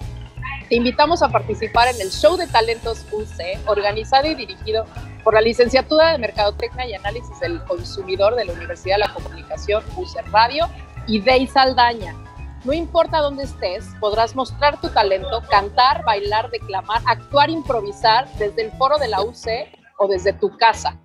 Te 0.67 0.75
invitamos 0.75 1.21
a 1.21 1.29
participar 1.29 1.87
en 1.93 2.01
el 2.01 2.11
Show 2.11 2.35
de 2.35 2.47
Talentos 2.47 3.05
UC, 3.11 3.67
organizado 3.67 4.27
y 4.27 4.35
dirigido 4.35 4.85
por 5.23 5.33
la 5.33 5.41
Licenciatura 5.41 6.11
de 6.11 6.17
Mercadotecnia 6.17 6.87
y 6.87 6.93
Análisis 6.93 7.39
del 7.39 7.63
Consumidor 7.63 8.35
de 8.35 8.45
la 8.45 8.53
Universidad 8.53 8.95
de 8.95 8.99
la 8.99 9.13
Comunicación, 9.13 9.83
UC 9.95 10.31
Radio 10.31 10.67
y 11.07 11.19
Dey 11.19 11.47
Saldaña. 11.47 12.15
No 12.63 12.73
importa 12.73 13.19
dónde 13.19 13.43
estés, 13.43 13.85
podrás 13.99 14.35
mostrar 14.35 14.79
tu 14.79 14.89
talento, 14.89 15.41
cantar, 15.49 16.03
bailar, 16.05 16.51
declamar, 16.51 17.01
actuar, 17.05 17.49
improvisar 17.49 18.27
desde 18.37 18.63
el 18.63 18.71
foro 18.73 18.97
de 18.99 19.07
la 19.07 19.21
UC 19.21 19.67
o 19.97 20.07
desde 20.07 20.33
tu 20.33 20.55
casa. 20.57 20.99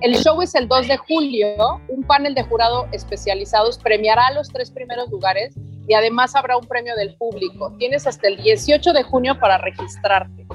El 0.00 0.16
show 0.16 0.40
es 0.42 0.54
el 0.54 0.68
2 0.68 0.88
de 0.88 0.96
julio. 0.96 1.80
Un 1.88 2.02
panel 2.04 2.34
de 2.34 2.42
jurado 2.42 2.88
especializados 2.92 3.78
premiará 3.78 4.28
a 4.28 4.32
los 4.32 4.48
tres 4.48 4.70
primeros 4.70 5.10
lugares 5.10 5.54
y 5.86 5.94
además 5.94 6.34
habrá 6.34 6.56
un 6.56 6.66
premio 6.66 6.96
del 6.96 7.14
público. 7.16 7.74
Tienes 7.78 8.06
hasta 8.06 8.28
el 8.28 8.36
18 8.38 8.92
de 8.92 9.02
junio 9.02 9.38
para 9.38 9.58
registrarte 9.58 10.46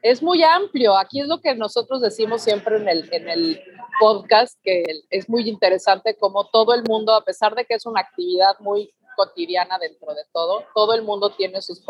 Es 0.03 0.23
muy 0.23 0.43
amplio. 0.43 0.97
Aquí 0.97 1.21
es 1.21 1.29
lo 1.29 1.41
que 1.41 1.55
nosotros 1.55 2.01
decimos 2.01 2.43
siempre 2.43 2.77
en 2.77 2.89
el, 2.89 3.09
en 3.13 3.29
el 3.29 3.63
podcast, 3.99 4.59
que 4.63 4.85
es 5.11 5.29
muy 5.29 5.49
interesante 5.49 6.17
como 6.17 6.49
todo 6.49 6.75
el 6.75 6.83
mundo, 6.85 7.15
a 7.15 7.25
pesar 7.25 7.55
de 7.55 7.65
que 7.65 7.75
es 7.75 7.87
una 7.87 8.01
actividad 8.01 8.59
muy 8.61 8.93
cotidiana 9.17 9.79
dentro 9.79 10.15
de 10.15 10.23
todo, 10.33 10.65
todo 10.75 10.95
el 10.95 11.03
mundo 11.03 11.31
tiene 11.31 11.63
sus, 11.63 11.83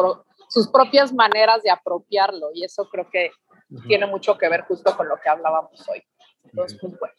sus 0.49 0.69
propias 0.69 1.13
maneras 1.13 1.63
de 1.63 1.71
apropiarlo 1.71 2.51
y 2.55 2.65
eso 2.65 2.89
creo 2.89 3.11
que 3.11 3.31
tiene 3.87 4.07
mucho 4.07 4.39
que 4.39 4.49
ver 4.49 4.63
justo 4.63 4.97
con 4.97 5.09
lo 5.09 5.17
que 5.17 5.29
hablábamos 5.29 5.87
hoy. 5.89 6.03
Entonces, 6.45 6.79
pues 6.81 6.99
bueno, 6.99 7.15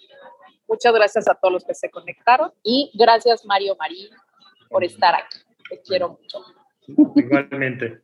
muchas 0.67 0.93
gracias 0.93 1.27
a 1.27 1.35
todos 1.35 1.53
los 1.53 1.65
que 1.65 1.75
se 1.75 1.91
conectaron 1.91 2.51
y 2.63 2.89
gracias 2.93 3.45
Mario 3.45 3.75
Marín 3.77 4.07
por 4.69 4.83
estar 4.83 5.13
aquí. 5.13 5.39
Te 5.69 5.81
quiero 5.81 6.09
mucho. 6.09 6.43
Igualmente. 7.15 8.01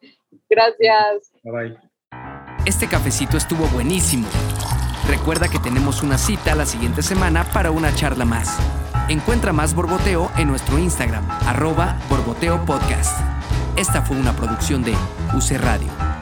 gracias. 0.48 1.30
Bye 1.42 1.52
bye. 1.52 1.93
Este 2.66 2.88
cafecito 2.88 3.36
estuvo 3.36 3.66
buenísimo. 3.66 4.26
Recuerda 5.06 5.48
que 5.48 5.58
tenemos 5.58 6.02
una 6.02 6.16
cita 6.16 6.54
la 6.54 6.64
siguiente 6.64 7.02
semana 7.02 7.44
para 7.44 7.70
una 7.70 7.94
charla 7.94 8.24
más. 8.24 8.56
Encuentra 9.08 9.52
más 9.52 9.74
Borboteo 9.74 10.30
en 10.38 10.48
nuestro 10.48 10.78
Instagram, 10.78 11.28
arroba 11.46 11.98
Borboteo 12.08 12.64
Podcast. 12.64 13.20
Esta 13.76 14.00
fue 14.00 14.16
una 14.16 14.34
producción 14.34 14.82
de 14.82 14.94
UC 15.34 15.58
Radio. 15.58 16.13